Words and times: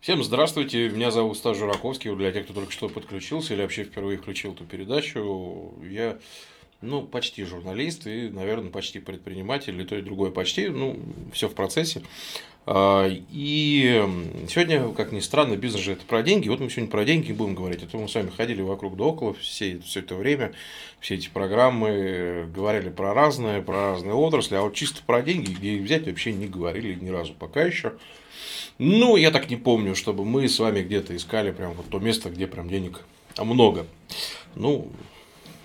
Всем 0.00 0.24
здравствуйте, 0.24 0.88
меня 0.88 1.10
зовут 1.10 1.36
Стас 1.36 1.58
Жураковский, 1.58 2.16
для 2.16 2.32
тех, 2.32 2.44
кто 2.44 2.54
только 2.54 2.72
что 2.72 2.88
подключился 2.88 3.52
или 3.52 3.60
вообще 3.60 3.84
впервые 3.84 4.16
включил 4.16 4.54
эту 4.54 4.64
передачу, 4.64 5.74
я 5.82 6.18
ну, 6.80 7.02
почти 7.02 7.44
журналист 7.44 8.06
и, 8.06 8.30
наверное, 8.30 8.70
почти 8.70 9.00
предприниматель, 9.00 9.74
или 9.74 9.84
то 9.84 9.96
и 9.96 10.00
другое. 10.00 10.30
Почти, 10.30 10.68
ну, 10.68 10.98
все 11.32 11.48
в 11.48 11.54
процессе. 11.54 12.02
А, 12.70 13.08
и 13.08 14.04
сегодня, 14.46 14.92
как 14.92 15.10
ни 15.10 15.20
странно, 15.20 15.56
бизнес 15.56 15.80
же 15.80 15.92
это 15.92 16.04
про 16.04 16.22
деньги. 16.22 16.50
Вот 16.50 16.60
мы 16.60 16.68
сегодня 16.68 16.90
про 16.90 17.06
деньги 17.06 17.32
будем 17.32 17.54
говорить. 17.54 17.82
Это 17.82 17.96
мы 17.96 18.06
с 18.10 18.14
вами 18.14 18.28
ходили 18.28 18.60
вокруг 18.60 18.94
да 18.94 19.04
около 19.04 19.32
все, 19.32 19.78
все 19.78 20.00
это 20.00 20.14
время, 20.14 20.52
все 21.00 21.14
эти 21.14 21.30
программы, 21.30 22.46
говорили 22.54 22.90
про 22.90 23.14
разные, 23.14 23.62
про 23.62 23.92
разные 23.92 24.12
отрасли, 24.12 24.56
а 24.56 24.60
вот 24.60 24.74
чисто 24.74 25.00
про 25.06 25.22
деньги, 25.22 25.52
где 25.52 25.76
их 25.76 25.82
взять, 25.82 26.06
вообще 26.06 26.30
не 26.34 26.46
говорили 26.46 26.94
ни 27.02 27.08
разу 27.08 27.32
пока 27.32 27.62
еще. 27.62 27.94
Ну, 28.76 29.16
я 29.16 29.30
так 29.30 29.48
не 29.48 29.56
помню, 29.56 29.94
чтобы 29.94 30.26
мы 30.26 30.46
с 30.46 30.58
вами 30.58 30.82
где-то 30.82 31.16
искали 31.16 31.52
прям 31.52 31.72
вот 31.72 31.88
то 31.88 31.98
место, 32.00 32.28
где 32.28 32.46
прям 32.46 32.68
денег 32.68 33.00
много. 33.38 33.86
Ну, 34.56 34.92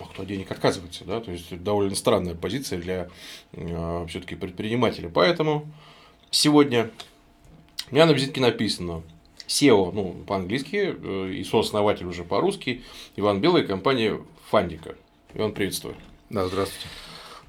а 0.00 0.04
кто 0.04 0.24
денег 0.24 0.50
отказывается, 0.50 1.04
да, 1.04 1.20
то 1.20 1.30
есть 1.30 1.62
довольно 1.62 1.96
странная 1.96 2.34
позиция 2.34 2.78
для 2.78 3.08
э, 3.52 4.06
все-таки 4.08 4.36
предпринимателя. 4.36 5.10
Поэтому 5.10 5.66
сегодня 6.34 6.90
у 7.90 7.94
меня 7.94 8.06
на 8.06 8.12
визитке 8.12 8.40
написано 8.40 9.02
SEO, 9.46 9.92
ну, 9.92 10.16
по-английски, 10.26 10.94
э, 10.96 11.30
и 11.32 11.44
сооснователь 11.44 12.06
уже 12.06 12.24
по-русски, 12.24 12.82
Иван 13.16 13.40
Белый, 13.40 13.64
компания 13.64 14.20
Фандика. 14.50 14.96
Иван, 15.34 15.52
приветствую. 15.52 15.96
Да, 16.30 16.46
здравствуйте. 16.46 16.88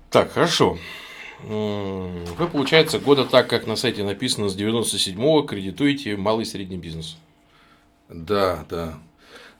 Так, 0.09 0.31
хорошо. 0.31 0.77
Вы, 1.43 2.47
получается, 2.51 2.99
года 2.99 3.25
так, 3.25 3.49
как 3.49 3.67
на 3.67 3.75
сайте 3.75 4.03
написано, 4.03 4.49
с 4.49 4.57
97-го 4.57 5.41
кредитуете 5.43 6.15
малый 6.15 6.43
и 6.43 6.45
средний 6.45 6.77
бизнес. 6.77 7.17
Да, 8.07 8.65
да. 8.69 8.99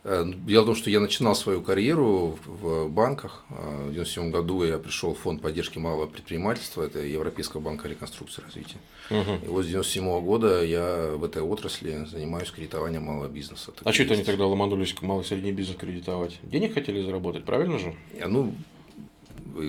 Э, 0.07 0.23
дело 0.23 0.61
в 0.61 0.65
том, 0.67 0.75
что 0.75 0.91
я 0.91 0.99
начинал 0.99 1.33
свою 1.35 1.63
карьеру 1.63 2.37
в 2.45 2.87
банках. 2.89 3.43
В 3.49 3.89
1997 3.89 4.29
году 4.29 4.63
я 4.63 4.77
пришел 4.77 5.15
в 5.15 5.17
фонд 5.17 5.41
поддержки 5.41 5.79
малого 5.79 6.05
предпринимательства, 6.05 6.83
это 6.83 6.99
Европейского 6.99 7.59
банка 7.59 7.87
реконструкции 7.87 8.43
и 8.43 8.45
развития. 8.45 8.77
Угу. 9.09 9.45
И 9.45 9.47
вот 9.47 9.65
с 9.65 9.73
1997 9.73 10.21
года 10.21 10.63
я 10.63 11.15
в 11.15 11.23
этой 11.23 11.41
отрасли 11.41 12.05
занимаюсь 12.05 12.51
кредитованием 12.51 13.01
малого 13.01 13.27
бизнеса. 13.27 13.73
А 13.83 13.91
что 13.91 14.03
это 14.03 14.13
они 14.13 14.23
тогда 14.23 14.45
ломанулись 14.45 14.93
к 14.93 15.01
малый 15.01 15.23
и 15.23 15.25
средний 15.25 15.51
бизнес 15.51 15.75
кредитовать? 15.75 16.39
Денег 16.43 16.75
хотели 16.75 17.01
заработать, 17.01 17.43
правильно 17.43 17.79
же? 17.79 17.95
Ну, 18.27 18.53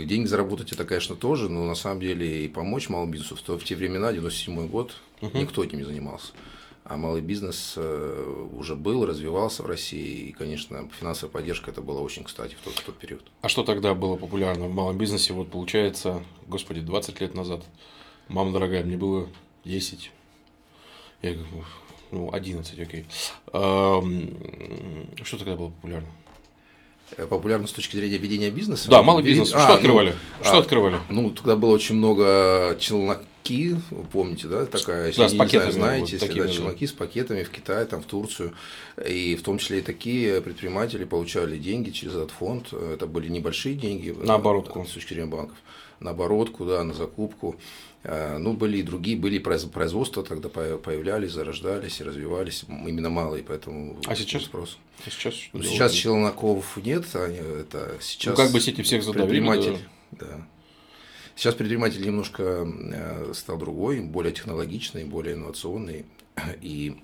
деньги 0.05 0.27
заработать 0.27 0.71
это, 0.71 0.85
конечно, 0.85 1.17
тоже, 1.17 1.49
но 1.49 1.65
на 1.65 1.75
самом 1.75 2.01
деле 2.01 2.45
и 2.45 2.49
помочь 2.49 2.91
малому 2.91 3.11
бизнесу 3.11 3.37
в, 3.37 3.59
в 3.59 3.65
те 3.65 3.75
времена, 3.75 4.13
97 4.13 4.69
год, 4.69 4.97
угу. 5.23 5.39
никто 5.39 5.65
этим 5.65 5.79
не 5.79 5.85
занимался. 5.85 6.33
А 6.89 6.97
малый 6.97 7.21
бизнес 7.21 7.75
э, 7.77 8.47
уже 8.53 8.77
был, 8.77 9.05
развивался 9.05 9.65
в 9.65 9.67
России, 9.67 10.29
и, 10.29 10.33
конечно, 10.33 10.89
финансовая 11.01 11.33
поддержка 11.33 11.73
это 11.73 11.81
была 11.81 12.01
очень 12.01 12.23
кстати 12.23 12.55
в 12.55 12.65
тот, 12.65 12.75
в 12.75 12.85
тот 12.85 12.97
период. 12.97 13.23
А 13.43 13.49
что 13.49 13.65
тогда 13.65 13.93
было 13.93 14.17
популярно 14.17 14.67
в 14.67 14.73
малом 14.73 14.97
бизнесе? 14.97 15.33
Вот 15.33 15.51
получается, 15.51 16.23
господи, 16.47 16.81
20 16.81 17.21
лет 17.21 17.35
назад. 17.35 17.65
Мама 18.29 18.53
дорогая, 18.53 18.85
мне 18.85 18.97
было 18.97 19.29
10. 19.65 20.13
Я 21.23 21.33
говорю, 21.33 21.65
ну, 22.13 22.33
11, 22.33 22.79
окей. 22.79 23.07
Что 23.49 25.39
тогда 25.39 25.57
было 25.57 25.71
популярно? 25.71 26.09
Э, 27.17 27.27
популярно 27.27 27.67
с 27.67 27.73
точки 27.73 27.97
зрения 27.97 28.19
ведения 28.19 28.51
бизнеса. 28.51 28.89
Да, 28.89 29.03
малый 29.03 29.25
бизнес. 29.25 29.53
А, 29.55 29.59
что 29.59 29.69
ну, 29.69 29.75
открывали? 29.75 30.15
Ну, 30.39 30.45
что 30.45 30.57
а, 30.57 30.59
открывали? 30.61 31.01
Ну, 31.09 31.31
тогда 31.31 31.57
было 31.57 31.73
очень 31.73 31.97
много 31.97 32.77
челноки, 33.47 33.77
помните, 34.13 34.49
да, 34.49 34.67
такая, 34.67 35.13
да, 35.15 35.29
с 35.29 35.35
пакетами, 35.35 35.71
знаете, 35.71 36.19
вот, 36.19 36.23
если, 36.23 36.41
да, 36.41 36.49
челноки 36.49 36.87
с 36.87 36.93
пакетами 36.93 37.43
в 37.43 37.51
Китае, 37.51 37.87
там, 37.87 38.03
в 38.03 38.07
Турцию, 38.07 38.55
и 39.05 39.37
в 39.37 39.43
том 39.43 39.59
числе 39.59 39.79
и 39.79 39.83
такие 39.83 40.41
предприниматели 40.41 41.05
получали 41.05 41.59
деньги 41.59 41.91
через 41.91 42.15
этот 42.15 42.31
фонд, 42.31 42.73
это 42.73 43.07
были 43.07 43.29
небольшие 43.29 43.75
деньги. 43.75 44.11
На 44.11 44.35
оборотку. 44.35 44.85
С 44.85 44.93
точки 44.93 45.15
зрения 45.15 45.31
банков. 45.31 45.57
На 46.01 46.11
оборотку, 46.11 46.65
да, 46.65 46.85
на 46.85 46.93
закупку. 46.93 47.57
Э, 48.03 48.39
ну, 48.39 48.53
были 48.53 48.79
и 48.79 48.83
другие, 48.83 49.17
были 49.17 49.39
производства 49.39 50.23
тогда 50.23 50.49
появлялись, 50.49 51.33
зарождались 51.33 52.01
и 52.01 52.05
развивались, 52.05 52.65
именно 52.69 53.11
малые, 53.11 53.43
поэтому 53.43 53.97
а 54.07 54.15
сейчас 54.15 54.45
спрос. 54.45 54.79
А 55.05 55.11
сейчас, 55.11 55.35
ну, 55.53 55.63
сейчас 55.63 55.93
челноков 55.93 56.77
нет, 56.77 57.05
они, 57.15 57.39
это 57.39 57.97
сейчас 58.01 58.37
ну, 58.39 58.45
как 58.45 58.53
бы 58.53 58.61
сети 58.61 58.83
всех 58.83 59.03
задавили, 59.03 59.41
предприниматель, 59.41 59.79
да. 60.13 60.27
да. 60.27 60.47
Сейчас 61.37 61.55
предприниматель 61.55 62.03
немножко 62.03 62.67
э, 62.67 63.33
стал 63.35 63.59
другой, 63.59 64.01
более 64.01 64.33
технологичный, 64.33 65.05
более 65.05 65.35
инновационный. 65.35 66.07
И 66.63 67.03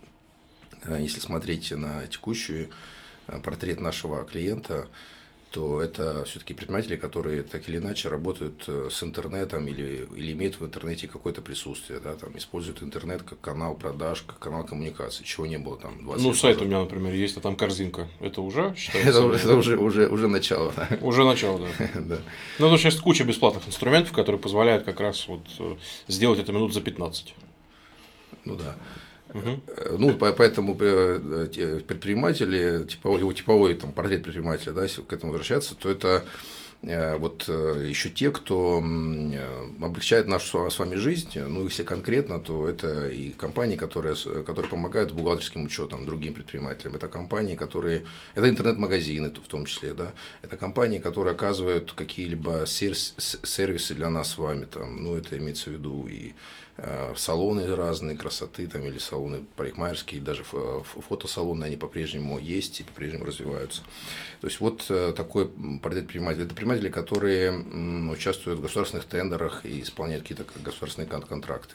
э, 0.84 0.96
если 1.00 1.20
смотреть 1.20 1.70
на 1.70 2.06
текущий 2.06 2.70
портрет 3.44 3.80
нашего 3.80 4.24
клиента, 4.24 4.88
то 5.52 5.82
это 5.82 6.24
все-таки 6.24 6.54
предприниматели, 6.54 6.96
которые 6.96 7.42
так 7.42 7.68
или 7.68 7.76
иначе 7.76 8.08
работают 8.08 8.64
э, 8.66 8.88
с 8.90 9.02
интернетом 9.02 9.68
или, 9.68 10.08
или 10.16 10.32
имеют 10.32 10.58
в 10.58 10.64
интернете 10.64 11.08
какое-то 11.08 11.42
присутствие, 11.42 12.00
да, 12.00 12.14
там, 12.14 12.36
используют 12.38 12.82
интернет 12.82 13.22
как 13.22 13.40
канал 13.40 13.74
продаж, 13.74 14.22
как 14.26 14.38
канал 14.38 14.64
коммуникации, 14.64 15.24
чего 15.24 15.46
не 15.46 15.58
было 15.58 15.76
там 15.76 16.02
20 16.02 16.24
Ну, 16.24 16.32
сайт 16.34 16.56
назад. 16.56 16.62
у 16.62 16.64
меня, 16.68 16.80
например, 16.80 17.12
есть, 17.12 17.36
а 17.36 17.40
там 17.40 17.56
корзинка. 17.56 18.08
Это 18.20 18.40
уже 18.40 18.74
считается? 18.76 19.30
это, 19.34 19.56
уже, 19.56 19.76
уже, 19.76 20.08
уже 20.08 20.26
начало. 20.28 20.72
Уже 21.02 21.24
начало, 21.24 21.60
да. 21.96 22.18
Ну, 22.58 22.66
это 22.66 22.78
сейчас 22.78 22.96
куча 22.96 23.24
бесплатных 23.24 23.68
инструментов, 23.68 24.12
которые 24.12 24.40
позволяют 24.40 24.84
как 24.84 25.00
раз 25.00 25.28
вот 25.28 25.42
э, 25.58 25.76
сделать 26.08 26.38
это 26.40 26.52
минут 26.52 26.72
за 26.72 26.80
15. 26.80 27.34
Ну 28.46 28.56
да. 28.56 28.74
Угу. 29.34 29.98
Ну, 29.98 30.14
поэтому 30.14 30.76
э, 30.78 31.80
предприниматели, 31.86 32.84
типовой, 32.84 33.34
типовой 33.34 33.74
там, 33.74 33.92
портрет 33.92 34.24
предпринимателя, 34.24 34.72
да, 34.72 34.82
если 34.82 35.02
к 35.02 35.12
этому 35.12 35.32
возвращаться, 35.32 35.74
то 35.74 35.90
это 35.90 36.24
э, 36.82 37.16
вот 37.16 37.48
еще 37.48 38.10
те, 38.10 38.30
кто 38.30 38.78
облегчает 39.80 40.28
нашу 40.28 40.70
с 40.70 40.78
вами 40.78 40.96
жизнь, 40.96 41.38
ну, 41.38 41.64
если 41.64 41.82
конкретно, 41.82 42.40
то 42.40 42.68
это 42.68 43.08
и 43.08 43.30
компании, 43.30 43.76
которые, 43.76 44.16
которые 44.16 44.68
помогают 44.68 45.12
бухгалтерским 45.12 45.64
учетам 45.64 46.04
другим 46.04 46.34
предпринимателям, 46.34 46.96
это 46.96 47.08
компании, 47.08 47.56
которые, 47.56 48.04
это 48.34 48.50
интернет-магазины 48.50 49.30
в 49.30 49.48
том 49.48 49.64
числе, 49.64 49.94
да, 49.94 50.12
это 50.42 50.58
компании, 50.58 50.98
которые 50.98 51.32
оказывают 51.32 51.92
какие-либо 51.92 52.64
сервисы 52.66 53.94
для 53.94 54.10
нас 54.10 54.32
с 54.32 54.38
вами, 54.38 54.66
там, 54.66 55.02
ну, 55.02 55.16
это 55.16 55.38
имеется 55.38 55.70
в 55.70 55.72
виду 55.72 56.06
и 56.06 56.32
Э, 56.32 56.61
салоны 57.16 57.76
разные 57.76 58.16
красоты 58.16 58.66
там 58.66 58.82
или 58.84 58.98
салоны 58.98 59.44
парикмахерские, 59.56 60.20
даже 60.20 60.42
фотосалоны, 60.42 61.64
они 61.64 61.76
по-прежнему 61.76 62.38
есть 62.38 62.80
и 62.80 62.84
по-прежнему 62.84 63.24
развиваются. 63.24 63.82
То 64.40 64.46
есть 64.46 64.60
вот 64.60 64.86
э, 64.88 65.12
такой 65.14 65.48
портрет 65.48 66.04
предпринимателей. 66.04 66.44
Это 66.44 66.54
предприниматели, 66.54 66.88
которые 66.88 67.52
участвуют 68.10 68.58
в 68.58 68.62
государственных 68.62 69.04
тендерах 69.04 69.64
и 69.64 69.82
исполняют 69.82 70.22
какие-то 70.22 70.44
государственные 70.60 71.08
контракты. 71.08 71.74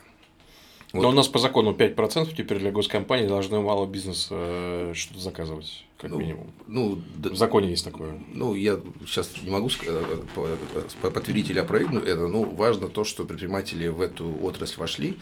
Вот. 0.94 1.02
Но 1.02 1.10
у 1.10 1.12
нас 1.12 1.28
по 1.28 1.38
закону 1.38 1.72
5% 1.74 2.34
теперь 2.36 2.60
для 2.60 2.72
госкомпаний 2.72 3.28
должны 3.28 3.60
мало 3.60 3.86
бизнес 3.86 4.30
э, 4.32 4.94
что-то 4.96 5.20
заказывать, 5.20 5.86
как 5.98 6.12
ну, 6.12 6.20
минимум. 6.20 6.54
Ну, 6.66 7.02
в 7.18 7.36
законе 7.36 7.70
есть 7.70 7.84
такое. 7.84 8.18
Ну, 8.34 8.56
я 8.56 8.80
сейчас 9.06 9.32
не 9.44 9.50
могу 9.50 9.70
э, 9.86 10.16
подтвердить 11.02 11.50
или 11.50 11.60
опровергнуть 11.60 12.06
это, 12.06 12.28
но 12.28 12.44
важно 12.44 12.88
то, 12.88 13.04
что 13.04 13.26
предприниматели 13.26 13.90
в 13.90 14.00
эту 14.00 14.34
отрасль 14.42 14.80
вошли, 14.80 15.18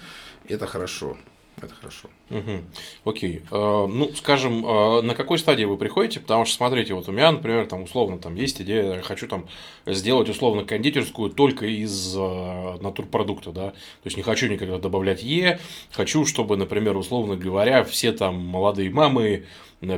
это 0.47 0.67
хорошо. 0.67 1.17
Это 1.61 1.73
хорошо. 1.73 2.09
Угу. 2.29 3.09
Окей. 3.09 3.41
А, 3.49 3.87
ну, 3.87 4.11
скажем, 4.13 4.65
а, 4.65 5.01
на 5.01 5.15
какой 5.15 5.39
стадии 5.39 5.63
вы 5.63 5.77
приходите? 5.77 6.19
Потому 6.19 6.45
что, 6.45 6.57
смотрите, 6.57 6.93
вот 6.93 7.07
у 7.07 7.11
меня, 7.11 7.31
например, 7.31 7.65
там 7.65 7.83
условно 7.83 8.17
там 8.17 8.35
есть 8.35 8.61
идея, 8.61 9.01
хочу 9.01 9.27
там 9.27 9.47
сделать 9.85 10.27
условно 10.27 10.65
кондитерскую 10.65 11.29
только 11.29 11.65
из 11.65 12.15
а, 12.17 12.77
натурпродукта, 12.81 13.51
да. 13.51 13.69
То 13.71 14.05
есть 14.05 14.17
не 14.17 14.23
хочу 14.23 14.47
никогда 14.47 14.79
добавлять 14.79 15.23
Е, 15.23 15.59
хочу, 15.91 16.25
чтобы, 16.25 16.57
например, 16.57 16.97
условно 16.97 17.37
говоря, 17.37 17.83
все 17.83 18.11
там 18.11 18.35
молодые 18.35 18.89
мамы 18.89 19.45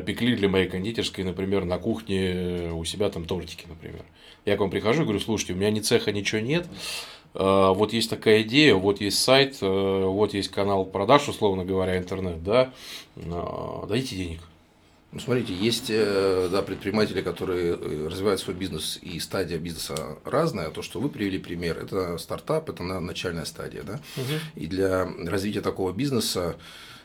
пекли 0.06 0.36
для 0.36 0.50
моей 0.50 0.68
кондитерской, 0.68 1.24
например, 1.24 1.66
на 1.66 1.78
кухне 1.80 2.72
у 2.74 2.84
себя 2.84 3.10
там 3.10 3.26
тортики, 3.26 3.66
например. 3.68 4.04
Я 4.46 4.56
к 4.58 4.60
вам 4.60 4.70
прихожу 4.70 5.02
и 5.02 5.04
говорю, 5.04 5.20
слушайте, 5.20 5.54
у 5.54 5.56
меня 5.56 5.72
ни 5.72 5.80
цеха, 5.80 6.12
ничего 6.12 6.40
нет, 6.40 6.68
вот 7.34 7.94
есть 7.94 8.10
такая 8.10 8.42
идея, 8.42 8.76
вот 8.76 9.02
есть 9.02 9.20
сайт, 9.20 9.58
э, 9.62 9.66
вот 9.66 10.34
есть 10.34 10.50
канал 10.50 10.86
продаж, 10.86 11.28
условно 11.30 11.66
говоря, 11.66 11.98
интернет, 11.98 12.44
да, 12.44 12.74
э, 13.16 13.84
дайте 13.88 14.16
денег. 14.16 14.40
Ну, 15.12 15.20
смотрите, 15.22 15.54
есть 15.54 15.88
да, 15.88 16.62
предприниматели, 16.62 17.22
которые 17.22 17.76
развивают 17.76 18.42
свой 18.42 18.56
бизнес, 18.56 19.00
и 19.02 19.20
стадия 19.20 19.58
бизнеса 19.58 20.18
разная. 20.26 20.70
То, 20.70 20.82
что 20.82 21.00
вы 21.00 21.08
привели 21.08 21.40
пример, 21.40 21.78
это 21.80 22.18
стартап, 22.18 22.70
это 22.70 22.84
начальная 22.84 23.46
стадия. 23.46 23.84
Да? 23.84 24.02
Угу. 24.18 24.34
И 24.56 24.68
для 24.68 25.08
развития 25.26 25.62
такого 25.62 25.94
бизнеса 25.94 26.58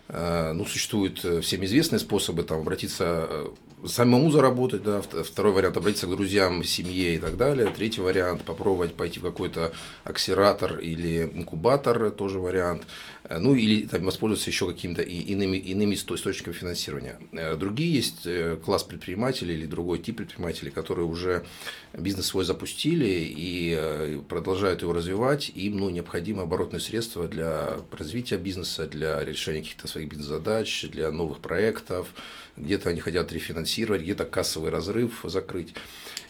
ну, 0.09 0.65
существуют 0.67 1.21
всем 1.21 1.65
известные 1.65 2.01
способы 2.01 2.43
там, 2.43 2.63
обратиться 2.63 3.53
самому 3.87 4.31
заработать, 4.31 4.83
да, 4.83 5.03
второй 5.03 5.53
вариант 5.53 5.77
обратиться 5.77 6.07
к 6.07 6.11
друзьям, 6.11 6.63
семье 6.65 7.17
и 7.17 7.19
так 7.19 7.37
далее, 7.37 7.69
третий 7.69 8.01
вариант 8.01 8.43
попробовать 8.43 8.95
пойти 8.95 9.19
в 9.19 9.23
какой-то 9.23 9.73
акселератор 10.05 10.79
или 10.79 11.23
инкубатор, 11.35 12.11
тоже 12.11 12.39
вариант, 12.39 12.87
э, 13.25 13.39
ну 13.39 13.55
или 13.55 13.87
там, 13.87 14.05
воспользоваться 14.05 14.51
еще 14.51 14.67
какими-то 14.67 15.03
иными, 15.03 15.57
иными 15.57 15.95
источниками 15.95 16.53
финансирования. 16.53 17.19
Э, 17.33 17.57
другие 17.57 17.93
есть 17.93 18.27
э, 18.27 18.57
класс 18.65 18.85
предпринимателей 18.85 19.55
или 19.55 19.67
другой 19.67 19.99
тип 19.99 20.19
предпринимателей, 20.19 20.71
которые 20.71 21.07
уже 21.07 21.45
бизнес 21.93 22.27
свой 22.27 22.45
запустили 22.45 23.07
и 23.07 24.21
продолжают 24.29 24.83
его 24.83 24.93
развивать, 24.93 25.51
им 25.55 25.79
ну, 25.79 25.91
необходимы 25.91 26.43
оборотные 26.43 26.81
средства 26.81 27.29
для 27.29 27.79
развития 27.91 28.37
бизнеса, 28.37 28.87
для 28.87 29.25
решения 29.25 29.61
каких-то 29.61 29.89
своих 29.89 30.09
бизнес-задач, 30.09 30.87
для 30.91 31.11
новых 31.11 31.41
проектов, 31.41 32.09
где-то 32.57 32.91
они 32.91 33.01
хотят 33.01 33.33
рефинансировать, 33.33 33.72
где-то 33.81 34.25
кассовый 34.25 34.71
разрыв 34.71 35.21
закрыть. 35.25 35.75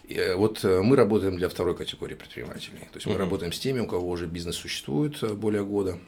И 0.05 0.35
вот 0.37 0.65
э, 0.65 0.83
мы 0.83 0.97
работаем 0.97 1.37
для 1.37 1.49
второй 1.49 1.77
категории 1.77 2.15
предпринимателей. 2.15 2.81
То 2.93 2.97
есть 2.97 3.07
мы 3.07 3.17
работаем 3.17 3.53
с 3.53 3.59
теми, 3.59 3.81
у 3.81 3.87
кого 3.87 4.11
уже 4.11 4.27
бизнес 4.27 4.57
существует 4.57 5.23
э, 5.23 5.33
более 5.33 5.65
года, 5.65 5.99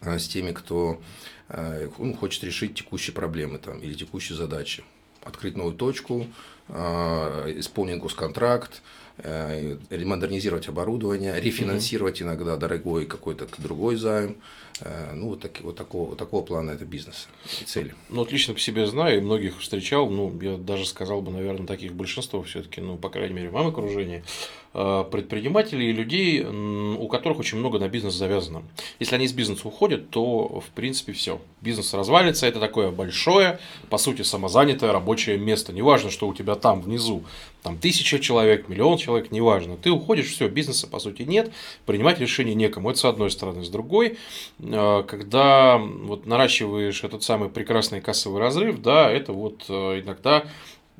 а 0.00 0.18
с 0.18 0.26
теми, 0.26 0.52
кто 0.52 1.00
э, 1.48 1.88
ну, 1.98 2.14
хочет 2.14 2.42
решить 2.44 2.74
текущие 2.74 3.14
проблемы 3.14 3.58
там, 3.58 3.78
или 3.80 3.94
текущие 3.94 4.36
задачи. 4.36 4.82
Открыть 5.22 5.54
новую 5.54 5.76
точку, 5.76 6.26
исполнить 6.70 7.98
госконтракт, 7.98 8.80
модернизировать 9.18 10.66
оборудование, 10.66 11.38
рефинансировать 11.38 12.22
иногда 12.22 12.56
дорогой 12.56 13.04
какой-то 13.04 13.46
другой 13.58 13.96
займ. 13.96 14.36
Э, 14.82 15.12
ну, 15.14 15.28
вот, 15.28 15.40
так, 15.40 15.60
вот, 15.60 15.76
такого, 15.76 16.10
вот 16.10 16.18
такого 16.18 16.44
плана 16.44 16.70
это 16.70 16.84
бизнес 16.84 17.28
и 17.60 17.64
цели. 17.64 17.94
Ну, 18.08 18.22
отлично 18.22 18.54
по 18.54 18.60
себе 18.60 18.86
знаю, 18.86 19.18
и 19.18 19.20
многих 19.20 19.60
встречал, 19.60 20.08
ну, 20.10 20.36
я 20.40 20.56
даже 20.56 20.86
сказал 20.86 21.22
бы, 21.22 21.30
наверное, 21.30 21.66
таких 21.66 21.92
большинство 21.94 22.42
все-таки, 22.42 22.80
ну, 22.80 22.96
по 22.96 23.10
крайней 23.10 23.34
мере, 23.34 23.50
в 23.50 23.52
моем 23.52 23.68
окружении, 23.68 24.24
предпринимателей 24.72 25.90
и 25.90 25.92
людей, 25.92 26.44
у 26.44 27.08
которых 27.08 27.40
очень 27.40 27.58
много 27.58 27.78
на 27.78 27.88
бизнес 27.88 28.14
завязано. 28.14 28.62
Если 29.00 29.14
они 29.16 29.24
из 29.24 29.32
бизнеса 29.32 29.66
уходят, 29.66 30.10
то, 30.10 30.60
в 30.60 30.70
принципе, 30.74 31.12
все. 31.12 31.40
Бизнес 31.60 31.92
развалится, 31.92 32.46
это 32.46 32.60
такое 32.60 32.90
большое, 32.90 33.58
по 33.88 33.98
сути, 33.98 34.22
самозанятое 34.22 34.92
рабочее 34.92 35.38
место. 35.38 35.72
Неважно, 35.72 36.10
что 36.10 36.28
у 36.28 36.34
тебя 36.34 36.54
там 36.54 36.82
внизу, 36.82 37.24
там 37.62 37.78
тысяча 37.78 38.20
человек, 38.20 38.68
миллион 38.68 38.96
человек, 38.96 39.32
неважно. 39.32 39.76
Ты 39.76 39.90
уходишь, 39.90 40.30
все, 40.30 40.48
бизнеса, 40.48 40.86
по 40.86 41.00
сути, 41.00 41.22
нет, 41.22 41.52
принимать 41.84 42.20
решение 42.20 42.54
некому. 42.54 42.90
Это 42.90 43.00
с 43.00 43.04
одной 43.04 43.30
стороны. 43.30 43.64
С 43.64 43.68
другой, 43.68 44.18
Э, 44.62 45.04
когда 45.06 45.78
вот 45.78 46.26
наращиваешь 46.26 47.04
этот 47.04 47.22
самый 47.22 47.48
прекрасный 47.48 48.00
кассовый 48.00 48.40
разрыв, 48.40 48.80
да, 48.80 49.10
это 49.10 49.32
вот 49.32 49.64
э, 49.68 50.00
иногда 50.00 50.44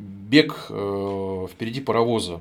бег 0.01 0.67
э, 0.69 1.47
впереди 1.51 1.81
паровоза. 1.81 2.41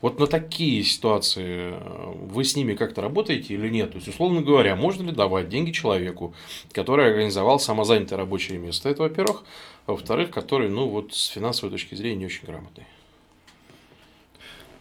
Вот 0.00 0.18
на 0.18 0.26
такие 0.26 0.82
ситуации 0.82 1.74
вы 2.14 2.44
с 2.44 2.56
ними 2.56 2.74
как-то 2.74 3.00
работаете 3.00 3.54
или 3.54 3.68
нет? 3.68 3.90
То 3.92 3.96
есть, 3.96 4.08
условно 4.08 4.42
говоря, 4.42 4.76
можно 4.76 5.04
ли 5.04 5.12
давать 5.12 5.48
деньги 5.48 5.70
человеку, 5.70 6.34
который 6.72 7.06
организовал 7.06 7.60
самозанятое 7.60 8.18
рабочее 8.18 8.58
место? 8.58 8.88
Это, 8.88 9.02
во-первых. 9.02 9.44
А 9.86 9.92
во-вторых, 9.92 10.30
который, 10.30 10.68
ну, 10.68 10.88
вот 10.88 11.14
с 11.14 11.28
финансовой 11.28 11.70
точки 11.70 11.94
зрения 11.94 12.16
не 12.16 12.26
очень 12.26 12.46
грамотный. 12.46 12.84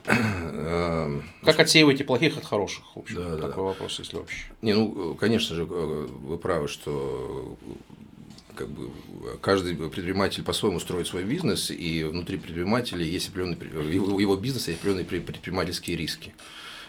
Эм, 0.08 1.24
как 1.44 1.60
отсеиваете 1.60 2.04
плохих 2.04 2.38
от 2.38 2.46
хороших? 2.46 2.84
В 2.96 3.00
общем, 3.00 3.18
да, 3.18 3.38
такой 3.38 3.56
да. 3.56 3.62
вопрос, 3.62 4.00
если 4.00 4.18
вообще. 4.18 4.46
Не, 4.62 4.74
ну, 4.74 5.16
конечно 5.16 5.56
же, 5.56 5.64
э, 5.64 5.66
вы 5.66 6.38
правы, 6.38 6.68
что 6.68 7.58
как 8.58 8.70
бы 8.70 8.90
каждый 9.42 9.76
предприниматель 9.76 10.44
по-своему 10.44 10.80
строит 10.80 11.08
свой 11.08 11.24
бизнес, 11.24 11.72
и 11.72 12.04
внутри 12.04 12.38
предпринимателя 12.38 13.04
есть 13.04 13.30
определенные, 13.30 13.96
его 13.96 14.36
бизнеса 14.36 14.72
есть 14.72 14.82
определенные 14.82 15.22
предпринимательские 15.22 15.98
риски. 15.98 16.34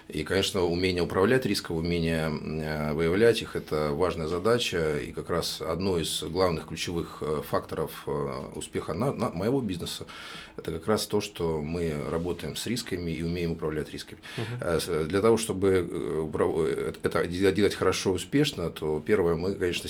И, 0.09 0.25
конечно, 0.25 0.63
умение 0.63 1.03
управлять 1.03 1.45
риском, 1.45 1.77
умение 1.77 2.31
э, 2.31 2.95
выявлять 2.95 3.43
их– 3.43 3.55
это 3.57 3.91
важная 3.93 4.27
задача. 4.27 4.99
И 4.99 5.13
как 5.13 5.29
раз 5.29 5.61
одно 5.61 5.99
из 5.99 6.23
главных 6.23 6.67
ключевых 6.67 7.19
э, 7.21 7.43
факторов 7.47 8.09
успеха 8.55 8.95
на, 8.95 9.13
на 9.13 9.29
моего 9.29 9.61
бизнеса 9.61 10.07
это 10.59 10.73
как 10.73 10.87
раз 10.87 11.07
то, 11.07 11.21
что 11.21 11.61
мы 11.61 11.95
работаем 12.11 12.57
с 12.57 12.67
рисками 12.67 13.11
и 13.11 13.23
умеем 13.23 13.53
управлять 13.53 13.91
рисками. 13.93 14.21
Угу. 14.37 15.05
Для 15.07 15.21
того, 15.21 15.37
чтобы 15.37 15.89
э, 15.91 16.93
это 17.03 17.27
делать 17.27 17.75
хорошо 17.75 18.11
и 18.11 18.15
успешно, 18.15 18.71
то 18.71 19.03
первое, 19.05 19.35
мы, 19.35 19.55
конечно, 19.55 19.89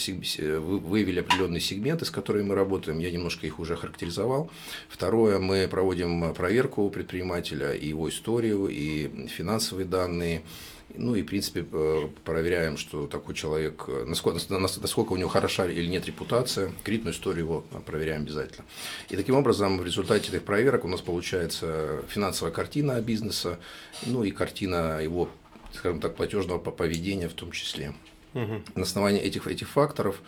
выявили 0.61 1.21
определенные 1.21 1.61
сегменты, 1.61 2.05
с 2.05 2.11
которыми 2.11 2.49
мы 2.49 2.55
работаем. 2.55 2.99
Я 2.99 3.11
немножко 3.11 3.47
их 3.47 3.59
уже 3.59 3.77
характеризовал. 3.77 4.51
Второе, 4.89 5.39
мы 5.39 5.69
проводим 5.69 6.35
проверку 6.35 6.91
предпринимателя 6.91 7.73
и 7.73 7.89
его 7.89 8.09
историю, 8.09 8.69
и 8.69 9.29
финансовые 9.29 9.87
данные, 9.87 10.43
ну 10.95 11.15
и, 11.15 11.23
в 11.23 11.27
принципе, 11.27 11.65
э, 11.71 12.09
проверяем, 12.25 12.77
что 12.77 13.07
такой 13.07 13.35
человек, 13.35 13.85
э, 13.89 14.05
насколько, 14.07 14.41
насколько 14.49 15.13
у 15.13 15.17
него 15.17 15.29
хороша 15.29 15.67
или 15.67 15.87
нет 15.87 16.07
репутация, 16.07 16.73
кредитную 16.83 17.15
историю 17.15 17.45
его 17.45 17.61
проверяем 17.85 18.23
обязательно. 18.23 18.65
И 19.11 19.17
таким 19.17 19.37
образом, 19.37 19.79
в 19.79 19.85
результате 19.85 20.29
этих 20.29 20.43
проверок 20.45 20.85
у 20.85 20.89
нас 20.89 21.01
получается 21.01 22.03
финансовая 22.09 22.53
картина 22.53 23.01
бизнеса, 23.01 23.59
ну 24.07 24.25
и 24.25 24.31
картина 24.31 25.01
его, 25.03 25.29
скажем 25.75 26.01
так, 26.01 26.17
платежного 26.17 26.59
поведения 26.59 27.29
в 27.29 27.35
том 27.35 27.53
числе. 27.53 27.95
Угу. 28.35 28.63
На 28.75 28.83
основании 28.83 29.21
этих, 29.21 29.47
этих 29.47 29.69
факторов 29.69 30.21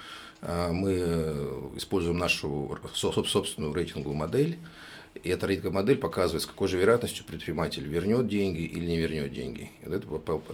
э, 0.43 0.73
мы 0.73 1.73
используем 1.77 2.19
нашу 2.19 2.79
собственную 2.95 3.73
рейтинговую 3.73 4.17
модель, 4.17 4.59
и 5.23 5.31
эта 5.31 5.47
рейтинговая 5.47 5.83
модель 5.83 5.99
показывает, 5.99 6.43
с 6.43 6.47
какой 6.47 6.69
же 6.69 6.79
вероятностью 6.79 7.25
предприниматель 7.25 7.87
вернет 7.87 8.29
деньги 8.29 8.63
или 8.63 8.87
не 8.87 8.99
вернет 8.99 9.33
деньги. 9.33 9.71
И 9.83 9.91
это, 9.91 10.07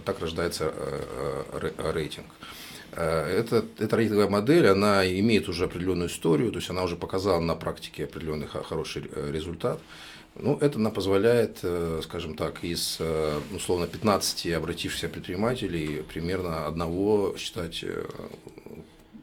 так 0.03 0.19
рождается 0.19 0.73
э, 0.75 1.43
э, 1.53 1.91
рейтинг. 1.91 2.27
Э, 2.91 3.25
эта, 3.25 3.63
эта 3.79 3.95
рейтинговая 3.95 4.29
модель, 4.29 4.67
она 4.67 5.07
имеет 5.19 5.47
уже 5.47 5.65
определенную 5.65 6.09
историю, 6.09 6.51
то 6.51 6.57
есть 6.57 6.69
она 6.69 6.83
уже 6.83 6.95
показала 6.95 7.39
на 7.39 7.55
практике 7.55 8.05
определенный 8.05 8.47
хороший 8.47 9.03
результат. 9.31 9.79
Ну, 10.35 10.55
это 10.57 10.77
нам 10.79 10.93
позволяет, 10.93 11.63
скажем 12.03 12.35
так, 12.35 12.63
из 12.63 12.99
условно 13.55 13.87
15 13.87 14.53
обратившихся 14.53 15.09
предпринимателей 15.09 16.03
примерно 16.03 16.67
одного 16.67 17.35
считать 17.39 17.83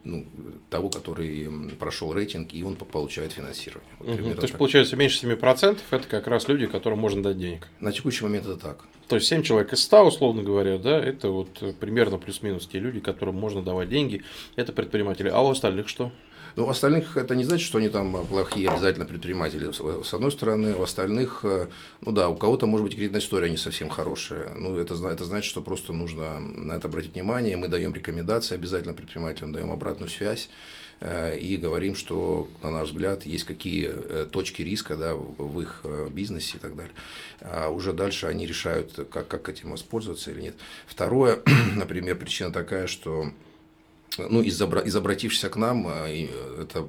ну, 0.05 0.27
того, 0.71 0.91
который 0.91 1.49
прошел 1.79 2.13
рейтинг, 2.13 2.53
и 2.53 2.63
он 2.63 2.77
получает 2.77 3.33
финансирование. 3.33 3.91
Вот, 3.99 4.21
угу. 4.21 4.35
То 4.35 4.43
есть, 4.43 4.53
так. 4.53 4.59
получается, 4.59 4.97
меньше 4.97 5.27
7% 5.27 5.79
это 5.91 6.09
как 6.09 6.27
раз 6.27 6.49
люди, 6.49 6.67
которым 6.67 6.99
можно 6.99 7.23
дать 7.23 7.39
денег. 7.39 7.69
На 7.81 7.93
текущий 7.93 8.25
момент 8.25 8.47
это 8.47 8.57
так. 8.57 8.85
То 9.09 9.17
есть 9.17 9.29
7 9.29 9.43
человек 9.43 9.73
из 9.73 9.83
100, 9.83 10.07
условно 10.07 10.43
говоря, 10.43 10.79
да, 10.79 10.99
это 10.99 11.29
вот 11.29 11.77
примерно 11.79 12.19
плюс-минус 12.19 12.67
те 12.67 12.79
люди, 12.79 13.01
которым 13.01 13.37
можно 13.37 13.63
давать 13.63 13.89
деньги, 13.89 14.23
это 14.57 14.73
предприниматели. 14.73 15.29
А 15.29 15.41
у 15.43 15.51
остальных 15.51 15.89
что? 15.89 16.11
Но 16.57 16.67
у 16.67 16.69
остальных 16.69 17.17
это 17.17 17.35
не 17.35 17.45
значит, 17.45 17.67
что 17.67 17.79
они 17.79 17.89
там 17.89 18.27
плохие 18.27 18.69
обязательно 18.71 19.07
предприниматели. 19.07 19.73
С 19.73 20.15
одной 20.15 20.31
стороны, 20.31 20.75
у 20.75 20.83
остальных, 20.83 21.41
э, 21.43 21.67
ну 22.01 22.13
да, 22.13 22.29
у 22.29 22.37
кого-то 22.37 22.67
может 22.67 22.85
быть 22.87 22.95
кредитная 22.95 23.21
история 23.21 23.51
не 23.51 23.57
совсем 23.57 23.89
хорошая. 23.89 24.55
Ну, 24.55 24.77
это, 24.77 24.95
это 25.09 25.25
значит, 25.25 25.51
что 25.51 25.63
просто 25.63 25.93
нужно 25.93 26.39
на 26.39 26.75
это 26.75 26.87
обратить 26.87 27.15
внимание. 27.15 27.57
Мы 27.57 27.67
даем 27.67 27.93
рекомендации 27.93 28.55
обязательно 28.55 28.95
предпринимателям, 28.95 29.53
даем 29.53 29.73
обратную 29.73 30.09
связь 30.09 30.49
и 31.01 31.57
говорим, 31.57 31.95
что, 31.95 32.49
на 32.63 32.71
наш 32.71 32.89
взгляд, 32.89 33.27
есть 33.27 33.45
какие 33.45 33.91
э, 33.93 34.27
точки 34.31 34.63
риска 34.63 34.97
да, 34.97 35.15
в 35.15 35.61
их 35.61 35.85
бизнесе 36.11 36.57
и 36.57 36.61
так 36.61 36.77
далее. 36.77 36.95
А 37.41 37.69
уже 37.69 37.93
дальше 37.93 38.27
они 38.27 38.47
решают, 38.47 39.09
как, 39.11 39.29
как 39.29 39.49
этим 39.49 39.73
воспользоваться 39.73 40.31
или 40.31 40.41
нет. 40.41 40.55
Второе, 40.87 41.41
например, 41.77 42.17
причина 42.17 42.53
такая, 42.53 42.87
что 42.87 43.31
ну, 44.19 44.43
из, 44.43 44.61
из 44.61 44.97
обратившихся 44.97 45.51
к 45.51 45.57
нам, 45.57 45.89
это 45.89 46.89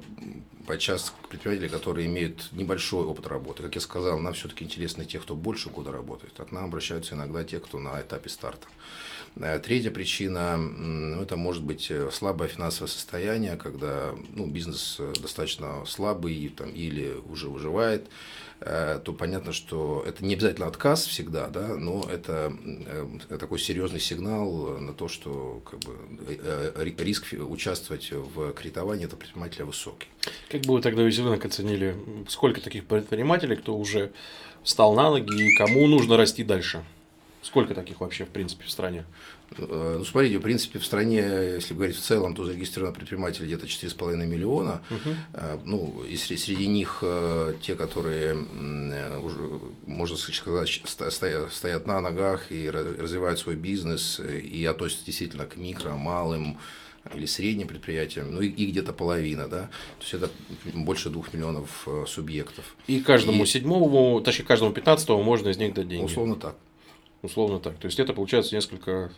подчас 0.66 1.14
предприниматели, 1.28 1.68
которые 1.68 2.06
имеют 2.06 2.48
небольшой 2.52 3.04
опыт 3.04 3.26
работы. 3.26 3.62
Как 3.62 3.74
я 3.74 3.80
сказал, 3.80 4.18
нам 4.18 4.34
все-таки 4.34 4.64
интересны 4.64 5.04
те, 5.04 5.18
кто 5.18 5.34
больше 5.34 5.70
года 5.70 5.92
работает. 5.92 6.34
А 6.38 6.44
к 6.44 6.52
нам 6.52 6.64
обращаются 6.64 7.14
иногда 7.14 7.44
те, 7.44 7.60
кто 7.60 7.78
на 7.78 8.00
этапе 8.00 8.28
старта. 8.28 8.66
Э, 9.38 9.58
третья 9.58 9.90
причина 9.90 10.56
ну, 10.56 11.22
это 11.22 11.36
может 11.36 11.62
быть 11.62 11.90
э, 11.90 12.08
слабое 12.12 12.48
финансовое 12.48 12.88
состояние, 12.88 13.56
когда 13.56 14.14
ну, 14.34 14.46
бизнес 14.46 14.96
э, 14.98 15.12
достаточно 15.20 15.84
слабый 15.86 16.52
там, 16.56 16.70
или 16.70 17.14
уже 17.28 17.48
выживает, 17.48 18.06
то 18.58 19.14
понятно, 19.18 19.52
что 19.52 20.02
это 20.08 20.24
не 20.24 20.32
обязательно 20.32 20.66
отказ 20.66 21.04
всегда, 21.04 21.48
да, 21.48 21.76
но 21.76 22.08
это 22.10 22.50
такой 23.38 23.58
серьезный 23.58 24.00
сигнал 24.00 24.78
на 24.78 24.94
то, 24.94 25.08
что 25.08 25.62
как 25.70 25.80
бы, 25.80 25.94
риск 26.96 27.34
участвовать 27.38 28.10
в 28.12 28.54
кредитовании 28.54 29.04
этого 29.04 29.18
предпринимателя 29.20 29.66
высокий. 29.66 30.08
Как 30.48 30.62
бы 30.62 30.72
вы 30.72 30.80
тогда 30.80 31.02
рынок 31.02 31.44
оценили, 31.44 31.96
сколько 32.28 32.62
таких 32.62 32.86
предпринимателей, 32.86 33.56
кто 33.56 33.76
уже 33.76 34.12
встал 34.62 34.94
на 34.94 35.10
ноги 35.10 35.50
и 35.50 35.54
кому 35.58 35.86
нужно 35.86 36.16
расти 36.16 36.42
дальше? 36.42 36.82
Сколько 37.46 37.74
таких 37.76 38.00
вообще, 38.00 38.24
в 38.24 38.30
принципе, 38.30 38.64
в 38.64 38.70
стране? 38.70 39.04
Ну, 39.56 40.04
смотрите, 40.04 40.38
в 40.38 40.42
принципе, 40.42 40.80
в 40.80 40.84
стране, 40.84 41.18
если 41.54 41.74
говорить 41.74 41.96
в 41.96 42.00
целом, 42.00 42.34
то 42.34 42.44
зарегистрировано 42.44 42.92
предпринимателей 42.92 43.46
где-то 43.46 43.66
4,5 43.66 44.26
миллиона. 44.26 44.82
Угу. 44.90 45.14
Ну, 45.64 46.02
и 46.02 46.16
среди 46.16 46.66
них 46.66 47.04
те, 47.62 47.76
которые, 47.76 48.34
уже, 49.22 49.60
можно 49.86 50.16
сказать, 50.16 50.82
стоят 50.84 51.86
на 51.86 52.00
ногах 52.00 52.50
и 52.50 52.68
развивают 52.68 53.38
свой 53.38 53.54
бизнес, 53.54 54.18
и 54.20 54.64
относятся 54.64 55.06
действительно 55.06 55.46
к 55.46 55.56
микро, 55.56 55.92
малым, 55.92 56.58
или 57.14 57.26
средним 57.26 57.68
предприятиям, 57.68 58.34
ну 58.34 58.40
и, 58.40 58.48
и 58.48 58.66
где-то 58.66 58.92
половина, 58.92 59.46
да, 59.46 59.70
то 59.98 60.02
есть 60.02 60.14
это 60.14 60.28
больше 60.74 61.08
двух 61.08 61.32
миллионов 61.32 61.86
э, 61.86 62.04
субъектов. 62.08 62.74
И 62.88 62.98
каждому 62.98 63.44
и... 63.44 63.46
седьмому, 63.46 64.20
точнее 64.20 64.44
каждому 64.44 64.72
пятнадцатому 64.72 65.22
можно 65.22 65.50
из 65.50 65.56
них 65.56 65.72
дать 65.72 65.86
деньги. 65.86 66.04
Условно 66.04 66.34
так. 66.34 66.56
Условно 67.22 67.60
так. 67.60 67.76
То 67.78 67.86
есть 67.86 67.98
это 67.98 68.12
получается 68.12 68.54
несколько 68.54 69.10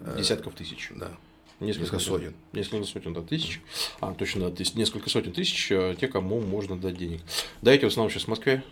э, 0.00 0.16
десятков 0.18 0.54
тысяч. 0.54 0.90
Да. 0.94 1.10
Несколько, 1.58 1.84
несколько 1.84 1.98
сотен. 1.98 2.34
Несколько 2.52 2.84
сотен 2.86 3.14
да, 3.14 3.22
тысяч. 3.22 3.60
А, 4.00 4.12
точно, 4.12 4.50
да, 4.50 4.64
несколько 4.74 5.08
сотен 5.08 5.32
тысяч 5.32 5.70
э, 5.72 5.96
те, 5.98 6.08
кому 6.08 6.40
можно 6.40 6.76
дать 6.76 6.96
денег. 6.96 7.22
Дайте 7.62 7.86
в 7.86 7.90
основном 7.90 8.10
сейчас 8.10 8.24
в 8.24 8.28
Москве. 8.28 8.62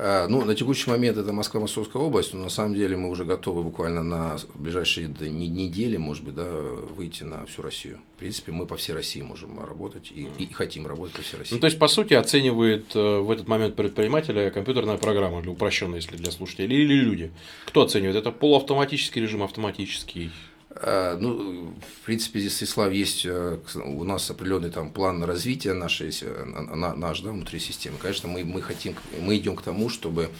Э, 0.00 0.28
ну, 0.28 0.44
на 0.44 0.54
текущий 0.54 0.88
момент 0.88 1.18
это 1.18 1.32
Москва, 1.32 1.60
Московская 1.60 2.00
область, 2.00 2.32
но 2.32 2.44
на 2.44 2.50
самом 2.50 2.76
деле 2.76 2.96
мы 2.96 3.10
уже 3.10 3.24
готовы 3.24 3.64
буквально 3.64 4.04
на 4.04 4.36
ближайшие 4.54 5.08
недели, 5.08 5.96
может 5.96 6.22
быть, 6.22 6.36
да, 6.36 6.48
выйти 6.48 7.24
на 7.24 7.44
всю 7.46 7.62
Россию. 7.62 7.98
В 8.14 8.20
принципе, 8.20 8.52
мы 8.52 8.64
по 8.66 8.76
всей 8.76 8.92
России 8.92 9.22
можем 9.22 9.58
работать 9.58 10.12
и, 10.14 10.28
и 10.38 10.52
хотим 10.52 10.86
работать 10.86 11.16
по 11.16 11.22
всей 11.22 11.38
России. 11.38 11.52
Ну, 11.52 11.60
то 11.60 11.66
есть, 11.66 11.80
по 11.80 11.88
сути, 11.88 12.14
оценивает 12.14 12.94
э, 12.94 13.18
в 13.18 13.28
этот 13.28 13.48
момент 13.48 13.74
предпринимателя 13.74 14.50
компьютерная 14.50 14.98
программа, 14.98 15.42
для 15.42 15.50
упрощенная, 15.50 15.96
если 15.96 16.16
для 16.16 16.30
слушателей, 16.30 16.76
или 16.76 16.94
люди. 16.94 17.32
Кто 17.66 17.82
оценивает? 17.82 18.14
Это 18.14 18.30
полуавтоматический 18.30 19.20
режим, 19.20 19.42
автоматический? 19.42 20.30
Э, 20.70 21.16
ну, 21.18 21.74
в 21.80 22.06
принципе, 22.06 22.40
здесь, 22.40 22.62
Ислав, 22.62 22.92
есть 22.92 23.24
э, 23.24 23.58
у 23.74 24.04
нас 24.04 24.30
определенный 24.30 24.70
там 24.70 24.90
план 24.90 25.24
развития 25.24 25.72
нашей, 25.72 26.10
э, 26.20 26.44
наш, 26.44 27.20
да, 27.20 27.30
внутри 27.30 27.58
системы. 27.58 27.96
Конечно, 27.98 28.28
мы, 28.28 28.44
мы 28.44 28.60
хотим, 28.62 28.94
мы 29.20 29.36
идем 29.36 29.56
к 29.56 29.62
тому, 29.62 29.88
чтобы 29.88 30.30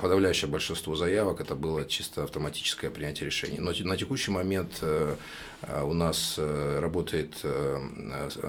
подавляющее 0.00 0.50
большинство 0.50 0.96
заявок 0.96 1.40
это 1.40 1.54
было 1.54 1.84
чисто 1.84 2.24
автоматическое 2.24 2.90
принятие 2.90 3.26
решений. 3.26 3.60
Но 3.60 3.72
на 3.84 3.96
текущий 3.96 4.32
момент 4.32 4.82
у 4.82 5.94
нас 5.94 6.34
работает 6.36 7.36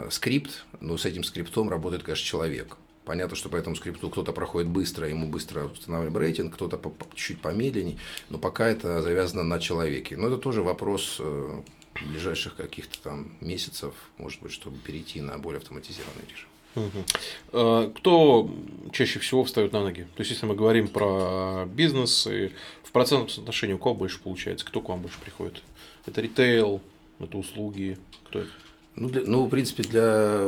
скрипт, 0.10 0.66
но 0.80 0.98
с 0.98 1.06
этим 1.06 1.24
скриптом 1.24 1.70
работает, 1.70 2.02
конечно, 2.02 2.26
человек. 2.26 2.78
Понятно, 3.10 3.36
что 3.36 3.50
по 3.50 3.56
этому 3.56 3.76
скрипту 3.76 4.12
кто-то 4.12 4.34
проходит 4.34 4.70
быстро, 4.70 5.10
ему 5.10 5.28
быстро 5.28 5.64
устанавливаем 5.64 6.16
рейтинг, 6.16 6.54
кто-то 6.54 6.80
чуть 7.16 7.42
помедленней, 7.42 7.98
но 8.30 8.38
пока 8.38 8.68
это 8.68 9.02
завязано 9.02 9.42
на 9.42 9.60
человеке. 9.60 10.16
Но 10.16 10.28
это 10.28 10.38
тоже 10.38 10.62
вопрос 10.62 11.18
э, 11.20 11.62
ближайших 12.06 12.56
каких-то 12.56 13.02
там 13.02 13.32
месяцев, 13.42 13.96
может 14.20 14.40
быть, 14.44 14.52
чтобы 14.52 14.78
перейти 14.78 15.22
на 15.22 15.40
более 15.40 15.58
автоматизированный 15.58 16.24
режим. 16.30 16.50
Угу. 16.76 17.94
Кто 17.96 18.52
чаще 18.92 19.18
всего 19.18 19.44
встает 19.44 19.74
на 19.74 19.82
ноги? 19.82 20.04
То 20.16 20.22
есть, 20.22 20.30
если 20.30 20.46
мы 20.46 20.54
говорим 20.54 20.88
про 20.88 21.66
бизнес, 21.66 22.28
и 22.28 22.52
в 22.84 22.92
процентном 22.92 23.30
соотношении 23.30 23.74
у 23.74 23.80
кого 23.80 23.96
больше 23.96 24.20
получается? 24.20 24.68
Кто 24.68 24.82
к 24.82 24.90
вам 24.90 25.02
больше 25.02 25.18
приходит? 25.20 25.64
Это 26.06 26.22
ритейл, 26.22 26.80
это 27.20 27.40
услуги, 27.40 27.98
кто 28.26 28.42
это? 28.42 28.52
Ну, 29.00 29.08
для, 29.08 29.22
ну, 29.26 29.46
в 29.46 29.50
принципе, 29.50 29.84
для 29.84 30.44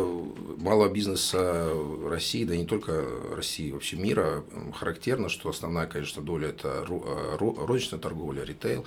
малого 0.57 0.89
бизнеса 0.89 1.69
России, 2.09 2.43
да 2.43 2.55
не 2.57 2.65
только 2.65 3.01
России, 3.33 3.71
вообще 3.71 3.95
мира, 3.95 4.43
характерно, 4.73 5.29
что 5.29 5.49
основная, 5.49 5.87
конечно, 5.87 6.21
доля– 6.21 6.49
это 6.49 6.85
розничная 6.85 7.99
торговля, 7.99 8.43
ритейл. 8.43 8.85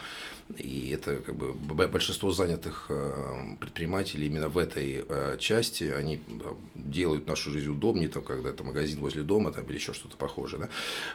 И 0.58 0.90
это 0.90 1.16
как 1.16 1.34
бы 1.34 1.54
большинство 1.54 2.30
занятых 2.30 2.86
э, 2.90 3.56
предпринимателей 3.60 4.26
именно 4.26 4.48
в 4.48 4.58
этой 4.58 5.04
э, 5.08 5.36
части, 5.38 5.84
они 5.84 6.20
делают 6.74 7.26
нашу 7.26 7.50
жизнь 7.50 7.70
удобнее, 7.70 8.08
там, 8.10 8.22
когда 8.22 8.50
это 8.50 8.62
магазин 8.62 9.00
возле 9.00 9.22
дома 9.22 9.52
там, 9.52 9.64
или 9.64 9.76
еще 9.76 9.94
что-то 9.94 10.16
похожее. 10.18 10.60
Да? 10.60 10.68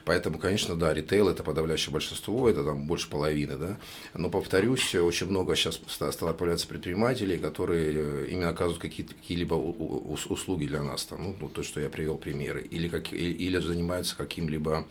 Поэтому, 0.03 0.39
конечно, 0.39 0.75
да, 0.75 0.93
ритейл– 0.93 1.29
это 1.29 1.43
подавляющее 1.43 1.93
большинство, 1.93 2.49
это 2.49 2.63
там 2.63 2.87
больше 2.87 3.07
половины. 3.07 3.55
Да? 3.55 3.77
Но, 4.15 4.31
повторюсь, 4.31 4.95
очень 4.95 5.27
много 5.27 5.55
сейчас 5.55 5.79
стало 5.87 6.33
появляться 6.33 6.67
предпринимателей, 6.67 7.37
которые 7.37 7.93
э, 7.93 8.27
именно 8.31 8.49
оказывают 8.49 8.81
какие-либо 8.81 9.53
услуги 9.53 10.65
для 10.65 10.81
нас, 10.81 11.05
там, 11.05 11.35
ну, 11.39 11.49
то, 11.49 11.61
что 11.61 11.79
я 11.79 11.89
привел 11.89 12.17
примеры, 12.17 12.61
или, 12.61 12.87
как, 12.87 13.13
или 13.13 13.59
занимаются 13.59 14.17
каким-либо 14.17 14.87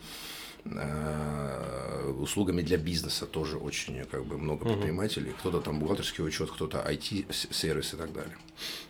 услугами 2.19 2.61
для 2.61 2.77
бизнеса 2.77 3.25
тоже 3.25 3.57
очень 3.57 4.03
как 4.05 4.25
бы 4.25 4.37
много 4.37 4.63
угу. 4.63 4.69
предпринимателей. 4.69 5.33
Кто-то 5.39 5.61
там 5.61 5.79
бухгалтерский 5.79 6.23
учет, 6.23 6.51
кто-то 6.51 6.85
IT-сервис 6.87 7.93
и 7.93 7.97
так 7.97 8.13
далее. 8.13 8.37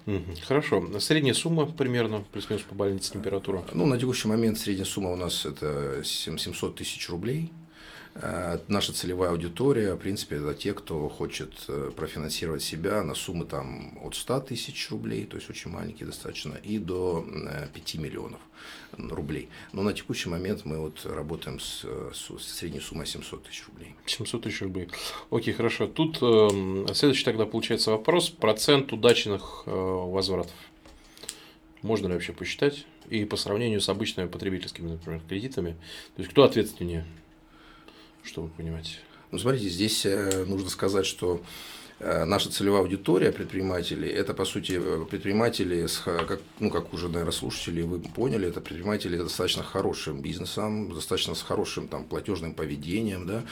Угу. 0.06 0.36
Хорошо. 0.48 1.00
Средняя 1.00 1.34
сумма 1.34 1.66
примерно, 1.66 2.24
плюс-минус 2.32 2.64
по 2.64 2.76
больнице 2.76 3.14
температура? 3.14 3.64
Ну, 3.74 3.86
на 3.86 3.98
текущий 3.98 4.28
момент 4.28 4.58
средняя 4.58 4.86
сумма 4.86 5.12
у 5.12 5.16
нас 5.16 5.46
это 5.46 6.02
700 6.04 6.76
тысяч 6.76 7.10
рублей. 7.10 7.52
Э, 8.22 8.60
наша 8.68 8.94
целевая 8.94 9.32
аудитория, 9.32 9.94
в 9.94 9.98
принципе, 9.98 10.38
это 10.38 10.54
те, 10.54 10.74
кто 10.74 11.08
хочет 11.08 11.54
э, 11.68 11.92
профинансировать 11.96 12.62
себя 12.62 13.02
на 13.04 13.16
суммы 13.16 13.46
там 13.46 13.98
от 14.04 14.16
100 14.16 14.42
тысяч 14.42 14.90
рублей, 14.90 15.26
то 15.26 15.38
есть 15.38 15.50
очень 15.50 15.72
маленькие 15.72 16.08
достаточно, 16.08 16.56
и 16.56 16.80
до 16.80 17.26
5 17.74 17.96
э, 17.96 17.98
миллионов 17.98 18.42
рублей. 18.98 19.50
Но 19.72 19.84
на 19.84 19.94
текущий 19.94 20.30
момент 20.30 20.66
мы 20.66 20.80
вот 20.80 21.06
работаем 21.06 21.60
с, 21.60 21.86
с 22.14 22.42
средней 22.42 22.82
суммой 22.82 23.06
700 23.06 23.44
тысяч 23.44 23.66
рублей. 23.68 23.96
700 24.06 24.44
тысяч 24.44 24.62
рублей. 24.62 24.90
Окей, 25.30 25.54
хорошо. 25.54 25.88
Тут 25.88 26.18
э, 26.22 26.94
следующий 26.94 27.24
тогда 27.24 27.46
получается 27.46 27.92
вопрос. 27.92 28.30
Процент 28.30 28.92
удачных 28.92 29.64
э, 29.66 29.72
возвратов. 29.72 30.54
Можно 31.82 32.08
ли 32.08 32.14
вообще 32.14 32.34
посчитать? 32.34 32.86
И 33.10 33.24
по 33.24 33.38
сравнению 33.38 33.80
с 33.80 33.88
обычными 33.88 34.28
потребительскими, 34.28 34.90
например, 34.90 35.22
кредитами. 35.28 35.78
То 36.16 36.22
есть, 36.22 36.32
кто 36.32 36.44
ответственнее? 36.44 37.06
Чтобы 38.24 38.50
понимать. 38.50 39.00
Ну, 39.32 39.38
смотрите, 39.38 39.70
здесь 39.70 40.06
э, 40.06 40.46
нужно 40.46 40.70
сказать, 40.70 41.06
что 41.06 41.42
наша 42.00 42.50
целевая 42.50 42.82
аудитория 42.82 43.32
предпринимателей, 43.32 44.08
это, 44.10 44.34
по 44.34 44.46
сути, 44.46 44.80
э, 44.82 45.06
предприниматели, 45.10 45.86
с, 45.86 46.00
как, 46.00 46.40
ну, 46.60 46.70
как 46.70 46.94
уже, 46.94 47.10
наверное, 47.10 47.32
слушатели, 47.32 47.82
вы 47.82 48.00
поняли, 48.00 48.48
это 48.48 48.62
предприниматели 48.62 49.18
с 49.18 49.24
достаточно 49.24 49.64
хорошим 49.64 50.22
бизнесом, 50.22 50.94
достаточно 50.94 51.36
с 51.36 51.42
хорошим 51.42 51.88
там, 51.88 52.06
платежным 52.06 52.54
поведением, 52.54 53.28
да, 53.28 53.44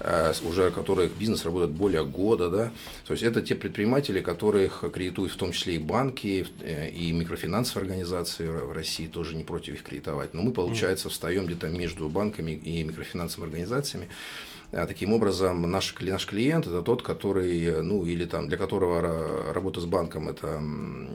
э, 0.00 0.32
уже 0.44 0.70
которых 0.70 1.12
бизнес 1.12 1.44
работает 1.44 1.72
более 1.72 2.04
года, 2.04 2.50
да, 2.50 2.72
то 3.06 3.12
есть 3.12 3.22
это 3.22 3.40
те 3.40 3.54
предприниматели, 3.54 4.20
которых 4.20 4.84
кредитуют 4.92 5.32
в 5.32 5.36
том 5.36 5.52
числе 5.52 5.76
и 5.76 5.78
банки, 5.78 6.46
и 6.64 7.12
микрофинансовые 7.12 7.86
организации 7.86 8.48
в 8.48 8.72
России 8.72 9.06
тоже 9.06 9.34
не 9.34 9.44
против 9.44 9.74
их 9.74 9.82
кредитовать, 9.82 10.34
но 10.34 10.42
мы, 10.42 10.52
получается, 10.52 11.08
встаем 11.08 11.46
где-то 11.46 11.68
между 11.68 12.08
банками 12.08 12.52
и 12.52 12.82
микрофинансовыми 12.82 13.50
организациями, 13.50 14.08
таким 14.86 15.12
образом, 15.12 15.70
наш, 15.70 15.94
наш 16.00 16.26
клиент– 16.26 16.66
это 16.68 16.82
тот, 16.82 17.02
который, 17.02 17.82
ну, 17.82 18.04
или 18.04 18.24
там, 18.24 18.48
для 18.48 18.56
которого 18.56 19.52
работа 19.52 19.80
с 19.80 19.84
банком– 19.86 20.28
это 20.30 20.60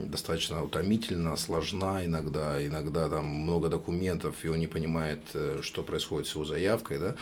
достаточно 0.06 0.64
утомительно, 0.64 1.36
сложна 1.36 2.04
иногда, 2.04 2.64
иногда 2.66 3.08
там 3.08 3.26
много 3.26 3.68
документов, 3.68 4.34
и 4.44 4.48
он 4.48 4.58
не 4.58 4.66
понимает, 4.66 5.20
э, 5.34 5.60
что 5.62 5.82
происходит 5.82 6.26
с 6.28 6.34
его 6.34 6.44
заявкой, 6.44 6.98
да. 6.98 7.14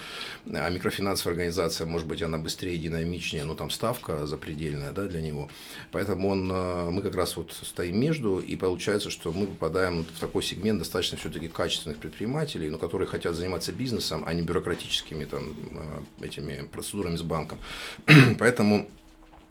А 0.55 0.71
микрофинансовая 0.71 1.35
организация, 1.35 1.87
может 1.87 2.07
быть, 2.07 2.23
она 2.23 2.39
быстрее, 2.39 2.79
динамичнее, 2.79 3.45
но 3.45 3.55
там 3.55 3.71
ставка 3.71 4.27
запредельная, 4.27 4.93
да, 4.93 5.07
для 5.07 5.21
него. 5.21 5.49
Поэтому 5.93 6.29
он, 6.29 6.51
э, 6.51 6.91
мы 6.91 7.03
как 7.03 7.15
раз 7.15 7.37
вот 7.37 7.53
стоим 7.53 8.01
между, 8.01 8.39
и 8.39 8.57
получается, 8.57 9.11
что 9.11 9.33
мы 9.33 9.47
попадаем 9.47 10.05
в 10.05 10.21
такой 10.21 10.43
сегмент 10.43 10.79
достаточно 10.79 11.19
все-таки 11.19 11.49
качественных 11.49 11.99
предпринимателей, 11.99 12.71
но 12.71 12.79
которые 12.79 13.09
хотят 13.09 13.35
заниматься 13.35 13.73
бизнесом, 13.73 14.23
а 14.27 14.35
не 14.35 14.43
бюрократическими 14.43 15.25
там 15.25 15.55
э, 15.73 16.28
этими 16.29 16.67
процедурами 16.67 17.17
с 17.17 17.23
банком. 17.23 17.59
Поэтому 18.39 18.89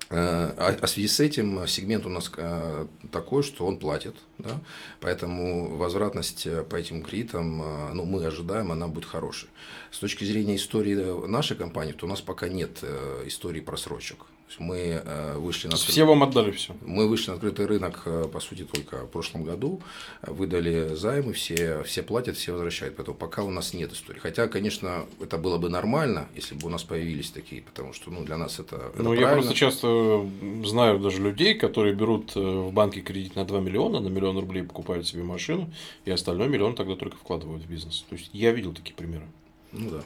э, 0.09 0.15
а, 0.15 0.77
а 0.81 0.85
в 0.85 0.89
связи 0.89 1.07
с 1.07 1.19
этим 1.19 1.67
сегмент 1.67 2.05
у 2.05 2.09
нас 2.09 2.31
э, 2.37 2.87
такой, 3.11 3.43
что 3.43 3.65
он 3.65 3.77
платит, 3.77 4.15
да? 4.37 4.59
поэтому 5.01 5.75
возвратность 5.75 6.47
э, 6.47 6.63
по 6.63 6.75
этим 6.77 7.03
кредитам, 7.03 7.57
ну, 7.93 8.05
мы 8.05 8.25
ожидаем, 8.25 8.71
она 8.71 8.87
будет 8.87 9.05
хорошей. 9.05 9.49
С 9.91 9.99
точки 9.99 10.23
зрения 10.23 10.55
истории 10.55 11.27
нашей 11.27 11.57
компании, 11.57 11.93
то 11.93 12.05
у 12.05 12.09
нас 12.09 12.21
пока 12.21 12.47
нет 12.47 12.83
истории 13.25 13.59
просрочек 13.61 14.25
мы 14.59 15.01
э, 15.03 15.37
вышли 15.37 15.67
на. 15.67 15.75
Все 15.75 16.05
вам 16.05 16.23
отдали 16.23 16.51
все. 16.51 16.73
Мы 16.85 17.07
вышли 17.07 17.29
на 17.29 17.35
открытый 17.35 17.65
рынок, 17.65 18.01
э, 18.05 18.25
по 18.31 18.39
сути, 18.39 18.63
только 18.63 19.05
в 19.05 19.09
прошлом 19.09 19.43
году, 19.43 19.81
выдали 20.21 20.95
займы, 20.95 21.33
все, 21.33 21.83
все 21.83 22.01
платят, 22.01 22.37
все 22.37 22.53
возвращают. 22.53 22.95
Поэтому 22.95 23.17
пока 23.17 23.43
у 23.43 23.49
нас 23.49 23.73
нет 23.73 23.91
истории. 23.91 24.19
Хотя, 24.19 24.47
конечно, 24.47 25.05
это 25.21 25.37
было 25.37 25.57
бы 25.57 25.69
нормально, 25.69 26.27
если 26.35 26.55
бы 26.55 26.67
у 26.67 26.69
нас 26.69 26.83
появились 26.83 27.29
такие, 27.29 27.61
потому 27.61 27.93
что 27.93 28.09
ну, 28.09 28.23
для 28.23 28.37
нас 28.37 28.59
это, 28.59 28.91
это 28.93 29.03
Ну, 29.03 29.13
я 29.13 29.27
просто 29.33 29.53
часто 29.53 30.27
знаю 30.63 30.99
даже 30.99 31.21
людей, 31.21 31.53
которые 31.53 31.93
берут 31.93 32.35
э, 32.35 32.39
в 32.39 32.71
банке 32.71 33.01
кредит 33.01 33.35
на 33.35 33.45
2 33.45 33.59
миллиона, 33.59 33.99
на 33.99 34.07
миллион 34.07 34.37
рублей 34.37 34.63
покупают 34.63 35.07
себе 35.07 35.23
машину, 35.23 35.69
и 36.05 36.11
остальной 36.11 36.47
миллион 36.47 36.75
тогда 36.75 36.95
только 36.95 37.17
вкладывают 37.17 37.63
в 37.63 37.69
бизнес. 37.69 38.05
То 38.09 38.15
есть, 38.15 38.29
я 38.33 38.51
видел 38.51 38.73
такие 38.73 38.95
примеры. 38.95 39.25
Ну 39.73 39.89
да. 39.89 40.03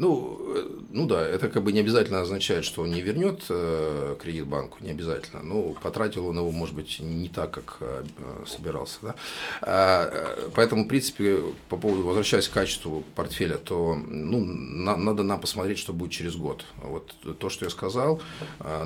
Ну, 0.00 0.38
э, 0.56 0.66
ну 0.92 1.06
да, 1.06 1.20
это 1.20 1.50
как 1.50 1.62
бы 1.62 1.72
не 1.72 1.80
обязательно 1.80 2.22
означает, 2.22 2.64
что 2.64 2.82
он 2.82 2.90
не 2.90 3.02
вернет 3.02 3.42
э, 3.50 4.16
кредит 4.18 4.46
банку, 4.46 4.78
не 4.80 4.92
обязательно. 4.92 5.42
Ну, 5.42 5.76
потратил 5.82 6.26
он 6.26 6.38
его, 6.38 6.50
может 6.50 6.74
быть, 6.74 7.00
не 7.00 7.28
так, 7.28 7.50
как 7.50 7.76
э, 7.80 8.04
собирался. 8.46 8.96
Да? 9.02 9.14
А, 9.60 10.50
поэтому, 10.54 10.84
в 10.84 10.88
принципе, 10.88 11.40
по 11.68 11.76
поводу, 11.76 12.02
возвращаясь 12.02 12.48
к 12.48 12.52
качеству 12.52 13.04
портфеля, 13.14 13.58
то 13.58 13.94
ну, 13.94 14.40
на, 14.42 14.96
надо 14.96 15.22
нам 15.22 15.38
посмотреть, 15.38 15.78
что 15.78 15.92
будет 15.92 16.12
через 16.12 16.34
год. 16.34 16.64
Вот 16.82 17.14
то, 17.38 17.50
что 17.50 17.66
я 17.66 17.70
сказал, 17.70 18.22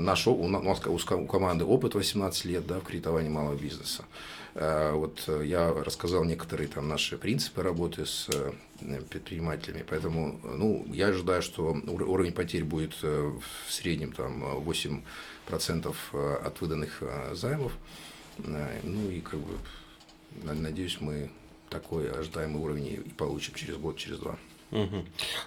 наш, 0.00 0.26
у, 0.26 0.49
нас, 0.49 0.80
у 0.87 1.26
команды 1.26 1.64
опыт 1.64 1.94
18 1.94 2.44
лет 2.47 2.66
да, 2.66 2.80
в 2.80 2.83
кредитовании 2.83 3.30
малого 3.30 3.54
бизнеса. 3.54 4.04
Э, 4.54 4.92
вот 4.92 5.25
э, 5.26 5.42
я 5.46 5.73
рассказал 5.73 6.25
некоторые 6.25 6.68
там 6.68 6.88
наши 6.88 7.18
принципы 7.18 7.62
работы 7.62 8.06
с 8.06 8.28
э, 8.32 8.52
предпринимателями, 9.11 9.84
поэтому 9.88 10.38
ну, 10.44 10.87
я 10.92 11.08
ожидаю, 11.08 11.42
что 11.42 11.76
уровень 11.87 12.32
потерь 12.32 12.64
будет 12.64 12.94
в 13.02 13.42
среднем 13.68 14.12
там 14.12 14.44
8% 14.44 15.94
от 16.44 16.61
выданных 16.61 17.02
займов. 17.32 17.73
Ну 18.38 19.11
и 19.11 19.20
как 19.20 19.40
бы 19.40 19.58
надеюсь, 20.42 20.99
мы 21.00 21.30
такой 21.68 22.11
ожидаемый 22.11 22.62
уровень 22.62 22.87
и 22.87 22.96
получим 23.16 23.54
через 23.54 23.76
год, 23.76 23.96
через 23.96 24.18
два. 24.18 24.38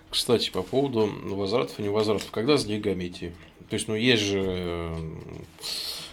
Кстати, 0.09 0.49
по 0.49 0.63
поводу 0.63 1.09
возвратов 1.23 1.79
и 1.79 1.83
невозвратов, 1.83 2.31
когда 2.31 2.57
с 2.57 2.65
деньгами 2.65 3.07
идти? 3.07 3.31
То 3.69 3.73
есть, 3.73 3.87
ну, 3.87 3.95
есть 3.95 4.23
же 4.23 4.95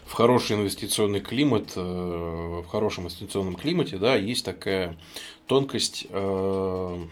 в 0.07 0.13
хороший 0.13 0.57
инвестиционный 0.57 1.21
климат, 1.21 1.73
э, 1.77 1.81
в 1.81 2.67
хорошем 2.67 3.05
инвестиционном 3.05 3.57
климате, 3.57 3.99
да, 3.99 4.17
есть 4.17 4.45
такая 4.45 4.97
тонкость. 5.47 6.07
Э, 6.11 7.05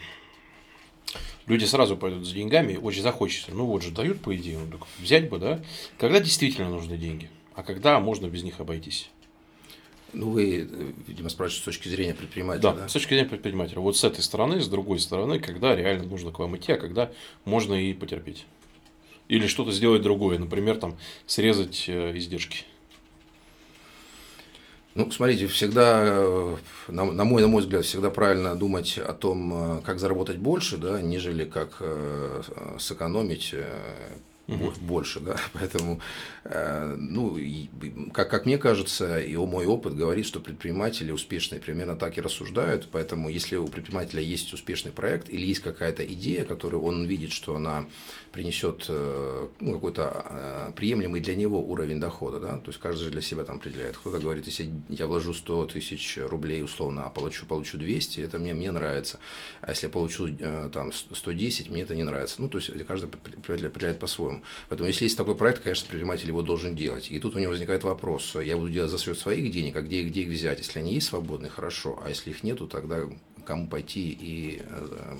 люди 1.47 1.65
сразу 1.65 1.97
пойдут 1.97 2.27
за 2.27 2.35
деньгами, 2.35 2.77
очень 2.77 3.03
захочется. 3.03 3.53
Ну 3.53 3.67
вот 3.67 3.83
же 3.83 3.91
дают, 3.91 4.21
по 4.21 4.35
идее, 4.37 4.59
ну, 4.59 4.79
взять 4.99 5.29
бы, 5.29 5.39
да. 5.39 5.63
Когда 5.99 6.21
действительно 6.21 6.69
нужны 6.69 6.97
деньги, 6.97 7.31
а 7.55 7.63
когда 7.63 7.99
можно 8.01 8.27
без 8.27 8.43
них 8.43 8.61
обойтись? 8.61 9.11
Ну, 10.13 10.29
вы, 10.29 10.69
видимо, 11.07 11.31
спрашиваете 11.31 11.63
с 11.63 11.65
точки 11.65 11.89
зрения 11.89 12.13
предпринимателя. 12.13 12.63
Да, 12.63 12.73
да, 12.73 12.89
с 12.89 12.93
точки 12.93 13.15
зрения 13.15 13.29
предпринимателя. 13.29 13.81
Вот 13.81 13.97
с 13.97 14.05
этой 14.05 14.21
стороны, 14.21 14.61
с 14.61 14.69
другой 14.69 14.99
стороны, 14.99 15.39
когда 15.39 15.75
реально 15.75 16.05
нужно 16.05 16.31
к 16.31 16.39
вам 16.39 16.55
идти, 16.57 16.73
а 16.73 16.77
когда 16.77 17.11
можно 17.47 17.73
и 17.73 17.95
потерпеть. 17.95 18.45
Или 19.29 19.47
что-то 19.47 19.73
сделать 19.73 20.03
другое, 20.03 20.39
например, 20.39 20.77
там 20.77 20.99
срезать 21.27 21.85
э, 21.89 22.17
издержки. 22.19 22.67
Ну, 24.95 25.11
смотрите, 25.11 25.47
всегда, 25.47 26.03
э, 26.05 26.57
на, 26.89 27.05
мой, 27.25 27.41
на 27.41 27.49
мой 27.49 27.63
взгляд, 27.63 27.85
всегда 27.85 28.11
правильно 28.11 28.55
думать 28.55 28.99
о 28.99 29.15
том, 29.15 29.79
э, 29.79 29.81
как 29.87 29.99
заработать 29.99 30.37
больше, 30.37 30.77
да, 30.77 31.01
нежели 31.01 31.47
как 31.47 31.77
э, 31.81 32.43
сэкономить 32.79 33.55
угу. 34.55 34.73
больше, 34.81 35.21
да, 35.21 35.37
поэтому, 35.53 36.01
э, 36.45 36.97
ну, 36.99 37.39
как, 38.13 38.31
как 38.31 38.47
мне 38.47 38.59
кажется, 38.59 39.21
и 39.21 39.37
мой 39.37 39.67
опыт 39.67 39.95
говорит, 39.95 40.27
что 40.27 40.41
предприниматели 40.41 41.11
успешные 41.13 41.61
примерно 41.61 41.97
так 41.97 42.19
и 42.19 42.21
рассуждают, 42.21 42.89
поэтому 42.91 43.29
если 43.29 43.57
у 43.57 43.67
предпринимателя 43.67 44.23
есть 44.23 44.53
успешный 44.53 44.93
проект 44.93 45.29
или 45.29 45.47
есть 45.47 45.61
какая-то 45.61 46.05
идея, 46.05 46.45
которую 46.45 46.83
он 46.83 47.05
видит, 47.07 47.33
что 47.33 47.57
она 47.57 47.87
принесет 48.33 48.87
э, 48.89 49.49
ну, 49.61 49.73
какой-то 49.75 50.27
э, 50.29 50.73
приемлемый 50.75 51.21
для 51.21 51.35
него 51.35 51.63
уровень 51.63 52.01
дохода, 52.01 52.41
да, 52.41 52.59
то 52.59 52.69
есть 52.69 52.79
каждый 52.79 53.05
же 53.05 53.11
для 53.11 53.21
себя 53.21 53.45
там 53.45 53.57
определяет. 53.57 53.97
Кто-то 53.97 54.19
говорит, 54.19 54.47
если 54.47 54.71
я 54.89 55.07
вложу 55.07 55.35
100 55.35 55.67
тысяч 55.67 56.19
рублей 56.19 56.63
условно, 56.63 57.05
а 57.05 57.11
получу, 57.11 57.47
получу 57.47 57.79
200, 57.79 58.21
это 58.21 58.39
мне, 58.39 58.55
мне 58.55 58.71
нравится, 58.71 59.19
а 59.61 59.71
если 59.71 59.87
я 59.87 59.93
получу 59.93 60.29
там 60.73 60.93
110, 60.93 61.71
мне 61.71 61.83
это 61.83 61.95
не 61.95 62.05
нравится. 62.05 62.41
Ну, 62.41 62.49
то 62.49 62.59
есть 62.59 62.71
каждый 62.87 63.09
определяет 63.09 63.99
по-своему. 63.99 64.42
Поэтому, 64.69 64.89
если 64.89 65.05
есть 65.05 65.17
такой 65.17 65.35
проект, 65.35 65.63
конечно, 65.63 65.87
предприниматель 65.89 66.29
его 66.29 66.43
должен 66.43 66.75
делать. 66.75 67.11
И 67.11 67.19
тут 67.19 67.37
у 67.37 67.39
него 67.39 67.51
возникает 67.51 67.85
вопрос, 67.85 68.37
я 68.37 68.57
буду 68.57 68.71
делать 68.71 68.91
за 68.91 68.99
счет 68.99 69.19
своих 69.19 69.51
денег, 69.53 69.77
а 69.77 69.83
где, 69.83 70.03
где 70.03 70.23
их 70.23 70.29
взять? 70.29 70.59
Если 70.59 70.79
они 70.79 70.95
есть 70.95 71.09
свободные, 71.09 71.51
хорошо, 71.51 72.01
а 72.05 72.09
если 72.09 72.31
их 72.31 72.43
нету, 72.43 72.67
тогда 72.67 73.03
кому 73.45 73.67
пойти 73.67 74.17
и 74.19 74.63
э, 74.65 75.17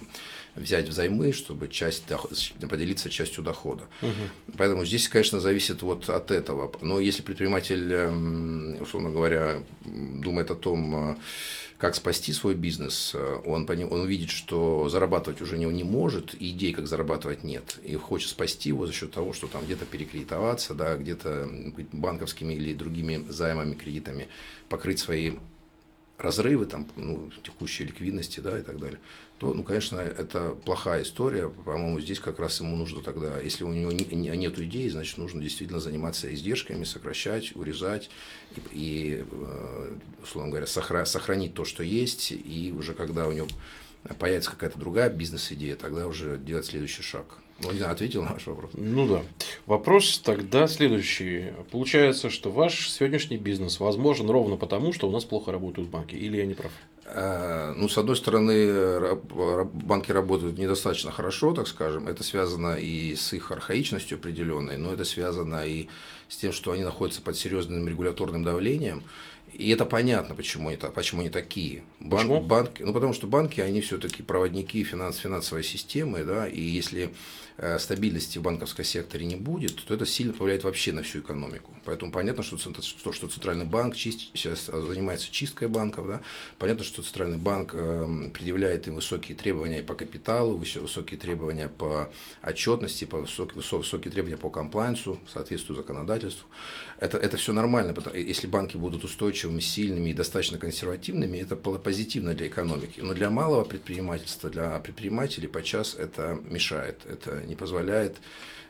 взять 0.55 0.89
взаймы, 0.89 1.33
чтобы 1.33 1.69
часть 1.69 2.05
поделиться 2.69 3.11
частью 3.11 3.45
дохода. 3.45 3.85
Угу. 4.01 4.57
Поэтому 4.59 4.85
здесь, 4.85 5.09
конечно, 5.09 5.41
зависит 5.41 5.83
вот 5.83 6.09
от 6.09 6.31
этого. 6.31 6.73
Но 6.81 7.01
если 7.01 7.23
предприниматель, 7.23 7.93
эм, 7.93 8.81
условно 8.81 9.11
говоря, 9.11 9.63
думает 9.85 10.51
о 10.51 10.55
том, 10.55 11.11
э, 11.11 11.17
как 11.83 11.97
спасти 11.97 12.33
свой 12.33 12.55
бизнес, 12.55 13.11
э, 13.13 13.39
он, 13.45 13.69
он 13.69 14.01
увидит, 14.03 14.31
что 14.31 14.89
зарабатывать 14.89 15.41
уже 15.41 15.59
не, 15.59 15.65
не 15.65 15.83
может, 15.83 16.33
и 16.33 16.51
идей, 16.51 16.73
как 16.73 16.87
зарабатывать, 16.87 17.43
нет. 17.43 17.81
И 17.83 17.97
хочет 17.97 18.31
спасти 18.31 18.69
его 18.69 18.87
за 18.87 18.93
счет 18.93 19.11
того, 19.11 19.33
что 19.33 19.49
там 19.49 19.65
где-то 19.65 19.85
перекредитоваться, 19.85 20.75
да, 20.75 20.97
где-то 20.97 21.51
банковскими 21.91 22.55
или 22.55 22.73
другими 22.73 23.25
займами, 23.29 23.75
кредитами 23.75 24.29
покрыть 24.69 25.01
свои 25.01 25.33
разрывы, 26.23 26.67
там, 26.67 26.89
ну, 26.97 27.31
текущей 27.43 27.85
ликвидности, 27.85 28.41
да, 28.41 28.59
и 28.59 28.63
так 28.63 28.79
далее, 28.79 29.01
то, 29.39 29.53
ну, 29.53 29.65
конечно, 29.65 29.97
это 29.97 30.51
плохая 30.65 31.03
история. 31.03 31.49
По-моему, 31.49 32.01
здесь 32.01 32.21
как 32.21 32.39
раз 32.39 32.61
ему 32.61 32.77
нужно 32.77 33.03
тогда, 33.03 33.41
если 33.41 33.65
у 33.65 33.73
него 33.73 33.91
не, 33.91 34.05
не, 34.05 34.29
нет 34.37 34.59
идеи, 34.59 34.89
значит, 34.89 35.19
нужно 35.19 35.43
действительно 35.43 35.81
заниматься 35.81 36.33
издержками, 36.33 36.85
сокращать, 36.85 37.57
урезать 37.57 38.09
и, 38.55 38.61
и 38.73 39.25
э, 39.29 39.97
условно 40.23 40.51
говоря, 40.51 40.67
сохра, 40.67 41.05
сохранить 41.05 41.55
то, 41.55 41.65
что 41.65 41.83
есть, 41.83 42.31
и 42.31 42.73
уже 42.77 42.95
когда 42.95 43.27
у 43.27 43.33
него 43.33 43.49
появится 44.19 44.51
какая-то 44.51 44.79
другая 44.79 45.11
бизнес-идея, 45.11 45.77
тогда 45.77 46.07
уже 46.07 46.39
делать 46.39 46.67
следующий 46.67 47.03
шаг. 47.03 47.42
Ну, 47.61 47.73
знаю, 47.73 47.93
ответил 47.93 48.23
на 48.23 48.33
ваш 48.33 48.47
вопрос. 48.47 48.71
Ну 48.75 49.07
да. 49.07 49.23
Вопрос 49.67 50.21
тогда 50.25 50.67
следующий. 50.67 51.53
Получается, 51.71 52.31
что 52.31 52.51
ваш 52.51 52.91
сегодняшний 52.91 53.37
бизнес 53.37 53.79
возможен 53.81 54.29
ровно 54.29 54.57
потому, 54.57 54.93
что 54.93 55.09
у 55.09 55.13
нас 55.13 55.25
плохо 55.25 55.53
работают 55.53 55.89
банки. 55.89 56.15
Или 56.15 56.39
я 56.39 56.47
не 56.47 56.55
прав? 56.55 56.73
Э, 57.05 57.73
ну, 57.77 57.89
с 57.89 57.99
одной 57.99 58.17
стороны, 58.17 59.17
банки 59.73 60.11
работают 60.11 60.59
недостаточно 60.59 61.13
хорошо, 61.13 61.53
так 61.53 61.69
скажем. 61.69 62.09
Это 62.09 62.25
связано 62.25 62.75
и 62.75 63.15
с 63.15 63.33
их 63.33 63.51
архаичностью 63.51 64.19
определенной, 64.19 64.77
но 64.77 64.93
это 64.93 65.05
связано 65.05 65.67
и 65.67 65.89
с 66.29 66.37
тем, 66.37 66.53
что 66.53 66.73
они 66.73 66.83
находятся 66.83 67.23
под 67.23 67.37
серьезным 67.37 67.87
регуляторным 67.87 68.43
давлением. 68.43 69.03
И 69.53 69.71
это 69.71 69.85
понятно, 69.85 70.35
почему 70.35 70.69
они, 70.69 70.79
почему 70.95 71.21
они 71.21 71.31
такие. 71.31 71.83
Бан, 72.01 72.21
почему? 72.21 72.41
Банки, 72.41 72.83
ну, 72.83 72.93
потому 72.93 73.13
что 73.13 73.27
банки, 73.27 73.61
они 73.61 73.81
все-таки 73.81 74.23
проводники 74.23 74.83
финанс, 74.83 75.19
финансовой 75.19 75.63
системы, 75.63 76.25
да, 76.25 76.49
и 76.49 76.61
если 76.61 77.13
стабильности 77.79 78.39
в 78.39 78.43
банковском 78.43 78.85
секторе 78.85 79.27
не 79.27 79.37
будет, 79.37 79.85
то 79.85 79.95
это 79.95 80.07
сильно 80.07 80.33
повлияет 80.33 80.65
вообще 80.65 80.93
на 80.93 81.03
всю 81.03 81.21
экономику. 81.21 81.75
Поэтому 81.85 82.13
понятно, 82.13 82.43
что, 82.43 82.57
что, 82.59 83.13
что 83.13 83.29
Центральный 83.29 83.65
банк 83.65 83.97
чист, 83.97 84.31
сейчас 84.35 84.67
занимается 84.67 85.31
чисткой 85.31 85.69
банков. 85.69 86.07
Да? 86.07 86.21
Понятно, 86.59 86.85
что 86.85 87.03
Центральный 87.03 87.39
банк 87.39 87.73
э, 87.75 88.31
предъявляет 88.33 88.87
им 88.89 88.95
высокие 88.95 89.37
требования 89.37 89.83
по 89.83 89.95
капиталу, 89.95 90.57
высокие 90.57 91.19
требования 91.19 91.69
по 91.69 92.11
отчетности, 92.43 93.05
по 93.05 93.19
высокие, 93.19 93.57
высокие 93.57 94.13
требования 94.13 94.37
по 94.37 94.51
комплайнсу, 94.51 95.19
соответствию 95.33 95.77
законодательству. 95.77 96.47
Это, 96.99 97.19
это 97.19 97.37
все 97.37 97.53
нормально. 97.53 97.95
Если 98.15 98.47
банки 98.47 98.77
будут 98.77 99.03
устойчивыми, 99.05 99.61
сильными 99.61 100.11
и 100.11 100.15
достаточно 100.15 100.59
консервативными, 100.59 101.39
это 101.39 101.57
позитивно 101.57 102.35
для 102.35 102.47
экономики. 102.47 103.01
Но 103.01 103.15
для 103.15 103.29
малого 103.31 103.65
предпринимательства, 103.65 104.51
для 104.51 104.79
предпринимателей 104.79 105.49
подчас 105.49 105.97
это 105.97 106.39
мешает. 106.49 107.01
Это 107.07 107.42
не 107.47 107.55
позволяет 107.55 108.17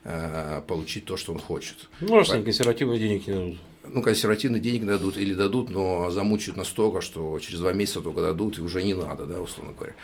э, 0.05 0.63
получить 0.67 1.05
то, 1.05 1.17
что 1.17 1.33
он 1.33 1.39
хочет. 1.39 1.89
Ну, 2.01 2.17
раз 2.17 2.31
они 2.31 2.45
консервативные 2.45 2.99
денег 2.99 3.27
не 3.27 3.35
дадут. 3.35 3.59
Ну, 3.85 4.03
консервативные 4.03 4.61
денег 4.61 4.87
дадут 4.87 5.17
или 5.17 5.35
дадут, 5.35 5.71
но 5.71 6.11
замучают 6.11 6.57
настолько, 6.57 7.01
что 7.01 7.39
через 7.41 7.59
два 7.59 7.73
месяца 7.73 8.01
только 8.01 8.21
дадут, 8.21 8.59
и 8.59 8.63
уже 8.63 8.83
не 8.83 8.95
надо, 8.95 9.27
да, 9.27 9.41
условно 9.41 9.73
говоря. 9.73 9.95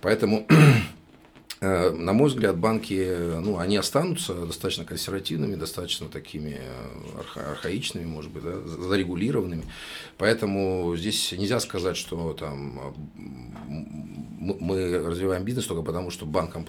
Поэтому 0.00 0.46
на 1.60 2.12
мой 2.12 2.28
взгляд, 2.28 2.58
банки, 2.58 3.16
ну, 3.40 3.58
они 3.58 3.76
останутся 3.76 4.34
достаточно 4.34 4.84
консервативными, 4.84 5.54
достаточно 5.54 6.08
такими 6.08 6.60
э, 6.60 7.18
арха 7.18 7.52
архаичными, 7.52 8.04
может 8.04 8.30
быть, 8.30 8.42
да, 8.42 8.60
зарегулированными. 8.60 9.64
Поэтому 10.18 10.94
здесь 10.96 11.32
нельзя 11.32 11.60
сказать, 11.60 11.96
что 11.96 12.34
там 12.34 12.94
мы 14.38 14.98
развиваем 14.98 15.44
бизнес 15.44 15.66
только 15.66 15.82
потому, 15.82 16.10
что 16.10 16.26
банкам 16.26 16.66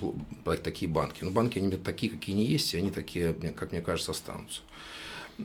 такие 0.64 0.90
банки. 0.90 1.24
Но 1.24 1.32
банки, 1.32 1.60
они 1.60 1.72
такие, 1.72 2.12
какие 2.12 2.36
они 2.36 2.46
есть, 2.46 2.74
и 2.74 2.78
они 2.78 2.92
такие, 2.92 3.34
как 3.34 3.72
мне 3.72 3.82
кажется, 3.82 4.12
останутся. 4.12 4.62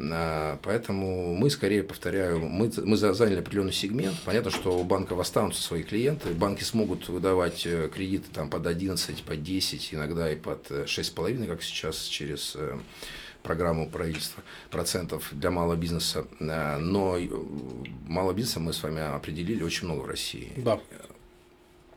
А, 0.01 0.59
поэтому 0.63 1.35
мы 1.35 1.51
скорее, 1.51 1.83
повторяю, 1.83 2.41
мы, 2.41 2.71
мы 2.85 2.97
заняли 2.97 3.41
определенный 3.41 3.73
сегмент. 3.73 4.17
Понятно, 4.25 4.51
что 4.51 4.79
у 4.79 4.85
банков 4.85 5.19
останутся 5.19 5.63
свои 5.63 5.83
клиенты. 5.83 6.31
Банки 6.31 6.63
смогут 6.63 7.09
выдавать 7.09 7.67
э, 7.67 7.91
кредиты 7.93 8.29
там, 8.33 8.49
под 8.49 8.67
11, 8.67 9.23
под 9.23 9.43
10, 9.43 9.95
иногда 9.95 10.33
и 10.33 10.37
под 10.37 10.71
6,5, 10.71 11.47
как 11.47 11.63
сейчас, 11.63 12.05
через 12.05 12.55
э, 12.57 12.79
программу 13.43 13.89
правительства 13.89 14.43
процентов 14.71 15.29
для 15.33 15.51
малого 15.51 15.77
бизнеса. 15.77 16.27
А, 16.41 16.79
но 16.79 17.19
э, 17.19 17.29
малого 18.07 18.33
бизнеса 18.33 18.61
мы 18.61 18.73
с 18.73 18.83
вами 18.83 19.03
определили 19.03 19.63
очень 19.63 19.87
много 19.87 20.01
в 20.01 20.07
России. 20.07 20.53
Да. 20.57 20.81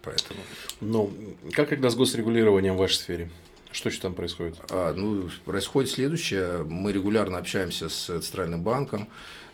Поэтому. 0.01 0.39
Ну, 0.81 1.11
как 1.53 1.69
тогда 1.69 1.89
с 1.89 1.95
госрегулированием 1.95 2.75
в 2.75 2.77
вашей 2.77 2.95
сфере? 2.95 3.29
Что 3.75 3.89
еще 3.89 3.99
там 3.99 4.13
происходит? 4.13 4.55
А, 4.69 4.93
ну, 4.93 5.29
происходит 5.43 5.91
следующее. 5.91 6.63
Мы 6.63 6.93
регулярно 6.93 7.37
общаемся 7.37 7.89
с 7.89 8.05
Центральным 8.05 8.63
банком, 8.63 9.09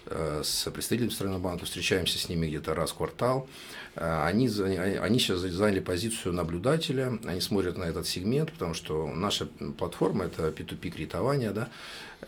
с 0.06 0.70
представителями 0.72 1.10
Центрального 1.10 1.42
банка, 1.42 1.66
встречаемся 1.66 2.18
с 2.18 2.30
ними 2.30 2.48
где-то 2.48 2.74
раз 2.74 2.92
в 2.92 2.96
квартал. 2.96 3.48
Э, 3.96 4.26
они, 4.26 4.48
они 4.48 5.20
сейчас 5.20 5.40
заняли 5.40 5.80
позицию 5.80 6.34
наблюдателя, 6.34 7.20
они 7.26 7.42
смотрят 7.42 7.78
на 7.78 7.84
этот 7.84 8.08
сегмент, 8.08 8.52
потому 8.52 8.74
что 8.74 9.08
наша 9.08 9.46
платформа– 9.78 10.24
это 10.26 10.50
P2P 10.50 10.90
кредитование, 10.90 11.52
да, 11.52 11.70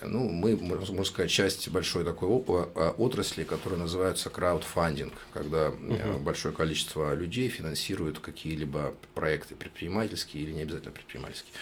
ну, 0.02 0.28
мы, 0.28 0.56
можно 0.56 1.04
сказать, 1.06 1.30
часть 1.30 1.70
большой 1.70 2.04
такой 2.04 2.28
а, 2.48 2.96
отрасли, 2.98 3.44
которая 3.44 3.80
называется 3.80 4.30
краудфандинг, 4.30 5.14
когда 5.34 5.68
uh 5.68 6.20
большое 6.20 6.54
количество 6.54 7.14
людей 7.14 7.48
финансируют 7.50 8.20
какие-либо 8.20 8.96
проекты 9.14 9.56
предпринимательские 9.56 10.44
или 10.44 10.52
не 10.52 10.62
обязательно 10.64 10.92
предпринимательские. 10.92 11.54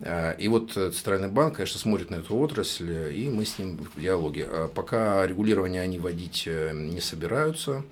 Э, 0.00 0.36
и 0.38 0.48
вот 0.48 0.72
Центральный 0.72 1.28
банк, 1.28 1.56
конечно, 1.56 1.78
смотрит 1.78 2.10
на 2.10 2.16
эту 2.16 2.36
отрасль, 2.36 3.12
и 3.14 3.28
мы 3.28 3.44
с 3.44 3.58
ним 3.58 3.78
в 3.94 4.00
диалоге. 4.00 4.46
А 4.50 4.68
пока 4.68 5.26
регулирование 5.26 5.82
они 5.82 5.98
вводить 5.98 6.44
э, 6.46 6.72
не 6.74 7.00
собираются, 7.00 7.84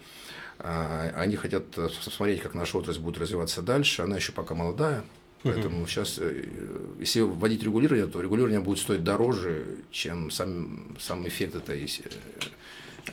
а, 0.59 1.13
они 1.17 1.37
хотят 1.37 1.67
посмотреть, 1.71 2.41
как 2.41 2.55
наша 2.55 2.79
отрасль 2.79 3.01
будет 3.01 3.19
развиваться 3.19 3.61
дальше. 3.61 4.03
Она 4.03 4.17
еще 4.17 4.33
пока 4.33 4.55
молодая, 4.55 5.05
Поэтому 5.43 5.83
угу. 5.83 5.87
сейчас, 5.87 6.19
э, 6.19 6.45
если 6.99 7.21
вводить 7.21 7.63
регулирование, 7.63 8.07
то 8.07 8.21
регулирование 8.21 8.61
будет 8.61 8.79
стоить 8.79 9.05
дороже, 9.05 9.65
чем 9.91 10.31
сам, 10.31 10.97
сам 10.99 11.27
эффект 11.27 11.55
этой 11.55 11.87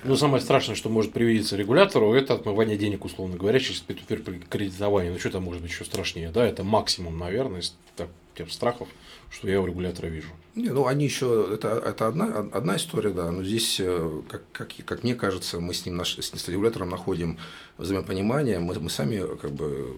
ну, 0.03 0.15
самое 0.15 0.41
страшное, 0.41 0.75
что 0.75 0.89
может 0.89 1.13
привидеться 1.13 1.55
регулятору, 1.55 2.13
это 2.13 2.33
отмывание 2.33 2.77
денег, 2.77 3.05
условно 3.05 3.37
говоря, 3.37 3.59
через 3.59 3.83
P2P 3.87 4.47
кредитование. 4.49 5.11
Ну, 5.11 5.19
что 5.19 5.29
там 5.29 5.43
может 5.43 5.61
быть 5.61 5.71
еще 5.71 5.85
страшнее, 5.85 6.29
да? 6.29 6.45
Это 6.45 6.63
максимум, 6.63 7.19
наверное, 7.19 7.61
так, 7.95 8.09
тех 8.35 8.51
страхов, 8.51 8.87
что 9.29 9.49
я 9.49 9.61
у 9.61 9.65
регулятора 9.65 10.07
вижу. 10.07 10.29
Не, 10.55 10.69
ну 10.69 10.85
они 10.85 11.05
еще, 11.05 11.49
это, 11.53 11.69
это 11.69 12.07
одна, 12.07 12.47
одна 12.51 12.75
история, 12.75 13.09
да, 13.09 13.31
но 13.31 13.43
здесь, 13.43 13.79
э, 13.79 14.21
как, 14.29 14.43
как, 14.51 14.69
как 14.85 15.03
мне 15.03 15.15
кажется, 15.15 15.59
мы 15.59 15.73
с 15.73 15.85
ним, 15.85 15.97
наш, 15.97 16.17
с 16.17 16.47
регулятором 16.47 16.89
находим 16.89 17.39
взаимопонимание, 17.77 18.59
мы, 18.59 18.79
мы 18.79 18.89
сами 18.89 19.35
как 19.37 19.51
бы 19.51 19.95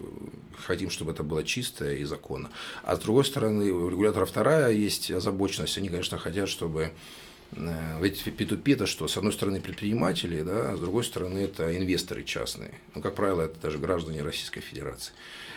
хотим, 0.64 0.88
чтобы 0.88 1.12
это 1.12 1.22
было 1.22 1.44
чисто 1.44 1.92
и 1.92 2.04
законно. 2.04 2.50
А 2.84 2.96
с 2.96 3.00
другой 3.00 3.24
стороны, 3.24 3.70
у 3.70 3.90
регулятора 3.90 4.24
вторая 4.24 4.72
есть 4.72 5.10
озабоченность, 5.10 5.76
они, 5.76 5.88
конечно, 5.90 6.16
хотят, 6.16 6.48
чтобы 6.48 6.92
ведь 7.52 8.26
P2P 8.26 8.74
это 8.74 8.86
что? 8.86 9.08
С 9.08 9.16
одной 9.16 9.32
стороны 9.32 9.60
предприниматели, 9.60 10.42
да, 10.42 10.72
а 10.72 10.76
с 10.76 10.80
другой 10.80 11.04
стороны 11.04 11.38
это 11.38 11.76
инвесторы 11.76 12.24
частные. 12.24 12.74
Ну, 12.94 13.02
как 13.02 13.14
правило, 13.14 13.42
это 13.42 13.58
даже 13.60 13.78
граждане 13.78 14.22
Российской 14.22 14.60
Федерации. 14.60 15.12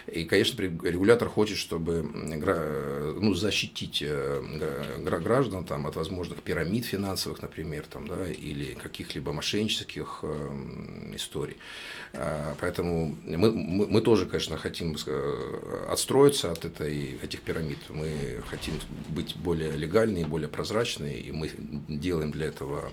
И, 0.08 0.25
конечно, 0.25 0.60
регулятор 0.62 1.30
хочет, 1.30 1.58
чтобы 1.58 2.04
ну, 2.04 3.34
защитить 3.34 4.02
э, 4.02 4.41
граждан 4.99 5.65
там, 5.65 5.86
от 5.88 5.95
возможных 5.95 6.41
пирамид 6.41 6.86
финансовых, 6.86 7.41
например, 7.41 7.86
там, 7.86 8.08
да, 8.08 8.28
или 8.28 8.73
каких-либо 8.73 9.34
мошеннических 9.34 10.19
эм, 10.23 11.15
историй. 11.15 11.58
А, 12.13 12.56
поэтому 12.60 13.15
мы, 13.25 13.52
мы, 13.52 13.88
мы 13.88 14.02
тоже, 14.02 14.25
конечно, 14.25 14.58
хотим 14.58 14.95
э, 15.06 15.86
отстроиться 15.89 16.52
от 16.52 16.65
этой, 16.65 17.19
этих 17.21 17.41
пирамид. 17.41 17.78
Мы 17.89 18.41
хотим 18.47 18.73
быть 19.10 19.36
более 19.36 19.71
легальные, 19.71 20.25
более 20.25 20.49
прозрачные, 20.49 21.19
и 21.19 21.32
мы 21.32 21.52
делаем 21.89 22.32
для 22.32 22.47
этого 22.47 22.91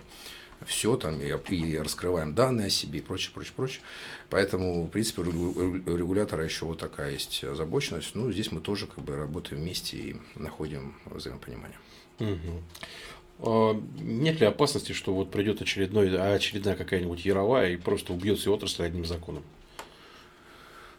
все 0.64 0.96
там, 0.96 1.20
и, 1.20 1.28
и 1.54 1.78
раскрываем 1.78 2.34
данные 2.34 2.68
о 2.68 2.70
себе 2.70 3.00
и 3.00 3.02
прочее, 3.02 3.30
прочее, 3.34 3.52
прочее. 3.54 3.82
Поэтому, 4.30 4.84
в 4.84 4.88
принципе, 4.88 5.22
у 5.22 5.96
регулятора 5.96 6.44
еще 6.44 6.64
вот 6.64 6.78
такая 6.78 7.12
есть 7.12 7.44
озабоченность. 7.44 8.14
Ну, 8.14 8.32
здесь 8.32 8.50
мы 8.52 8.60
тоже 8.60 8.86
как 8.86 9.04
бы 9.04 9.16
работаем 9.16 9.60
вместе 9.62 9.96
и 9.96 10.16
находим 10.34 10.94
взаимопонимание. 11.04 11.78
Угу. 12.18 13.82
нет 14.00 14.40
ли 14.40 14.46
опасности, 14.46 14.92
что 14.92 15.12
вот 15.12 15.30
придет 15.30 15.60
очередной, 15.60 16.08
очередная 16.34 16.76
какая-нибудь 16.76 17.26
яровая 17.26 17.72
и 17.72 17.76
просто 17.76 18.14
убьет 18.14 18.38
всю 18.38 18.54
отрасль 18.54 18.84
одним 18.84 19.04
законом? 19.04 19.42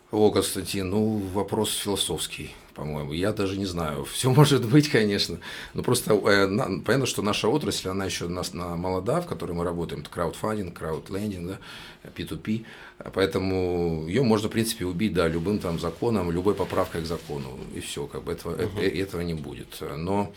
О, 0.10 0.32
Константин, 0.32 0.90
ну, 0.90 1.18
вопрос 1.34 1.76
философский, 1.76 2.52
по-моему. 2.76 3.12
Я 3.12 3.34
даже 3.34 3.58
не 3.58 3.66
знаю. 3.66 4.06
Все 4.14 4.32
может 4.32 4.66
быть, 4.66 4.90
конечно. 4.90 5.40
Но 5.74 5.84
просто 5.84 6.14
э, 6.14 6.48
на, 6.48 6.80
понятно, 6.80 7.06
что 7.06 7.22
наша 7.22 7.50
отрасль, 7.50 7.90
она 7.90 8.06
еще 8.06 8.30
на, 8.30 8.42
на 8.54 8.78
молода, 8.78 9.20
в 9.20 9.28
которой 9.28 9.52
мы 9.52 9.66
работаем. 9.66 10.02
Это 10.02 10.10
краудфандинг, 10.10 10.78
краудлендинг, 10.78 11.48
да, 11.48 12.10
P2P. 12.16 12.66
Поэтому 13.14 14.08
ее 14.08 14.24
можно, 14.24 14.48
в 14.48 14.52
принципе, 14.52 14.86
убить, 14.86 15.14
да, 15.14 15.28
любым 15.28 15.60
там 15.60 15.78
законом, 15.78 16.32
любой 16.32 16.56
поправкой 16.56 17.02
к 17.02 17.06
закону. 17.06 17.60
И 17.76 17.82
все, 17.82 18.08
как 18.08 18.24
бы 18.24 18.32
этого, 18.32 18.56
uh-huh. 18.56 19.02
этого 19.02 19.22
не 19.22 19.34
будет. 19.34 19.78
Но 19.82 20.32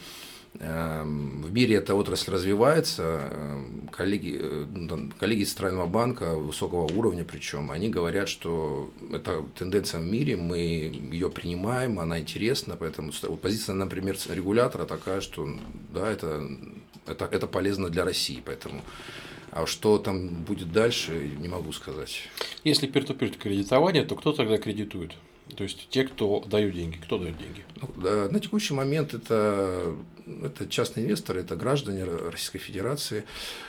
в 0.55 1.53
мире 1.53 1.77
эта 1.77 1.95
отрасль 1.95 2.33
развивается. 2.33 3.31
Эм, 3.33 3.89
коллеги, 3.93 4.39
э, 4.41 4.67
коллеги 5.19 5.43
из 5.43 5.51
Центрального 5.51 5.87
банка 5.87 6.35
высокого 6.35 6.87
уровня, 6.93 7.25
причем, 7.25 7.71
они 7.71 7.89
говорят, 7.89 8.29
что 8.29 8.91
это 9.13 9.45
тенденция 9.57 10.01
в 10.01 10.05
мире, 10.05 10.37
мы 10.37 10.59
ее 10.59 11.31
принимаем, 11.31 12.01
она 12.01 12.19
интересна, 12.19 12.77
поэтому 12.77 13.13
позиция, 13.41 13.75
например, 13.75 14.17
регулятора 14.29 14.87
такая, 14.87 15.21
что 15.21 15.49
да, 15.95 16.11
это, 16.11 16.47
это, 17.07 17.27
это 17.27 17.47
полезно 17.47 17.89
для 17.89 18.05
России, 18.05 18.43
поэтому 18.45 18.83
а 19.53 19.67
что 19.67 19.99
там 19.99 20.29
будет 20.29 20.73
дальше, 20.73 21.31
не 21.39 21.49
могу 21.49 21.73
сказать. 21.73 22.29
Если 22.65 22.89
peer-to-peer 22.89 23.37
кредитование, 23.37 24.05
то 24.05 24.15
кто 24.15 24.33
тогда 24.33 24.59
кредитует? 24.59 25.13
То 25.57 25.65
есть 25.65 25.89
те, 25.91 26.05
кто 26.05 26.41
дают 26.47 26.75
деньги. 26.75 26.97
Кто 26.97 27.19
дает 27.19 27.37
деньги? 27.37 27.65
Ну, 27.81 28.31
на 28.31 28.41
текущий 28.41 28.75
момент 28.75 29.15
это, 29.15 29.97
это 30.43 30.69
частные 30.69 31.07
инвесторы, 31.07 31.41
это 31.41 31.57
граждане 31.57 32.05
Российской 32.05 32.59
Федерации. 32.59 33.25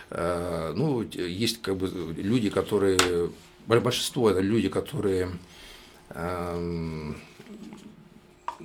Э, 0.09 0.73
ну, 0.75 1.01
есть 1.03 1.61
как 1.61 1.77
бы 1.77 2.13
люди, 2.17 2.49
которые. 2.49 3.29
Большинство 3.67 4.29
это 4.29 4.41
люди, 4.41 4.69
которые 4.69 5.31
эм, 6.09 7.15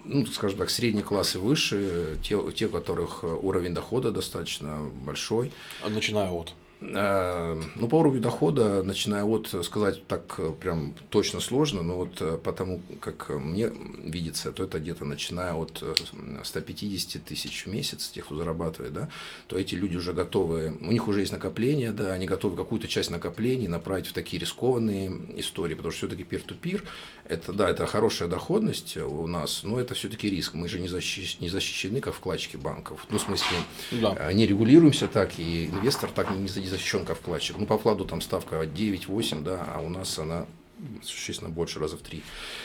ну, 0.05 0.27
скажем 0.27 0.59
так, 0.59 0.71
средний 0.71 1.03
класс 1.03 1.35
и 1.35 1.39
выше, 1.39 2.19
те, 2.23 2.39
те, 2.53 2.67
у 2.67 2.71
которых 2.71 3.25
уровень 3.25 3.75
дохода 3.75 4.11
достаточно 4.11 4.91
большой. 5.05 5.53
Начиная 5.89 6.31
от? 6.31 6.53
Э, 6.81 7.59
ну, 7.77 7.89
по 7.89 7.97
уровню 7.97 8.21
дохода, 8.21 8.83
начиная 8.83 9.25
от, 9.25 9.49
сказать 9.65 10.07
так 10.07 10.35
э, 10.39 10.53
прям 10.61 10.95
точно 11.09 11.41
сложно, 11.41 11.83
но 11.83 11.97
вот 11.97 12.21
э, 12.21 12.39
потому, 12.43 12.83
как 13.01 13.31
мне 13.31 13.73
видится, 14.05 14.53
то 14.53 14.65
это 14.65 14.79
где-то 14.79 15.07
начиная 15.07 15.55
от 15.55 15.83
150 16.45 17.25
тысяч 17.25 17.65
в 17.65 17.71
месяц, 17.71 18.11
тех, 18.11 18.27
кто 18.27 18.37
зарабатывает, 18.37 18.93
да, 18.93 19.09
то 19.47 19.57
эти 19.59 19.75
люди 19.75 19.97
уже 19.97 20.13
готовы, 20.13 20.77
у 20.83 20.93
них 20.93 21.09
уже 21.09 21.21
есть 21.21 21.33
накопления, 21.33 21.93
да, 21.93 22.13
они 22.13 22.27
готовы 22.27 22.57
какую-то 22.57 22.89
часть 22.89 23.11
накоплений 23.11 23.69
направить 23.69 24.09
в 24.09 24.13
такие 24.13 24.39
рискованные 24.39 25.11
истории, 25.37 25.75
потому 25.75 25.93
что 25.93 26.07
все-таки 26.07 26.25
peer-to-peer, 26.25 26.83
это, 27.25 27.55
да, 27.55 27.71
это 27.71 27.87
хорошая 27.87 28.29
доходность 28.29 28.99
у 28.99 29.27
нас, 29.27 29.63
но 29.63 29.81
это 29.81 29.95
все-таки 29.95 30.29
риск, 30.29 30.53
мы 30.53 30.69
же 30.69 30.79
не, 30.79 30.89
защищ, 30.89 31.41
не 31.41 31.49
защищены, 31.49 32.03
как 32.03 32.15
вкладчики 32.15 32.59
банков, 32.59 33.07
ну, 33.09 33.17
в 33.17 33.23
смысле, 33.23 33.57
да. 33.93 34.31
не 34.35 34.47
регулируемся 34.47 35.09
так, 35.09 35.39
и 35.39 35.67
инвестор 35.67 36.11
так 36.11 36.31
не, 36.31 36.66
не 36.67 36.71
защищен 36.71 37.05
как 37.05 37.19
вкладчик. 37.19 37.57
Ну, 37.59 37.67
по 37.67 37.79
вкладу 37.79 38.05
там 38.05 38.21
ставка 38.21 38.57
9-8, 38.57 39.43
да, 39.43 39.67
а 39.75 39.81
у 39.81 39.89
нас 39.89 40.19
она 40.19 40.47
существенно 41.03 41.51
больше, 41.51 41.79
раза 41.79 41.97
в 41.97 42.01
три. 42.01 42.23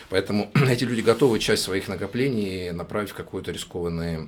Поэтому 0.09 0.51
эти 0.69 0.83
люди 0.83 1.01
готовы 1.01 1.39
часть 1.39 1.63
своих 1.63 1.87
накоплений 1.87 2.71
направить 2.71 3.11
в 3.11 3.13
какой-то 3.13 3.51
рискованный 3.51 4.27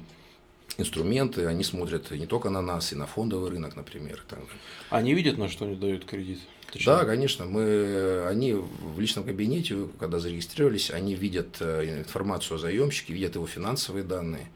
инструменты, 0.77 1.45
они 1.45 1.63
смотрят 1.63 2.11
не 2.11 2.25
только 2.25 2.49
на 2.49 2.61
нас, 2.61 2.93
и 2.93 2.95
на 2.95 3.05
фондовый 3.05 3.51
рынок, 3.51 3.75
например. 3.75 4.23
Там. 4.29 4.39
Они 4.89 5.13
видят, 5.13 5.37
на 5.37 5.49
что 5.49 5.65
они 5.65 5.75
дают 5.75 6.05
кредит? 6.05 6.39
Точнее. 6.71 6.85
Да, 6.85 7.05
конечно. 7.05 7.45
Мы, 7.45 8.25
они 8.27 8.53
в 8.53 8.99
личном 8.99 9.25
кабинете, 9.25 9.87
когда 9.99 10.19
зарегистрировались, 10.19 10.89
они 10.89 11.13
видят 11.13 11.57
э, 11.59 11.99
информацию 11.99 12.55
о 12.55 12.59
заемщике, 12.59 13.13
видят 13.13 13.35
его 13.35 13.45
финансовые 13.45 14.03
данные. 14.03 14.47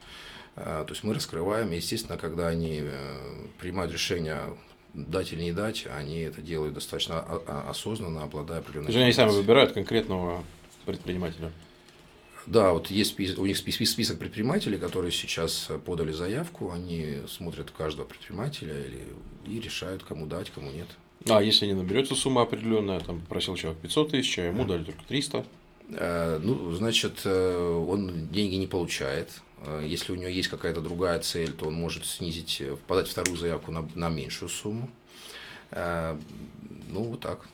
А, 0.56 0.84
то 0.84 0.92
есть 0.92 1.04
мы 1.04 1.14
раскрываем, 1.14 1.70
естественно, 1.70 2.18
когда 2.18 2.48
они 2.48 2.80
э, 2.82 3.46
принимают 3.60 3.92
решение 3.92 4.40
дать 4.94 5.32
или 5.32 5.42
не 5.42 5.52
дать, 5.52 5.86
они 5.86 6.20
это 6.20 6.42
делают 6.42 6.74
достаточно 6.74 7.20
осознанно, 7.68 8.22
обладая 8.22 8.60
определенной... 8.60 8.92
Они 9.02 9.12
сами 9.12 9.30
выбирают 9.30 9.72
конкретного 9.72 10.42
предпринимателя? 10.84 11.52
Да, 12.46 12.72
вот 12.72 12.90
есть 12.90 13.18
у 13.38 13.44
них 13.44 13.58
список 13.58 14.18
предпринимателей, 14.18 14.78
которые 14.78 15.12
сейчас 15.12 15.68
подали 15.84 16.12
заявку, 16.12 16.72
они 16.72 17.18
смотрят 17.28 17.70
каждого 17.70 18.06
предпринимателя 18.06 18.74
или, 18.74 19.04
и 19.46 19.60
решают, 19.60 20.02
кому 20.02 20.26
дать, 20.26 20.50
кому 20.50 20.70
нет. 20.70 20.86
А 21.28 21.42
если 21.42 21.66
не 21.66 21.74
наберется 21.74 22.14
сумма 22.14 22.42
определенная, 22.42 23.00
там 23.00 23.20
просил 23.20 23.54
человек 23.56 23.80
500 23.82 24.10
тысяч, 24.12 24.38
а 24.38 24.46
ему 24.46 24.64
дали 24.64 24.84
только 24.84 25.04
300? 25.06 25.44
Э, 25.90 26.38
ну, 26.42 26.72
значит, 26.72 27.20
э, 27.24 27.84
он 27.88 28.28
деньги 28.28 28.54
не 28.54 28.66
получает, 28.66 29.30
если 29.82 30.12
у 30.12 30.16
него 30.16 30.28
есть 30.28 30.48
какая-то 30.48 30.80
другая 30.80 31.18
цель, 31.20 31.52
то 31.52 31.66
он 31.66 31.74
может 31.74 32.06
снизить, 32.06 32.58
э, 32.60 32.76
подать 32.86 33.08
вторую 33.08 33.36
заявку 33.36 33.72
на, 33.72 33.88
на 33.94 34.08
меньшую 34.08 34.48
сумму. 34.48 34.90
Э, 35.70 36.18
ну, 36.88 37.04
вот 37.04 37.20
так. 37.20 37.46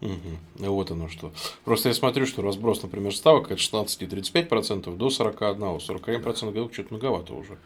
Угу. 0.00 0.66
Вот 0.70 0.90
оно 0.90 1.08
что. 1.08 1.32
Просто 1.64 1.88
я 1.88 1.94
смотрю, 1.94 2.26
что 2.26 2.42
разброс, 2.42 2.82
например, 2.82 3.14
ставок 3.14 3.50
от 3.50 3.58
16,35% 3.58 4.96
до 4.96 5.06
41%. 5.08 5.78
41% 5.78 6.52
годов 6.52 6.72
что-то 6.72 6.94
многовато 6.94 7.34
уже. 7.34 7.58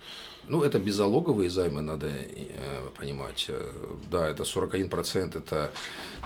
Ну, 0.49 0.63
это 0.63 0.79
беззалоговые 0.79 1.51
займы, 1.51 1.83
надо 1.83 2.07
э, 2.09 2.89
понимать. 2.97 3.47
Э, 3.49 3.71
да, 4.11 4.29
это 4.29 4.45
41% 4.45 5.37
это 5.37 5.71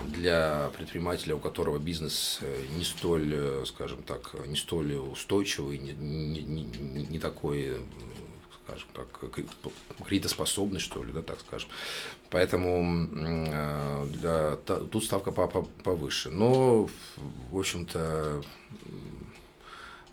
для 0.06 0.70
предпринимателя, 0.76 1.34
у 1.34 1.40
которого 1.40 1.78
бизнес 1.78 2.38
э, 2.40 2.62
не 2.76 2.84
столь, 2.84 3.32
э, 3.34 3.64
скажем 3.66 4.02
так, 4.04 4.34
не 4.46 4.56
столь 4.56 4.94
устойчивый, 4.94 5.78
не, 5.78 5.92
не, 5.92 6.42
не, 6.42 7.06
не 7.10 7.18
такой 7.18 7.78
скажем 8.72 8.88
так, 8.94 10.06
кредитоспособный, 10.06 10.80
что 10.80 11.02
ли, 11.04 11.12
да, 11.12 11.22
так 11.22 11.40
скажем. 11.40 11.68
Поэтому 12.30 13.06
э, 13.14 14.06
для, 14.06 14.56
тут 14.56 15.04
ставка 15.04 15.30
повыше. 15.30 16.30
Но, 16.30 16.88
в 17.50 17.58
общем-то, 17.58 18.42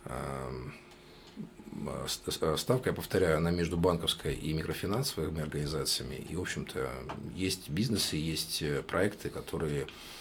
э, 0.05 0.51
ставка, 2.07 2.89
я 2.89 2.93
повторяю, 2.93 3.37
она 3.37 3.51
между 3.51 3.77
банковской 3.77 4.35
и 4.35 4.53
микрофинансовыми 4.53 5.41
организациями. 5.41 6.15
И, 6.15 6.35
в 6.35 6.41
общем-то, 6.41 6.89
есть 7.33 7.69
бизнесы, 7.69 8.17
есть 8.17 8.61
э, 8.61 8.81
проекты, 8.81 9.29
которые 9.29 9.83
Э, 9.83 10.18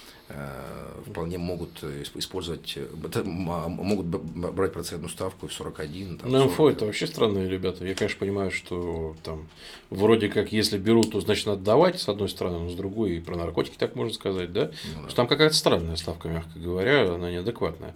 вполне 1.06 1.38
могут 1.38 1.82
использовать, 2.16 2.74
э, 2.76 2.86
могут 3.24 4.06
брать 4.06 4.72
процентную 4.72 5.10
ставку 5.10 5.48
в 5.48 5.52
41. 5.52 6.18
Там, 6.18 6.30
ну, 6.30 6.44
МФО 6.44 6.70
это 6.70 6.84
вообще 6.84 7.06
странные 7.06 7.48
ребята. 7.48 7.84
Я, 7.86 7.94
конечно, 7.94 8.18
понимаю, 8.18 8.50
что 8.50 9.16
там 9.22 9.48
вроде 9.90 10.28
как, 10.28 10.52
если 10.52 10.78
берут, 10.78 11.12
то 11.12 11.20
значит 11.20 11.46
надо 11.46 11.62
давать, 11.62 12.00
с 12.00 12.08
одной 12.08 12.28
стороны, 12.28 12.58
но 12.58 12.68
с 12.68 12.74
другой 12.74 13.16
и 13.16 13.20
про 13.20 13.36
наркотики 13.36 13.76
так 13.78 13.96
можно 13.96 14.12
сказать, 14.12 14.52
да? 14.52 14.70
Ну, 14.94 15.02
да. 15.08 15.14
Там 15.14 15.26
какая-то 15.26 15.54
странная 15.54 15.96
ставка, 15.96 16.28
мягко 16.28 16.58
говоря, 16.58 17.14
она 17.14 17.30
неадекватная. 17.30 17.94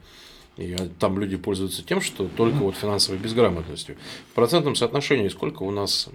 И 0.58 0.76
там 0.98 1.18
люди 1.18 1.36
пользуются 1.36 1.82
тем, 1.82 2.02
что 2.02 2.28
только 2.28 2.56
вот 2.56 2.76
финансовой 2.76 3.18
безграмотностью. 3.18 3.96
В 4.30 4.34
процентном 4.34 4.74
соотношении 4.74 5.28
сколько 5.28 5.62
у 5.62 5.70
нас 5.70 6.10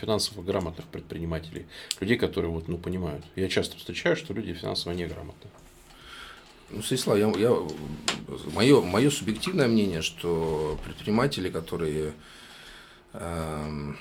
финансово 0.00 0.42
грамотных 0.42 0.86
предпринимателей, 0.86 1.66
людей, 2.00 2.16
которые 2.16 2.50
вот, 2.50 2.68
ну, 2.68 2.78
понимают. 2.78 3.24
Я 3.36 3.48
часто 3.48 3.76
встречаю, 3.76 4.16
что 4.16 4.32
люди 4.32 4.54
финансово 4.54 4.92
неграмотны. 4.92 5.50
Ну, 6.72 6.82
Станислав, 6.82 7.18
я, 7.18 7.30
я, 7.36 7.54
мое, 8.54 8.80
мое 8.80 9.10
субъективное 9.10 9.68
мнение, 9.68 10.00
что 10.00 10.78
предприниматели, 10.84 11.50
которые 11.50 12.14
э, 13.12 13.92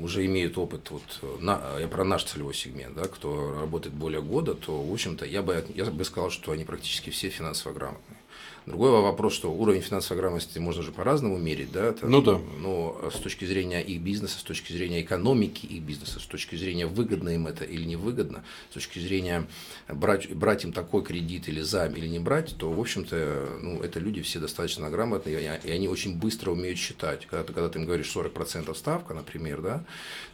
уже 0.00 0.24
имеют 0.26 0.56
опыт, 0.56 0.90
вот, 0.90 1.40
на, 1.40 1.78
я 1.80 1.88
про 1.88 2.04
наш 2.04 2.24
целевой 2.24 2.54
сегмент, 2.54 2.94
да, 2.94 3.04
кто 3.04 3.58
работает 3.60 3.94
более 3.94 4.22
года, 4.22 4.54
то, 4.54 4.80
в 4.80 4.92
общем-то, 4.92 5.26
я 5.26 5.42
бы, 5.42 5.66
я 5.74 5.84
бы 5.86 6.04
сказал, 6.04 6.30
что 6.30 6.52
они 6.52 6.64
практически 6.64 7.10
все 7.10 7.28
финансово 7.28 7.72
грамотные. 7.72 8.18
Другой 8.66 8.90
вопрос, 8.90 9.32
что 9.32 9.52
уровень 9.52 9.80
финансовой 9.80 10.20
грамотности 10.20 10.58
можно 10.58 10.82
же 10.82 10.90
по-разному 10.90 11.38
мерить, 11.38 11.70
да? 11.70 11.84
Это, 11.86 12.08
ну 12.08 12.20
да. 12.20 12.40
Но 12.58 13.00
с 13.14 13.20
точки 13.20 13.44
зрения 13.44 13.80
их 13.80 14.00
бизнеса, 14.00 14.40
с 14.40 14.42
точки 14.42 14.72
зрения 14.72 15.02
экономики 15.02 15.66
их 15.66 15.82
бизнеса, 15.82 16.18
с 16.18 16.24
точки 16.24 16.56
зрения 16.56 16.86
выгодно 16.86 17.28
им 17.28 17.46
это 17.46 17.64
или 17.64 17.84
невыгодно, 17.84 18.42
с 18.70 18.74
точки 18.74 18.98
зрения 18.98 19.46
брать, 19.88 20.34
брать 20.34 20.64
им 20.64 20.72
такой 20.72 21.04
кредит 21.04 21.48
или 21.48 21.60
займ 21.60 21.94
или 21.94 22.08
не 22.08 22.18
брать, 22.18 22.56
то, 22.58 22.72
в 22.72 22.80
общем-то, 22.80 23.60
ну, 23.62 23.82
это 23.82 24.00
люди 24.00 24.20
все 24.22 24.40
достаточно 24.40 24.90
грамотные, 24.90 25.60
и 25.62 25.70
они 25.70 25.86
очень 25.88 26.18
быстро 26.18 26.50
умеют 26.50 26.78
считать. 26.78 27.24
Когда 27.26 27.44
ты, 27.44 27.52
когда 27.52 27.68
ты 27.68 27.78
им 27.78 27.84
говоришь 27.84 28.12
40% 28.12 28.74
ставка, 28.74 29.14
например, 29.14 29.62
да, 29.62 29.84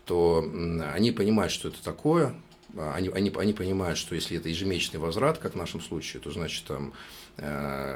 то 0.06 0.42
они 0.94 1.12
понимают, 1.12 1.52
что 1.52 1.68
это 1.68 1.84
такое, 1.84 2.34
они, 2.78 3.10
они, 3.10 3.30
они 3.36 3.52
понимают, 3.52 3.98
что 3.98 4.14
если 4.14 4.38
это 4.38 4.48
ежемесячный 4.48 5.00
возврат, 5.00 5.36
как 5.36 5.52
в 5.52 5.56
нашем 5.56 5.82
случае, 5.82 6.22
то 6.22 6.30
значит 6.30 6.64
там 6.64 6.94
Э, 6.94 7.21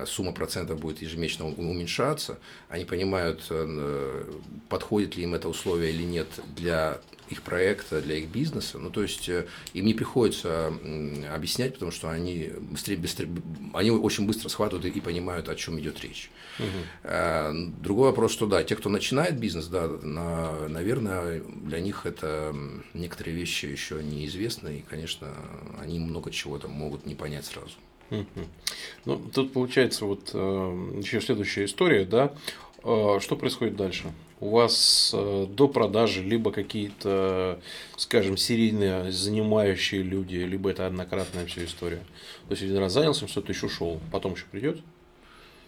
сумма 0.06 0.32
процентов 0.32 0.80
будет 0.80 1.02
ежемесячно 1.02 1.46
уменьшаться, 1.46 2.38
они 2.68 2.84
понимают, 2.84 3.46
э, 3.50 4.24
подходит 4.68 5.16
ли 5.16 5.24
им 5.24 5.34
это 5.34 5.48
условие 5.48 5.92
или 5.92 6.04
нет 6.04 6.26
для 6.56 7.00
их 7.28 7.42
проекта, 7.42 8.00
для 8.00 8.16
их 8.16 8.28
бизнеса. 8.28 8.78
Ну, 8.78 8.88
то 8.90 9.02
есть 9.02 9.28
э, 9.28 9.46
им 9.74 9.84
не 9.84 9.94
приходится 9.94 10.72
объяснять, 11.32 11.74
потому 11.74 11.90
что 11.90 12.10
они 12.10 12.52
быстрее, 12.60 12.96
быстрее 12.96 13.28
они 13.74 13.90
очень 13.90 14.26
быстро 14.26 14.48
схватывают 14.48 14.86
и 14.86 15.00
понимают, 15.00 15.48
о 15.48 15.54
чем 15.54 15.78
идет 15.80 16.00
речь. 16.02 16.30
Угу. 16.58 17.72
Другой 17.82 18.08
вопрос, 18.08 18.32
что 18.32 18.46
да, 18.46 18.64
те, 18.64 18.76
кто 18.76 18.88
начинает 18.88 19.38
бизнес, 19.38 19.66
да, 19.66 19.88
на, 19.88 20.68
наверное, 20.68 21.42
для 21.42 21.80
них 21.80 22.06
это 22.06 22.54
некоторые 22.94 23.36
вещи 23.36 23.66
еще 23.66 24.02
неизвестны, 24.02 24.78
и, 24.78 24.84
конечно, 24.88 25.28
они 25.80 25.98
много 25.98 26.30
чего 26.30 26.58
там 26.58 26.70
могут 26.70 27.04
не 27.04 27.14
понять 27.14 27.44
сразу. 27.44 27.74
Ну, 29.04 29.18
тут 29.32 29.52
получается 29.52 30.04
вот 30.04 30.30
э, 30.32 30.38
еще 30.98 31.20
следующая 31.20 31.64
история, 31.64 32.04
да. 32.04 32.32
Э, 32.82 33.18
что 33.20 33.36
происходит 33.36 33.76
дальше? 33.76 34.12
У 34.40 34.50
вас 34.50 35.12
э, 35.14 35.46
до 35.48 35.68
продажи 35.68 36.22
либо 36.22 36.50
какие-то, 36.50 37.60
скажем, 37.96 38.36
серийные 38.36 39.10
занимающие 39.10 40.02
люди, 40.02 40.36
либо 40.36 40.70
это 40.70 40.86
однократная 40.86 41.46
вся 41.46 41.64
история. 41.64 42.02
То 42.48 42.52
есть 42.52 42.62
один 42.62 42.78
раз 42.78 42.92
занялся, 42.92 43.28
что-то 43.28 43.52
еще 43.52 43.66
ушел, 43.66 44.00
потом 44.12 44.34
еще 44.34 44.44
придет? 44.50 44.80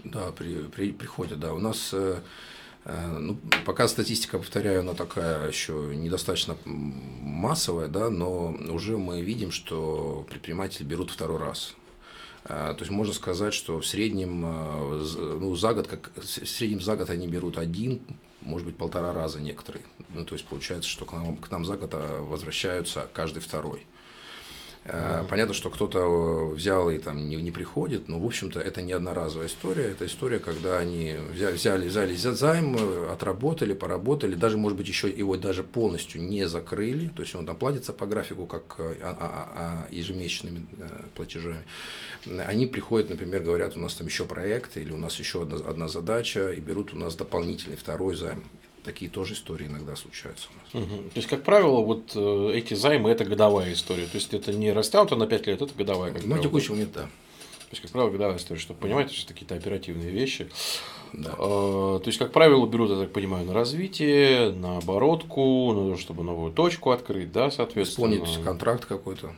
Да, 0.05 0.33
при, 0.33 0.65
при, 0.65 0.93
приходят, 0.93 1.41
да. 1.41 1.53
У 1.55 1.59
нас 1.59 1.95
ну, 2.85 3.37
пока 3.67 3.87
статистика, 3.87 4.39
повторяю, 4.39 4.81
она 4.81 4.95
такая 4.95 5.49
еще 5.49 5.93
недостаточно 5.95 6.57
массовая, 6.65 7.89
да, 7.89 8.09
но 8.09 8.57
уже 8.71 8.97
мы 8.97 9.21
видим, 9.21 9.51
что 9.51 10.25
предприниматели 10.31 10.85
берут 10.85 11.11
второй 11.11 11.39
раз. 11.39 11.75
А, 12.45 12.75
то 12.75 12.81
есть 12.81 12.91
можно 12.91 13.13
сказать, 13.13 13.55
что 13.55 13.81
в 13.81 13.87
среднем, 13.87 14.43
а, 14.45 15.05
ну, 15.41 15.55
за 15.55 15.75
год, 15.75 15.87
как, 15.87 16.11
в 16.17 16.25
среднем 16.25 16.81
за 16.81 16.97
год 16.97 17.11
они 17.11 17.29
берут 17.29 17.59
один, 17.59 18.01
может 18.41 18.67
быть, 18.67 18.77
полтора 18.77 19.13
раза 19.13 19.41
некоторые. 19.41 19.85
Ну, 20.15 20.25
то 20.25 20.35
есть 20.35 20.47
получается, 20.47 20.89
что 20.89 21.05
к 21.05 21.13
нам, 21.13 21.37
к 21.37 21.51
нам 21.51 21.65
за 21.65 21.77
год 21.77 21.91
а, 21.93 22.23
возвращаются 22.23 23.09
каждый 23.13 23.41
второй. 23.41 23.87
Mm-hmm. 24.89 25.29
Понятно, 25.29 25.55
что 25.55 25.69
кто-то 25.69 25.99
э, 25.99 26.55
взял 26.55 26.89
и 26.89 26.99
там 26.99 27.29
не, 27.29 27.37
не 27.37 27.51
приходит, 27.51 28.09
но, 28.09 28.19
в 28.19 28.25
общем-то, 28.25 28.59
это 28.59 28.81
не 28.81 28.93
одноразовая 28.93 29.49
история. 29.49 29.85
Это 29.91 30.07
история, 30.07 30.39
когда 30.39 30.79
они 30.79 31.17
взяли, 31.31 31.55
взяли, 31.55 31.89
взяли 31.89 32.15
займ, 32.17 32.77
э, 32.79 33.13
отработали, 33.13 33.75
поработали, 33.75 34.35
даже, 34.35 34.57
может 34.57 34.79
быть, 34.79 34.89
еще 34.89 35.11
его 35.11 35.37
даже 35.37 35.63
полностью 35.63 36.23
не 36.23 36.49
закрыли. 36.49 37.09
То 37.09 37.23
есть 37.23 37.35
он 37.35 37.45
там 37.45 37.57
платится 37.57 37.93
по 37.93 38.07
графику, 38.07 38.47
как 38.47 38.77
а, 38.79 38.95
а, 39.03 39.87
а, 39.91 39.95
ежемесячными 39.95 40.67
платежами. 41.15 41.65
Они 42.47 42.67
приходят, 42.67 43.11
например, 43.11 43.43
говорят, 43.43 43.77
у 43.77 43.81
нас 43.81 43.95
там 43.95 44.07
еще 44.07 44.25
проект, 44.25 44.79
или 44.79 44.93
у 44.93 44.97
нас 44.97 45.19
еще 45.19 45.43
одна, 45.43 45.57
одна 45.69 45.89
задача, 45.89 46.53
и 46.53 46.61
берут 46.61 46.95
у 46.95 46.97
нас 46.97 47.15
дополнительный 47.15 47.77
второй 47.77 48.17
займ. 48.17 48.43
Такие 48.89 49.11
тоже 49.11 49.35
истории 49.35 49.67
иногда 49.67 49.97
случаются 49.97 50.49
у 50.49 50.79
нас. 50.79 50.87
Угу. 50.87 50.97
То 51.11 51.17
есть, 51.17 51.29
как 51.29 51.43
правило, 51.43 51.83
вот 51.83 52.13
э, 52.15 52.53
эти 52.55 52.73
займы 52.73 53.11
это 53.11 53.27
годовая 53.27 53.75
история. 53.75 54.07
То 54.07 54.15
есть 54.15 54.33
это 54.33 54.55
не 54.55 54.73
растянуто 54.73 55.15
на 55.15 55.27
5 55.27 55.47
лет, 55.47 55.61
это 55.61 55.75
годовая. 55.77 56.11
Как 56.15 56.25
на 56.25 56.39
текущий 56.39 56.71
момент, 56.71 56.93
да. 56.95 57.03
То 57.03 57.73
есть, 57.73 57.83
как 57.83 57.91
правило, 57.91 58.11
годовая 58.11 58.39
история, 58.39 58.59
чтобы 58.59 58.81
понимать, 58.81 59.13
что 59.13 59.27
это 59.27 59.35
какие-то 59.35 59.57
оперативные 59.57 60.09
вещи. 60.09 60.49
Да. 61.13 61.35
А, 61.37 61.99
то 61.99 62.05
есть, 62.07 62.19
как 62.19 62.33
правило, 62.33 62.67
берут, 62.67 62.89
я 62.89 62.97
так 62.97 63.13
понимаю, 63.13 63.45
на 63.45 63.53
развитие, 63.53 64.53
на 64.53 64.79
оборотку, 64.79 65.75
на 65.75 65.91
то, 65.91 66.01
чтобы 66.01 66.23
новую 66.25 66.51
точку 66.51 66.91
открыть, 66.91 67.31
да, 67.31 67.51
соответственно. 67.51 68.15
Исполнить 68.15 68.43
контракт 68.43 68.87
какой-то. 68.87 69.35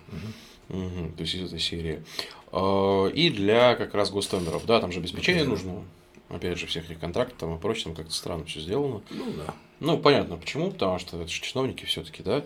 Угу. 0.69 0.79
Угу. 0.79 1.13
То 1.17 1.23
есть, 1.25 1.35
из 1.35 1.47
этой 1.49 1.59
серии. 1.59 2.05
А, 2.53 3.09
и 3.09 3.31
для 3.31 3.75
как 3.75 3.95
раз 3.95 4.13
гостендеров, 4.13 4.65
да, 4.65 4.79
там 4.79 4.93
же 4.93 5.01
обеспечение 5.01 5.43
да. 5.43 5.51
нужно 5.51 5.83
опять 6.31 6.59
же, 6.59 6.67
всех 6.67 6.85
этих 6.87 7.01
контрактов 7.01 7.39
там 7.39 7.57
и 7.57 7.59
прочее, 7.59 7.85
там 7.85 7.95
как-то 7.95 8.13
странно 8.13 8.45
все 8.45 8.61
сделано. 8.61 9.03
Ну 9.11 9.33
да. 9.33 9.55
Ну, 9.81 9.99
понятно 9.99 10.37
почему, 10.37 10.71
потому 10.71 10.99
что 10.99 11.21
это 11.21 11.31
же 11.31 11.41
чиновники 11.41 11.85
все-таки, 11.85 12.23
да. 12.23 12.45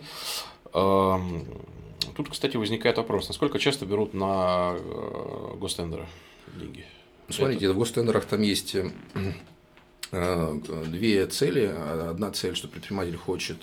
Тут, 2.16 2.30
кстати, 2.30 2.56
возникает 2.56 2.96
вопрос, 2.96 3.28
насколько 3.28 3.58
часто 3.58 3.86
берут 3.86 4.14
на 4.14 4.76
э, 4.78 5.56
гостендеры 5.56 6.06
деньги? 6.54 6.84
Смотрите, 7.28 7.66
это... 7.66 7.74
в 7.74 7.78
гостендерах 7.78 8.24
там 8.26 8.42
есть 8.42 8.74
э, 8.74 8.90
э, 10.12 10.60
две 10.86 11.26
цели. 11.26 11.74
Одна 12.10 12.30
цель, 12.30 12.54
что 12.54 12.68
предприниматель 12.68 13.16
хочет 13.16 13.56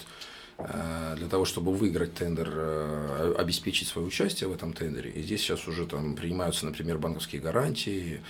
для 1.15 1.28
того, 1.28 1.45
чтобы 1.45 1.74
выиграть 1.74 2.13
тендер, 2.13 2.50
э, 2.52 3.36
обеспечить 3.38 3.88
свое 3.88 4.08
участие 4.08 4.50
в 4.50 4.54
этом 4.54 4.74
тендере. 4.74 5.12
И 5.12 5.21
здесь 5.21 5.41
сейчас 5.41 5.67
уже 5.67 5.86
там 5.86 6.15
принимаются, 6.15 6.65
например, 6.65 6.97
банковские 6.97 7.41
гарантии. 7.41 8.21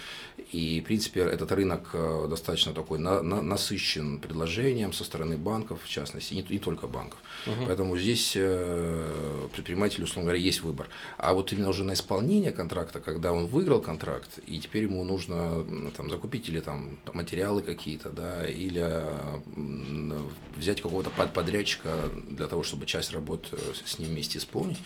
И, 0.51 0.81
в 0.81 0.83
принципе, 0.83 1.21
этот 1.21 1.51
рынок 1.51 1.89
э, 1.93 2.27
достаточно 2.29 2.73
такой 2.73 2.99
на, 2.99 3.21
на, 3.21 3.41
насыщен 3.41 4.19
предложением 4.19 4.93
со 4.93 5.03
стороны 5.03 5.37
банков, 5.37 5.79
в 5.83 5.89
частности, 5.89 6.33
не, 6.33 6.45
не 6.49 6.59
только 6.59 6.87
банков. 6.87 7.19
Угу. 7.47 7.65
Поэтому 7.67 7.97
здесь 7.97 8.31
предпринимателю, 9.53 10.05
условно 10.05 10.29
говоря, 10.29 10.43
есть 10.43 10.61
выбор. 10.61 10.89
А 11.17 11.33
вот 11.33 11.53
именно 11.53 11.69
уже 11.69 11.83
на 11.83 11.93
исполнение 11.93 12.51
контракта, 12.51 12.99
когда 12.99 13.31
он 13.31 13.47
выиграл 13.47 13.81
контракт, 13.81 14.39
и 14.45 14.59
теперь 14.59 14.83
ему 14.83 15.03
нужно 15.03 15.65
там, 15.95 16.09
закупить 16.09 16.49
или 16.49 16.59
там 16.59 16.97
материалы 17.13 17.61
какие-то, 17.61 18.09
да, 18.09 18.45
или 18.47 19.03
взять 20.57 20.81
какого-то 20.81 21.09
подрядчика 21.09 21.89
для 22.29 22.47
того, 22.47 22.63
чтобы 22.63 22.85
часть 22.85 23.11
работ 23.11 23.47
э, 23.51 23.57
с 23.85 23.99
ним 23.99 24.09
вместе 24.09 24.39
исполнить, 24.39 24.77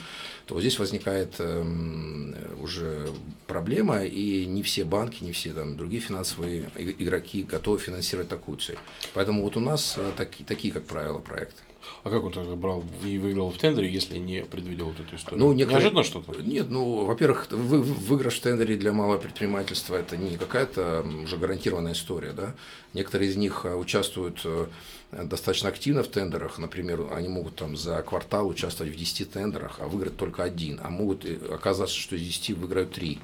то 0.46 0.56
вот 0.56 0.62
здесь 0.62 0.80
возникает 0.80 1.36
эм, 1.40 2.36
уже 2.62 3.10
проблема, 3.48 4.04
и 4.04 4.46
не 4.46 4.64
все 4.64 4.84
банки, 4.84 5.24
не 5.24 5.32
все 5.32 5.54
там, 5.54 5.78
другие 5.78 6.02
финансовые 6.02 6.70
игроки 6.76 7.44
готовы 7.44 7.80
финансировать 7.80 8.30
такую 8.30 8.58
цель. 8.58 8.78
Поэтому 9.14 9.44
вот 9.44 9.58
у 9.58 9.60
нас 9.60 9.98
такие, 10.18 10.46
такие 10.46 10.74
как 10.74 10.86
правило, 10.86 11.20
проекты. 11.20 11.62
А 12.04 12.10
как 12.10 12.24
он 12.24 12.32
тогда 12.32 12.56
брал 12.56 12.84
и 13.04 13.18
выиграл 13.18 13.52
в 13.52 13.58
тендере, 13.58 13.92
если 13.92 14.18
не 14.18 14.44
предвидел 14.44 14.88
вот 14.88 15.00
эту 15.00 15.16
историю? 15.16 15.40
Ну, 15.40 15.54
некоторые... 15.54 15.84
Неожиданно 15.84 16.04
что-то? 16.04 16.42
Нет, 16.42 16.70
ну, 16.70 17.06
во-первых, 17.06 17.48
вы, 17.52 17.82
выигрыш 17.82 18.36
в 18.36 18.42
тендере 18.42 18.76
для 18.76 18.94
малого 18.94 19.18
предпринимательства– 19.18 19.96
это 19.96 20.18
не 20.18 20.38
какая-то 20.38 21.06
уже 21.24 21.38
гарантированная 21.38 21.94
история. 21.94 22.32
Да? 22.32 22.54
Некоторые 22.94 23.32
из 23.32 23.36
них 23.38 23.62
э, 23.66 23.74
участвуют 23.76 24.42
э, 24.44 24.68
достаточно 25.12 25.70
активно 25.70 26.04
в 26.04 26.08
тендерах. 26.08 26.60
Например, 26.60 27.08
они 27.12 27.28
могут 27.28 27.56
там 27.56 27.76
за 27.76 28.02
квартал 28.02 28.48
участвовать 28.48 28.94
в 28.94 28.98
10 28.98 29.32
тендерах, 29.32 29.78
а 29.80 29.88
выиграть 29.88 30.18
только 30.18 30.44
один. 30.44 30.80
А 30.84 30.90
могут 30.90 31.26
оказаться, 31.50 31.96
что 31.96 32.16
из 32.16 32.22
10 32.22 32.52
выиграют 32.52 32.92
3. 32.92 33.20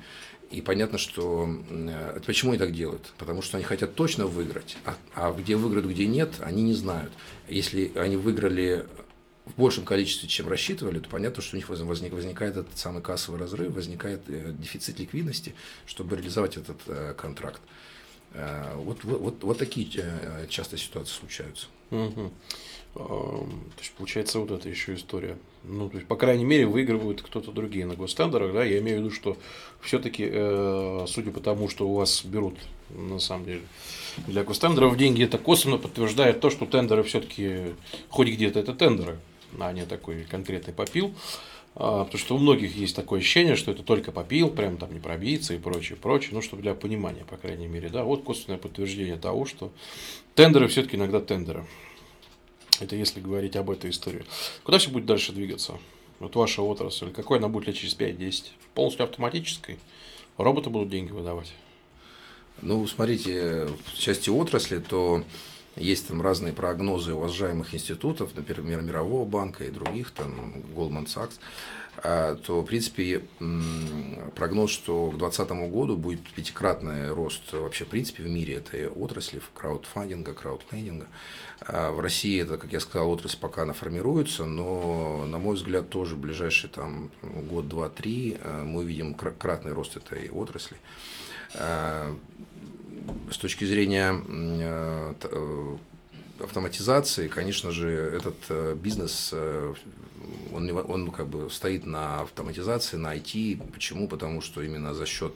И 0.52 0.60
понятно, 0.60 0.98
что 0.98 1.50
э, 1.70 2.20
почему 2.26 2.52
они 2.52 2.60
так 2.60 2.74
делают? 2.74 3.14
Потому 3.18 3.42
что 3.42 3.58
они 3.58 3.64
хотят 3.64 3.96
точно 3.96 4.28
выиграть, 4.28 4.78
а, 4.84 4.96
а 5.16 5.32
где 5.32 5.56
выиграют, 5.56 5.88
где 5.88 6.06
нет, 6.08 6.34
они 6.42 6.62
не 6.62 6.74
знают. 6.74 7.14
Если 7.52 7.92
они 7.96 8.16
выиграли 8.16 8.86
в 9.46 9.56
большем 9.58 9.84
количестве, 9.84 10.30
чем 10.30 10.48
рассчитывали, 10.48 11.00
то 11.00 11.10
понятно, 11.10 11.44
что 11.44 11.56
у 11.56 11.58
них 11.58 11.68
возник, 11.68 12.14
возникает 12.14 12.56
этот 12.56 12.78
самый 12.78 13.02
кассовый 13.02 13.40
разрыв, 13.40 13.74
возникает 13.74 14.22
э, 14.28 14.54
дефицит 14.58 15.00
ликвидности, 15.00 15.54
чтобы 15.86 16.16
реализовать 16.16 16.56
этот 16.56 16.78
э, 16.88 17.14
контракт. 17.18 17.62
Э, 18.34 18.74
вот, 18.76 19.04
вот, 19.04 19.44
вот 19.44 19.58
такие 19.58 19.88
э, 19.96 20.48
часто 20.48 20.78
ситуации 20.78 21.14
случаются. 21.14 21.68
Угу. 21.90 22.32
То 22.94 23.48
есть, 23.80 23.94
получается, 23.94 24.40
вот 24.40 24.52
эта 24.52 24.70
еще 24.70 24.96
история. 24.96 25.38
Ну, 25.64 25.90
то 25.90 25.98
есть, 25.98 26.08
по 26.08 26.16
крайней 26.16 26.46
мере, 26.46 26.66
выигрывают 26.66 27.22
кто-то 27.22 27.52
другие 27.52 27.86
на 27.86 27.96
гостендерах, 27.96 28.54
да, 28.54 28.64
я 28.64 28.80
имею 28.80 29.00
в 29.00 29.02
виду, 29.02 29.14
что 29.14 29.38
все-таки, 29.82 30.28
э, 30.30 31.06
судя 31.08 31.32
по 31.32 31.40
тому, 31.40 31.70
что 31.70 31.88
у 31.88 31.96
вас 31.96 32.24
берут, 32.24 32.58
на 32.90 33.20
самом 33.20 33.46
деле, 33.46 33.62
для 34.28 34.44
гостендеров 34.44 34.98
деньги, 34.98 35.24
это 35.24 35.38
косвенно 35.38 35.78
подтверждает 35.78 36.40
то, 36.40 36.50
что 36.50 36.66
тендеры 36.66 37.04
все-таки, 37.04 37.74
хоть 38.10 38.28
где-то 38.28 38.60
это 38.60 38.74
тендеры, 38.74 39.20
а 39.60 39.72
не 39.72 39.86
такой 39.86 40.24
конкретный 40.24 40.74
попил. 40.74 41.14
А, 41.74 42.04
потому 42.04 42.20
что 42.20 42.36
у 42.36 42.38
многих 42.38 42.76
есть 42.76 42.96
такое 42.96 43.20
ощущение, 43.20 43.56
что 43.56 43.72
это 43.72 43.84
только 43.84 44.12
попил, 44.12 44.50
прям 44.50 44.78
там 44.78 44.94
не 44.94 45.00
пробиться 45.00 45.54
и 45.54 45.58
прочее, 45.58 45.98
прочее. 45.98 46.32
Ну, 46.34 46.42
чтобы 46.42 46.62
для 46.62 46.74
понимания, 46.74 47.24
по 47.24 47.38
крайней 47.38 47.68
мере, 47.68 47.90
да. 47.90 48.04
Вот 48.04 48.24
косвенное 48.24 48.58
подтверждение 48.58 49.18
того, 49.18 49.46
что 49.46 49.72
тендеры 50.36 50.68
все-таки 50.68 50.98
иногда 50.98 51.22
тендеры. 51.22 51.66
Это 52.80 52.96
если 52.96 53.22
говорить 53.22 53.56
об 53.56 53.70
этой 53.70 53.92
истории. 53.92 54.26
Куда 54.64 54.80
все 54.80 54.90
будет 54.90 55.06
дальше 55.06 55.32
двигаться? 55.32 55.78
Вот 56.20 56.36
ваша 56.36 56.62
отрасль. 56.62 57.12
Какой 57.12 57.38
она 57.38 57.48
будет 57.48 57.68
лет 57.68 57.76
через 57.76 57.96
5-10? 57.96 58.46
Полностью 58.74 59.04
автоматической? 59.06 59.78
Роботы 60.38 60.70
будут 60.70 60.90
деньги 60.90 61.12
выдавать? 61.12 61.54
Ну, 62.62 62.86
смотрите, 62.88 63.68
в 63.86 63.98
части 63.98 64.30
отрасли, 64.30 64.80
то 64.80 65.24
есть 65.76 66.08
там 66.08 66.22
разные 66.22 66.54
прогнозы 66.54 67.14
уважаемых 67.14 67.74
институтов, 67.74 68.36
например, 68.36 68.82
Мирового 68.82 69.26
банка 69.26 69.64
и 69.64 69.72
других, 69.72 70.12
там 70.12 70.64
Goldman 70.76 71.06
Sachs, 71.06 71.40
а, 71.98 72.36
то, 72.36 72.62
в 72.62 72.66
принципе, 72.66 73.24
прогноз, 74.36 74.72
что 74.72 75.08
к 75.12 75.18
2020 75.18 75.72
году 75.72 75.98
будет 75.98 76.22
пятикратный 76.30 77.12
рост 77.12 77.54
вообще, 77.54 77.86
в 77.86 77.90
принципе, 77.90 78.24
в 78.24 78.30
мире 78.30 78.56
этой 78.56 78.88
отрасли, 78.88 79.40
в 79.40 79.50
краудфандинга, 79.54 80.34
краудлендинга. 80.34 81.08
А 81.62 81.92
в 81.92 82.00
России 82.00 82.42
это, 82.42 82.58
как 82.58 82.72
я 82.72 82.80
сказал, 82.80 83.12
отрасль 83.12 83.38
пока 83.40 83.64
она 83.64 83.74
формируется, 83.74 84.46
но, 84.46 85.26
на 85.26 85.38
мой 85.38 85.56
взгляд, 85.56 85.90
тоже 85.90 86.16
в 86.16 86.20
ближайший 86.20 86.70
там, 86.70 87.12
год, 87.22 87.68
два, 87.68 87.90
три 87.90 88.38
а, 88.42 88.64
мы 88.64 88.82
увидим 88.82 89.14
кратный 89.14 89.72
рост 89.74 89.96
этой 89.96 90.30
отрасли 90.30 90.78
с 91.54 93.38
точки 93.38 93.66
зрения 93.66 94.14
э, 94.14 95.14
э, 95.24 95.78
автоматизации, 96.40 97.28
конечно 97.28 97.72
же, 97.72 97.90
этот 97.90 98.36
э, 98.50 98.76
бизнес, 98.76 99.34
он, 100.54 100.70
он 100.70 101.12
как 101.12 101.28
бы 101.28 101.50
стоит 101.50 101.86
на 101.86 102.22
автоматизации, 102.22 102.98
на 102.98 103.16
IT. 103.16 103.72
Почему? 103.72 104.08
Потому 104.08 104.42
что 104.42 104.62
именно 104.62 104.94
за 104.94 105.06
счет 105.06 105.34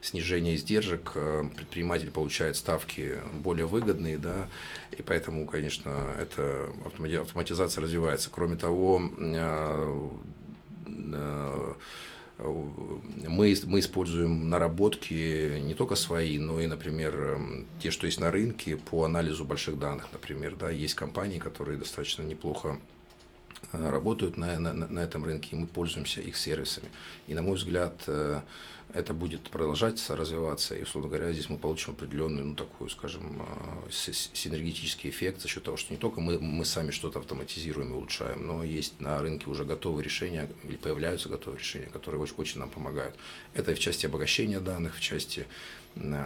снижения 0.00 0.56
издержек 0.56 1.12
предприниматель 1.56 2.10
получает 2.10 2.56
ставки 2.56 3.18
более 3.34 3.66
выгодные, 3.66 4.18
да, 4.18 4.48
и 4.96 5.02
поэтому, 5.02 5.46
конечно, 5.46 6.14
эта 6.20 6.70
автоматизация 7.20 7.82
развивается. 7.82 8.30
Кроме 8.30 8.56
того, 8.56 9.10
мы, 12.38 13.54
мы 13.66 13.80
используем 13.80 14.48
наработки 14.48 15.60
не 15.60 15.74
только 15.74 15.94
свои, 15.94 16.38
но 16.38 16.60
и, 16.60 16.66
например, 16.66 17.14
эм, 17.14 17.66
те, 17.80 17.90
что 17.90 18.06
есть 18.06 18.20
на 18.20 18.30
рынке 18.30 18.76
по 18.76 19.04
анализу 19.04 19.44
больших 19.44 19.78
данных. 19.78 20.08
Например, 20.12 20.56
да, 20.58 20.70
есть 20.70 20.94
компании, 20.94 21.38
которые 21.38 21.78
достаточно 21.78 22.22
неплохо 22.22 22.78
работают 23.72 24.36
на, 24.36 24.58
на, 24.58 24.72
на 24.72 25.00
этом 25.00 25.24
рынке, 25.24 25.50
и 25.52 25.54
мы 25.56 25.66
пользуемся 25.66 26.20
их 26.20 26.36
сервисами. 26.36 26.88
И, 27.26 27.34
на 27.34 27.42
мой 27.42 27.56
взгляд, 27.56 27.94
э, 28.06 28.40
это 28.94 29.14
будет 29.14 29.48
продолжаться 29.50 30.16
развиваться, 30.16 30.74
и, 30.74 30.82
условно 30.82 31.08
говоря, 31.08 31.32
здесь 31.32 31.48
мы 31.48 31.56
получим 31.56 31.92
определенный, 31.92 32.42
ну, 32.42 32.54
такой, 32.54 32.90
скажем, 32.90 33.42
а, 33.42 33.88
синергетический 33.90 35.08
эффект 35.08 35.40
за 35.40 35.48
счет 35.48 35.62
того, 35.62 35.76
что 35.76 35.92
не 35.92 35.98
только 35.98 36.20
мы, 36.20 36.38
мы 36.38 36.64
сами 36.64 36.90
что-то 36.90 37.20
автоматизируем 37.20 37.90
и 37.90 37.94
улучшаем, 37.94 38.46
но 38.46 38.62
есть 38.62 39.00
на 39.00 39.18
рынке 39.20 39.48
уже 39.48 39.64
готовые 39.64 40.04
решения, 40.04 40.48
или 40.64 40.76
появляются 40.76 41.28
готовые 41.28 41.60
решения, 41.60 41.86
которые 41.86 42.20
очень, 42.20 42.34
очень 42.36 42.60
нам 42.60 42.68
помогают. 42.68 43.14
Это 43.54 43.74
в 43.74 43.78
части 43.78 44.04
обогащения 44.06 44.60
данных, 44.60 44.96
в 44.96 45.00
части 45.00 45.46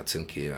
оценки, 0.01 0.55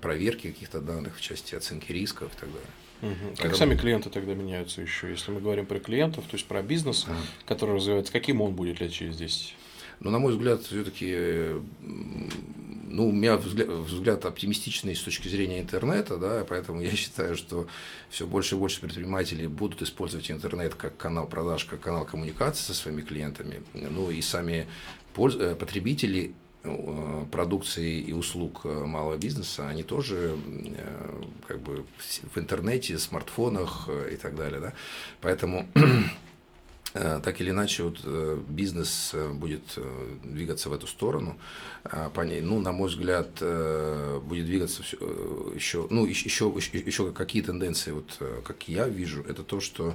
проверки 0.00 0.48
каких-то 0.52 0.80
данных, 0.80 1.16
в 1.16 1.20
части 1.20 1.54
оценки 1.54 1.90
рисков 1.92 2.32
и 2.34 2.40
так 2.40 2.48
далее. 2.48 2.70
Угу. 3.02 3.36
Как 3.38 3.56
сами 3.56 3.76
клиенты 3.76 4.10
тогда 4.10 4.34
меняются 4.34 4.82
еще? 4.82 5.10
Если 5.10 5.30
мы 5.30 5.40
говорим 5.40 5.66
про 5.66 5.80
клиентов, 5.80 6.24
то 6.24 6.36
есть 6.36 6.46
про 6.46 6.62
бизнес, 6.62 7.06
ага. 7.08 7.18
который 7.46 7.76
развивается, 7.76 8.12
каким 8.12 8.40
он 8.40 8.54
будет 8.54 8.80
лет 8.80 8.92
через 8.92 9.16
10? 9.16 9.56
Но, 10.00 10.10
на 10.10 10.18
мой 10.18 10.32
взгляд, 10.32 10.62
все-таки, 10.62 11.60
ну, 11.80 13.08
у 13.08 13.12
меня 13.12 13.36
взгляд, 13.36 13.68
взгляд 13.68 14.24
оптимистичный 14.24 14.96
с 14.96 15.02
точки 15.02 15.28
зрения 15.28 15.60
интернета, 15.60 16.16
да, 16.16 16.44
поэтому 16.48 16.80
я 16.80 16.90
считаю, 16.92 17.36
что 17.36 17.66
все 18.08 18.26
больше 18.26 18.54
и 18.54 18.58
больше 18.58 18.80
предпринимателей 18.80 19.46
будут 19.46 19.82
использовать 19.82 20.30
интернет 20.30 20.74
как 20.74 20.96
канал 20.96 21.26
продаж, 21.26 21.66
как 21.66 21.80
канал 21.80 22.06
коммуникации 22.06 22.64
со 22.64 22.74
своими 22.74 23.02
клиентами. 23.02 23.62
Ну, 23.74 24.10
и 24.10 24.22
сами 24.22 24.66
э, 25.16 25.54
потребители 25.54 26.32
продукции 27.30 28.00
и 28.00 28.12
услуг 28.12 28.62
э, 28.64 28.68
малого 28.68 29.16
бизнеса, 29.16 29.68
они 29.68 29.82
тоже 29.82 30.36
как 31.46 31.60
бы 31.60 31.84
в 32.34 32.38
интернете, 32.38 32.98
смартфонах 32.98 33.88
и 34.10 34.16
так 34.16 34.36
далее. 34.36 34.60
Да? 34.60 34.72
Поэтому 35.20 35.66
Э, 36.92 37.20
так 37.22 37.40
или 37.40 37.50
иначе 37.50 37.84
вот, 37.84 38.00
э, 38.02 38.38
бизнес 38.48 39.12
э, 39.14 39.28
будет 39.32 39.78
двигаться 40.24 40.68
в 40.70 40.72
эту 40.72 40.88
сторону. 40.88 41.38
А, 41.84 42.10
по 42.10 42.22
ней, 42.22 42.40
ну, 42.40 42.60
на 42.60 42.72
мой 42.72 42.88
взгляд, 42.88 43.30
будет 44.24 44.46
двигаться 44.46 44.82
все, 44.82 44.96
еще, 45.54 45.86
ну, 45.90 46.04
еще, 46.04 46.28
еще, 46.28 46.78
еще 46.78 47.12
какие 47.12 47.42
тенденции, 47.42 47.92
вот, 47.92 48.18
как 48.44 48.68
я 48.68 48.88
вижу, 48.88 49.22
это 49.22 49.42
то, 49.44 49.60
что 49.60 49.94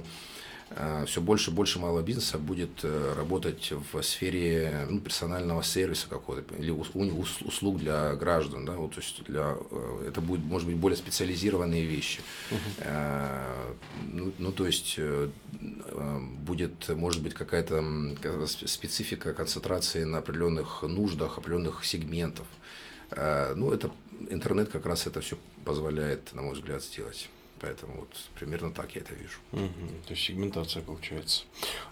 все 1.06 1.20
больше 1.20 1.50
и 1.50 1.54
больше 1.54 1.78
малого 1.78 2.02
бизнеса 2.02 2.38
будет 2.38 2.80
э, 2.82 3.14
работать 3.16 3.72
в 3.92 4.02
сфере 4.02 4.86
ну, 4.90 5.00
персонального 5.00 5.62
сервиса 5.62 6.08
какого-то 6.08 6.54
или 6.56 6.70
услуг 6.70 7.78
для 7.78 8.14
граждан, 8.16 8.64
да, 8.64 8.72
вот, 8.72 8.94
то 8.94 9.00
есть 9.00 9.22
для, 9.24 9.56
э, 9.70 10.08
это 10.08 10.20
будет, 10.20 10.44
может 10.44 10.66
быть, 10.66 10.76
более 10.76 10.96
специализированные 10.96 11.84
вещи. 11.84 12.20
Uh-huh. 12.50 13.76
Ну, 14.12 14.32
ну, 14.38 14.52
то 14.52 14.66
есть 14.66 14.98
будет, 16.40 16.88
может 16.88 17.22
быть, 17.22 17.34
какая-то 17.34 17.84
специфика 18.66 19.34
концентрации 19.34 20.04
на 20.04 20.18
определенных 20.18 20.82
нуждах, 20.82 21.38
определенных 21.38 21.84
сегментов. 21.84 22.46
Ну, 23.10 23.72
это 23.72 23.90
интернет 24.30 24.70
как 24.70 24.84
раз 24.86 25.06
это 25.06 25.20
все 25.20 25.38
позволяет, 25.64 26.34
на 26.34 26.42
мой 26.42 26.54
взгляд, 26.54 26.82
сделать. 26.82 27.28
Поэтому 27.60 28.00
вот 28.00 28.08
примерно 28.34 28.70
так 28.70 28.94
я 28.94 29.00
это 29.00 29.14
вижу. 29.14 29.38
Угу, 29.52 29.88
то 30.06 30.10
есть 30.10 30.22
сегментация 30.22 30.82
получается. 30.82 31.44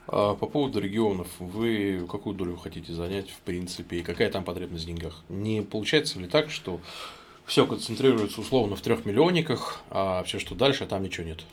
А 0.06 0.34
по 0.34 0.46
поводу 0.46 0.78
регионов, 0.78 1.28
вы 1.38 2.06
какую 2.10 2.36
долю 2.36 2.56
хотите 2.56 2.92
занять 2.92 3.30
в 3.30 3.38
принципе 3.40 3.98
и 3.98 4.02
какая 4.02 4.30
там 4.30 4.44
потребность 4.44 4.84
в 4.84 4.86
деньгах? 4.86 5.22
Не 5.28 5.62
получается 5.62 6.18
ли 6.18 6.26
так, 6.26 6.50
что 6.50 6.80
все 7.46 7.66
концентрируется 7.66 8.40
условно 8.40 8.76
в 8.76 8.82
трех 8.82 9.06
миллионниках, 9.06 9.80
а 9.90 10.22
все, 10.24 10.38
что 10.38 10.54
дальше, 10.54 10.86
там 10.86 11.02
ничего 11.02 11.26
нет? 11.26 11.44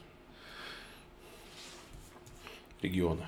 Регионы. 2.81 3.27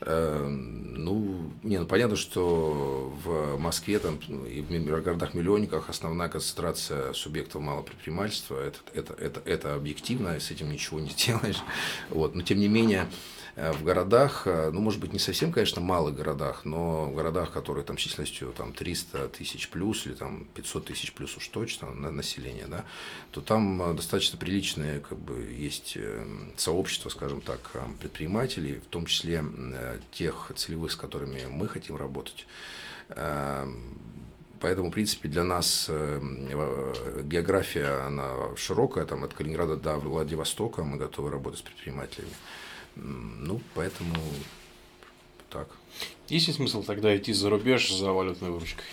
Э, 0.00 0.46
ну, 0.46 1.50
не, 1.62 1.78
ну 1.78 1.86
понятно, 1.86 2.16
что 2.16 3.14
в 3.24 3.58
Москве 3.58 3.98
там, 3.98 4.16
и 4.16 4.60
в 4.60 5.02
городах-миллионниках 5.02 5.88
основная 5.88 6.28
концентрация 6.28 7.12
субъектов 7.12 7.62
малого 7.62 7.82
предпринимательства, 7.82 8.56
это, 8.60 8.78
это, 8.92 9.14
это, 9.14 9.42
это 9.44 9.74
объективно, 9.74 10.38
с 10.38 10.50
этим 10.50 10.70
ничего 10.70 11.00
не 11.00 11.10
сделаешь. 11.16 11.62
Вот. 12.10 12.34
Но 12.34 12.42
тем 12.42 12.58
не 12.58 12.68
менее, 12.68 13.08
в 13.56 13.84
городах, 13.84 14.46
э, 14.46 14.70
ну, 14.70 14.82
может 14.82 15.00
быть, 15.00 15.14
не 15.14 15.18
совсем, 15.18 15.50
конечно, 15.50 15.80
малых 15.80 16.14
городах, 16.14 16.66
но 16.66 17.06
в 17.06 17.14
городах, 17.14 17.52
которые 17.52 17.84
там 17.84 17.96
численностью 17.96 18.52
там, 18.52 18.74
300 18.74 19.28
тысяч 19.28 19.70
плюс 19.70 20.06
или 20.06 20.12
там 20.12 20.46
500 20.54 20.84
тысяч 20.84 21.14
плюс 21.14 21.34
уж 21.38 21.48
точно 21.48 21.90
на 21.90 22.10
население, 22.10 22.66
да, 22.66 22.84
то 23.30 23.40
там 23.40 23.80
э, 23.80 23.94
достаточно 23.94 24.38
приличные 24.38 25.00
как 25.00 25.18
бы, 25.18 25.42
есть 25.58 25.96
сообщества, 26.58 27.08
скажем 27.08 27.40
так, 27.40 27.60
предпринимателей, 27.98 28.74
в 28.74 28.88
том 28.88 29.06
числе 29.06 29.42
тех 30.12 30.52
целевых, 30.54 30.92
с 30.92 30.96
которыми 30.96 31.46
мы 31.48 31.66
хотим 31.66 31.96
работать. 31.96 32.46
Поэтому, 33.08 34.90
в 34.90 34.92
принципе, 34.92 35.28
для 35.28 35.44
нас 35.44 35.88
география, 35.88 38.06
она 38.06 38.56
широкая, 38.56 39.04
там, 39.04 39.24
от 39.24 39.32
Калининграда 39.32 39.76
до 39.76 39.96
Владивостока 39.96 40.82
мы 40.82 40.98
готовы 40.98 41.30
работать 41.30 41.60
с 41.60 41.62
предпринимателями. 41.62 42.32
Ну, 42.96 43.60
поэтому 43.74 44.14
так. 45.50 45.68
Есть 46.28 46.48
ли 46.48 46.54
смысл 46.54 46.82
тогда 46.82 47.16
идти 47.16 47.32
за 47.32 47.50
рубеж 47.50 47.92
за 47.92 48.12
валютной 48.12 48.50
выручкой? 48.50 48.84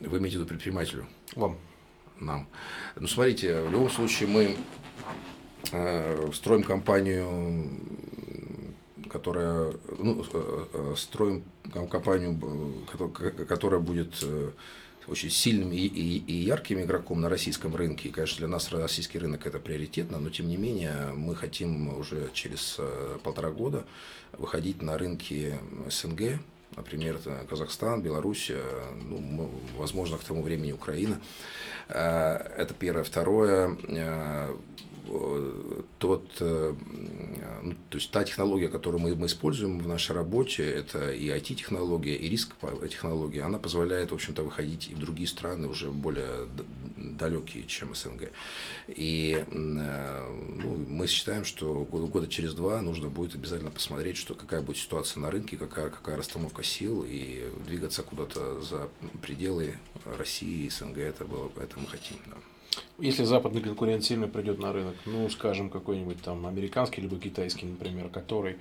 Вы 0.00 0.18
имеете 0.18 0.38
в 0.38 0.40
виду 0.40 0.48
предпринимателю? 0.48 1.06
Вам. 1.34 1.56
Нам. 2.18 2.46
Ну, 2.96 3.06
смотрите, 3.06 3.62
в 3.62 3.70
любом 3.70 3.90
случае 3.90 4.28
мы 4.28 4.56
э, 5.72 6.30
строим 6.34 6.62
компанию, 6.62 7.70
которая, 9.08 9.72
ну, 9.98 10.24
э, 10.32 10.66
э 10.72 10.94
строим 10.96 11.44
компанию, 11.90 12.38
э, 13.18 13.44
которая 13.46 13.80
будет 13.80 14.22
э, 14.22 14.50
очень 15.06 15.30
сильным 15.30 15.72
и, 15.72 15.78
и, 15.78 16.18
и 16.18 16.32
ярким 16.34 16.80
игроком 16.80 17.20
на 17.20 17.28
российском 17.28 17.74
рынке. 17.74 18.08
И, 18.08 18.12
конечно, 18.12 18.38
для 18.38 18.48
нас 18.48 18.70
российский 18.72 19.18
рынок 19.18 19.46
это 19.46 19.58
приоритетно, 19.58 20.18
но 20.18 20.30
тем 20.30 20.48
не 20.48 20.56
менее 20.56 21.12
мы 21.14 21.34
хотим 21.34 21.98
уже 21.98 22.30
через 22.32 22.76
э, 22.78 23.18
полтора 23.22 23.50
года 23.50 23.84
выходить 24.32 24.82
на 24.82 24.96
рынки 24.96 25.58
СНГ, 25.88 26.40
например, 26.76 27.18
Казахстан, 27.48 28.02
Беларусь, 28.02 28.52
ну, 29.08 29.50
возможно, 29.76 30.18
к 30.18 30.24
тому 30.24 30.42
времени 30.42 30.72
Украина. 30.72 31.20
Э, 31.88 32.36
это 32.56 32.74
первое. 32.74 33.04
Второе, 33.04 33.76
э, 33.88 34.54
тот, 35.98 36.30
э, 36.40 36.74
ну, 37.62 37.74
то 37.88 37.98
есть 37.98 38.10
та 38.10 38.24
технология, 38.24 38.68
которую 38.68 39.00
мы, 39.00 39.14
мы 39.14 39.26
используем 39.26 39.78
в 39.78 39.88
нашей 39.88 40.12
работе, 40.12 40.64
это 40.64 41.12
и 41.12 41.28
IT-технология, 41.28 42.16
и 42.16 42.28
риск-технология, 42.28 43.42
она 43.42 43.58
позволяет, 43.58 44.10
в 44.10 44.14
общем-то, 44.14 44.42
выходить 44.42 44.88
и 44.88 44.94
в 44.94 44.98
другие 44.98 45.28
страны 45.28 45.68
уже 45.68 45.90
более 45.90 46.48
далекие, 46.96 47.64
чем 47.66 47.94
СНГ. 47.94 48.30
И 48.88 49.44
ну, 49.50 50.76
мы 50.88 51.06
считаем, 51.06 51.44
что 51.44 51.84
года 51.84 52.26
через 52.26 52.54
два 52.54 52.80
нужно 52.80 53.08
будет 53.08 53.34
обязательно 53.34 53.70
посмотреть, 53.70 54.16
что 54.16 54.34
какая 54.34 54.62
будет 54.62 54.78
ситуация 54.78 55.20
на 55.20 55.30
рынке, 55.30 55.56
какая, 55.56 55.90
какая 55.90 56.16
расстановка 56.16 56.62
сил, 56.62 57.04
и 57.06 57.50
двигаться 57.66 58.02
куда-то 58.02 58.60
за 58.60 58.88
пределы 59.22 59.74
России 60.18 60.66
и 60.66 60.70
СНГ, 60.70 60.98
это, 60.98 61.24
было, 61.24 61.50
это 61.56 61.78
мы 61.78 61.86
хотим. 61.86 62.16
Да. 62.26 62.36
Если 62.98 63.24
западный 63.24 63.62
конкурент 63.62 64.04
сильно 64.04 64.28
придет 64.28 64.58
на 64.58 64.72
рынок, 64.72 64.94
ну, 65.06 65.28
скажем, 65.30 65.70
какой-нибудь 65.70 66.20
там 66.22 66.46
американский 66.46 67.00
либо 67.00 67.18
китайский, 67.18 67.66
например, 67.66 68.08
который 68.08 68.56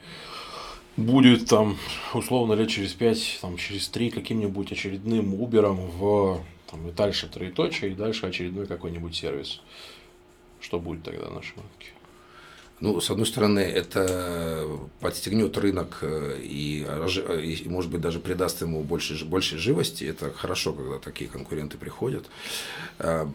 будет 0.96 1.48
там 1.48 1.78
условно 2.14 2.54
лет 2.54 2.70
через 2.70 2.94
пять, 2.94 3.40
там, 3.42 3.58
через 3.58 3.88
три 3.90 4.10
каким-нибудь 4.10 4.72
очередным 4.72 5.34
Uber 5.34 5.74
в 5.74 6.42
там, 6.72 6.88
и 6.88 6.92
дальше 6.92 7.28
троеточие, 7.28 7.92
и 7.92 7.96
дальше 7.96 8.26
очередной 8.26 8.68
какой-нибудь 8.68 9.16
сервис. 9.16 9.62
Что 10.62 10.80
будет 10.80 11.04
тогда 11.04 11.28
на 11.28 11.36
нашем 11.36 11.58
рынке? 11.58 11.99
Ну, 12.82 13.02
с 13.02 13.10
одной 13.10 13.26
стороны, 13.26 13.60
это 13.60 14.66
подстегнет 15.02 15.58
рынок 15.58 15.98
э, 16.02 16.40
и, 16.42 16.86
и, 17.44 17.68
может 17.68 17.92
быть, 17.92 18.00
даже 18.00 18.20
придаст 18.22 18.62
ему 18.62 18.84
больше, 18.84 19.26
больше 19.26 19.58
живости. 19.58 20.06
Это 20.06 20.32
хорошо, 20.32 20.72
когда 20.72 20.98
такие 20.98 21.30
конкуренты 21.30 21.78
приходят. 21.78 22.26
А, 23.00 23.30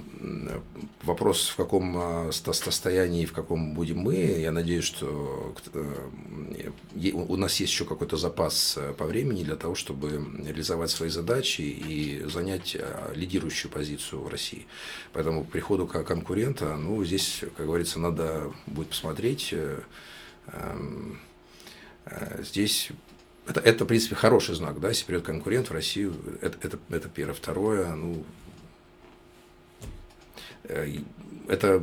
вопрос, 1.03 1.49
в 1.49 1.57
каком 1.57 1.95
а, 1.99 2.31
состоянии, 2.33 3.27
в 3.27 3.33
каком 3.33 3.75
будем 3.75 3.99
мы. 3.99 4.15
Я 4.15 4.51
надеюсь, 4.51 4.85
что 4.85 5.55
э, 5.75 6.71
у 7.13 7.37
нас 7.37 7.61
есть 7.61 7.73
еще 7.73 7.85
какой-то 7.85 8.17
запас 8.17 8.77
э, 8.79 8.95
по 8.97 9.05
времени 9.05 9.45
для 9.45 9.57
того, 9.57 9.75
чтобы 9.75 10.27
реализовать 10.43 10.91
свои 10.91 11.11
задачи 11.11 11.61
и 11.61 12.25
занять 12.27 12.79
лидирующую 13.15 13.71
позицию 13.71 14.23
в 14.23 14.29
России. 14.29 14.67
Поэтому 15.13 15.45
к 15.45 15.51
приходу 15.51 15.87
конкурента, 15.87 16.77
ну, 16.77 17.05
здесь, 17.05 17.41
как 17.57 17.67
говорится, 17.67 17.99
надо 17.99 18.51
будет 18.67 18.89
посмотреть, 18.89 19.34
говорить, 19.35 19.49
э, 19.53 19.81
эм, 20.53 21.19
э, 22.07 22.43
здесь 22.43 22.91
это, 23.47 23.61
это, 23.61 23.85
в 23.85 23.89
принципе, 23.89 24.15
хороший 24.15 24.55
знак, 24.55 24.81
да, 24.81 24.89
если 24.89 25.05
придет 25.05 25.25
конкурент 25.25 25.69
в 25.69 25.73
Россию, 25.73 26.15
это, 26.41 26.57
это, 26.63 26.79
это 26.91 27.09
первое. 27.09 27.35
Второе, 27.35 27.95
ну, 27.95 28.25
э, 30.65 30.99
это 31.49 31.83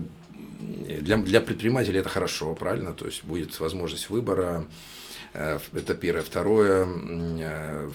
для, 0.59 1.17
для 1.17 1.41
предпринимателей 1.41 1.99
это 1.99 2.09
хорошо, 2.09 2.55
правильно, 2.55 2.93
то 2.93 3.05
есть 3.05 3.23
будет 3.23 3.59
возможность 3.59 4.09
выбора, 4.09 4.65
это 5.33 5.95
первое. 5.95 6.23
Второе, 6.23 6.87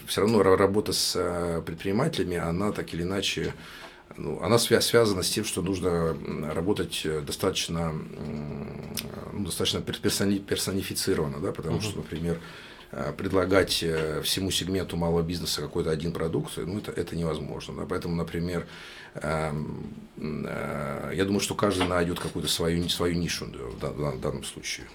все 0.06 0.20
равно 0.22 0.42
работа 0.42 0.92
с 0.92 1.62
предпринимателями, 1.66 2.36
она 2.38 2.72
так 2.72 2.94
или 2.94 3.02
иначе 3.02 3.52
ну, 4.16 4.40
она 4.42 4.58
связана 4.58 5.22
с 5.22 5.30
тем, 5.30 5.44
что 5.44 5.62
нужно 5.62 6.16
работать 6.54 7.02
э, 7.04 7.20
достаточно, 7.20 7.92
ну, 9.32 9.44
достаточно 9.44 9.80
персонифицированно, 9.80 11.38
да, 11.40 11.52
потому 11.52 11.78
uh-huh. 11.78 11.82
что, 11.82 11.98
например, 11.98 12.40
э, 12.92 13.12
предлагать 13.16 13.82
э, 13.82 14.22
всему 14.22 14.50
сегменту 14.50 14.96
малого 14.96 15.22
бизнеса 15.22 15.60
какой-то 15.60 15.90
один 15.90 16.12
продукт, 16.12 16.52
ну, 16.56 16.78
это, 16.78 16.92
это 16.92 17.14
невозможно. 17.14 17.74
Да? 17.74 17.86
Поэтому, 17.86 18.16
например, 18.16 18.66
эм, 19.14 19.94
я 20.16 21.24
думаю, 21.24 21.40
что 21.40 21.54
каждый 21.54 21.86
найдет 21.86 22.18
какую-то 22.18 22.50
свою, 22.50 22.88
свою 22.88 23.16
нишу 23.16 23.46
в 23.46 24.20
данном 24.20 24.44
случае. 24.44 24.86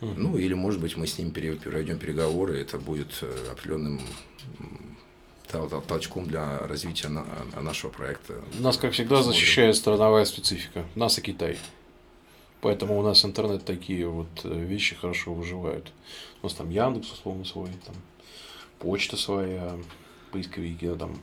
Uh-huh. 0.00 0.14
Ну, 0.16 0.38
или, 0.38 0.54
может 0.54 0.80
быть, 0.80 0.96
мы 0.96 1.06
с 1.06 1.18
ним 1.18 1.32
проведем 1.32 1.98
переговоры, 1.98 2.58
это 2.58 2.78
будет 2.78 3.22
определенным 3.50 4.00
толчком 5.88 6.26
для 6.26 6.58
развития 6.58 7.08
нашего 7.60 7.90
проекта. 7.90 8.34
Нас, 8.58 8.76
как 8.76 8.92
всегда, 8.92 9.22
защищает 9.22 9.76
страновая 9.76 10.24
специфика. 10.24 10.84
Нас 10.94 11.18
и 11.18 11.22
Китай. 11.22 11.58
Поэтому 12.60 12.98
у 12.98 13.02
нас 13.02 13.24
интернет 13.24 13.64
такие 13.64 14.08
вот 14.08 14.26
э, 14.44 14.48
вещи 14.48 14.94
хорошо 14.94 15.34
выживают. 15.34 15.92
У 16.40 16.46
нас 16.46 16.54
там 16.54 16.70
Яндекс, 16.70 17.12
условно, 17.12 17.44
свой, 17.44 17.68
там 17.84 17.94
почта 18.78 19.18
своя, 19.18 19.76
поисковики, 20.32 20.88
там 20.98 21.20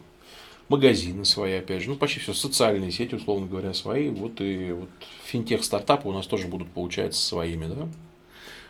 магазины 0.71 1.25
свои, 1.25 1.53
опять 1.53 1.81
же, 1.81 1.89
ну, 1.89 1.95
почти 1.95 2.19
все, 2.19 2.33
социальные 2.33 2.91
сети, 2.91 3.15
условно 3.15 3.47
говоря, 3.47 3.73
свои, 3.73 4.09
вот 4.09 4.39
и 4.39 4.71
вот 4.71 4.89
финтех-стартапы 5.25 6.07
у 6.07 6.13
нас 6.13 6.27
тоже 6.27 6.47
будут 6.47 6.69
получаться 6.71 7.21
своими, 7.21 7.65
да? 7.65 7.87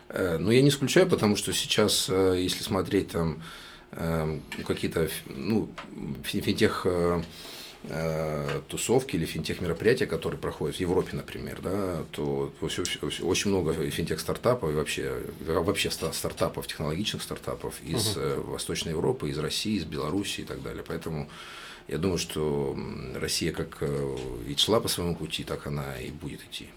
Э, 0.08 0.38
ну, 0.38 0.50
я 0.50 0.62
не 0.62 0.70
исключаю, 0.70 1.08
потому 1.08 1.36
что 1.36 1.52
сейчас, 1.52 2.08
э, 2.08 2.36
если 2.38 2.62
смотреть 2.62 3.08
там 3.08 3.42
какие-то 3.92 5.08
ну, 5.26 5.68
финтех 6.24 6.82
э, 6.86 7.22
э, 7.84 8.60
тусовки 8.68 9.16
или 9.16 9.26
финтех 9.26 9.60
мероприятия, 9.60 10.06
которые 10.06 10.40
проходят 10.40 10.76
в 10.76 10.80
Европе, 10.80 11.10
например, 11.12 11.60
да, 11.62 12.04
то 12.10 12.52
очень 12.60 13.50
много 13.50 13.74
финтех 13.90 14.20
стартапов 14.20 14.70
и 14.70 14.74
вообще, 14.74 15.22
вообще 15.40 15.90
стартапов, 15.90 16.66
технологичных 16.66 17.22
стартапов 17.22 17.74
из 17.82 18.16
угу. 18.16 18.52
Восточной 18.52 18.92
Европы, 18.92 19.28
из 19.28 19.38
России, 19.38 19.76
из 19.76 19.84
Беларуси 19.84 20.40
и 20.40 20.44
так 20.44 20.62
далее. 20.62 20.84
Поэтому 20.86 21.28
я 21.88 21.98
думаю, 21.98 22.18
что 22.18 22.76
Россия 23.14 23.52
как 23.52 23.82
и 23.82 24.56
шла 24.56 24.80
по 24.80 24.88
своему 24.88 25.16
пути, 25.16 25.44
так 25.44 25.66
она 25.66 26.00
и 26.00 26.10
будет 26.10 26.40
идти. 26.44 26.68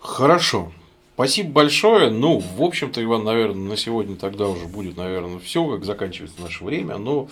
Хорошо. 0.00 0.72
Спасибо 1.14 1.50
большое. 1.50 2.10
Ну, 2.10 2.38
в 2.38 2.62
общем-то, 2.62 3.02
Иван, 3.02 3.22
наверное, 3.22 3.68
на 3.68 3.76
сегодня 3.76 4.16
тогда 4.16 4.48
уже 4.48 4.66
будет, 4.66 4.96
наверное, 4.96 5.38
все, 5.38 5.64
как 5.70 5.84
заканчивается 5.84 6.40
наше 6.42 6.64
время. 6.64 6.98
Но 6.98 7.28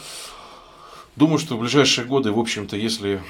думаю, 1.16 1.38
что 1.38 1.56
в 1.56 1.60
ближайшие 1.60 2.06
годы, 2.06 2.30
в 2.30 2.38
общем-то, 2.38 2.76
если 2.76 3.20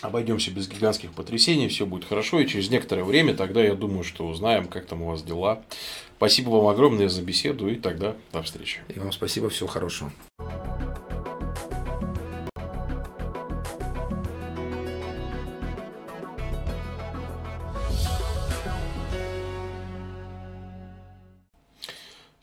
обойдемся 0.00 0.50
без 0.50 0.68
гигантских 0.68 1.12
потрясений, 1.12 1.68
все 1.68 1.84
будет 1.84 2.06
хорошо. 2.06 2.40
И 2.40 2.46
через 2.46 2.70
некоторое 2.70 3.04
время 3.04 3.34
тогда 3.34 3.62
я 3.62 3.74
думаю, 3.74 4.04
что 4.04 4.26
узнаем, 4.26 4.68
как 4.68 4.86
там 4.86 5.02
у 5.02 5.08
вас 5.08 5.22
дела. 5.22 5.62
Спасибо 6.16 6.48
вам 6.48 6.68
огромное 6.68 7.10
за 7.10 7.20
беседу 7.20 7.68
и 7.68 7.74
тогда 7.74 8.16
до 8.32 8.42
встречи. 8.42 8.80
И 8.94 8.98
вам 8.98 9.12
спасибо, 9.12 9.50
всего 9.50 9.68
хорошего. 9.68 10.10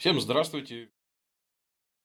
Всем 0.03 0.19
здравствуйте. 0.19 0.89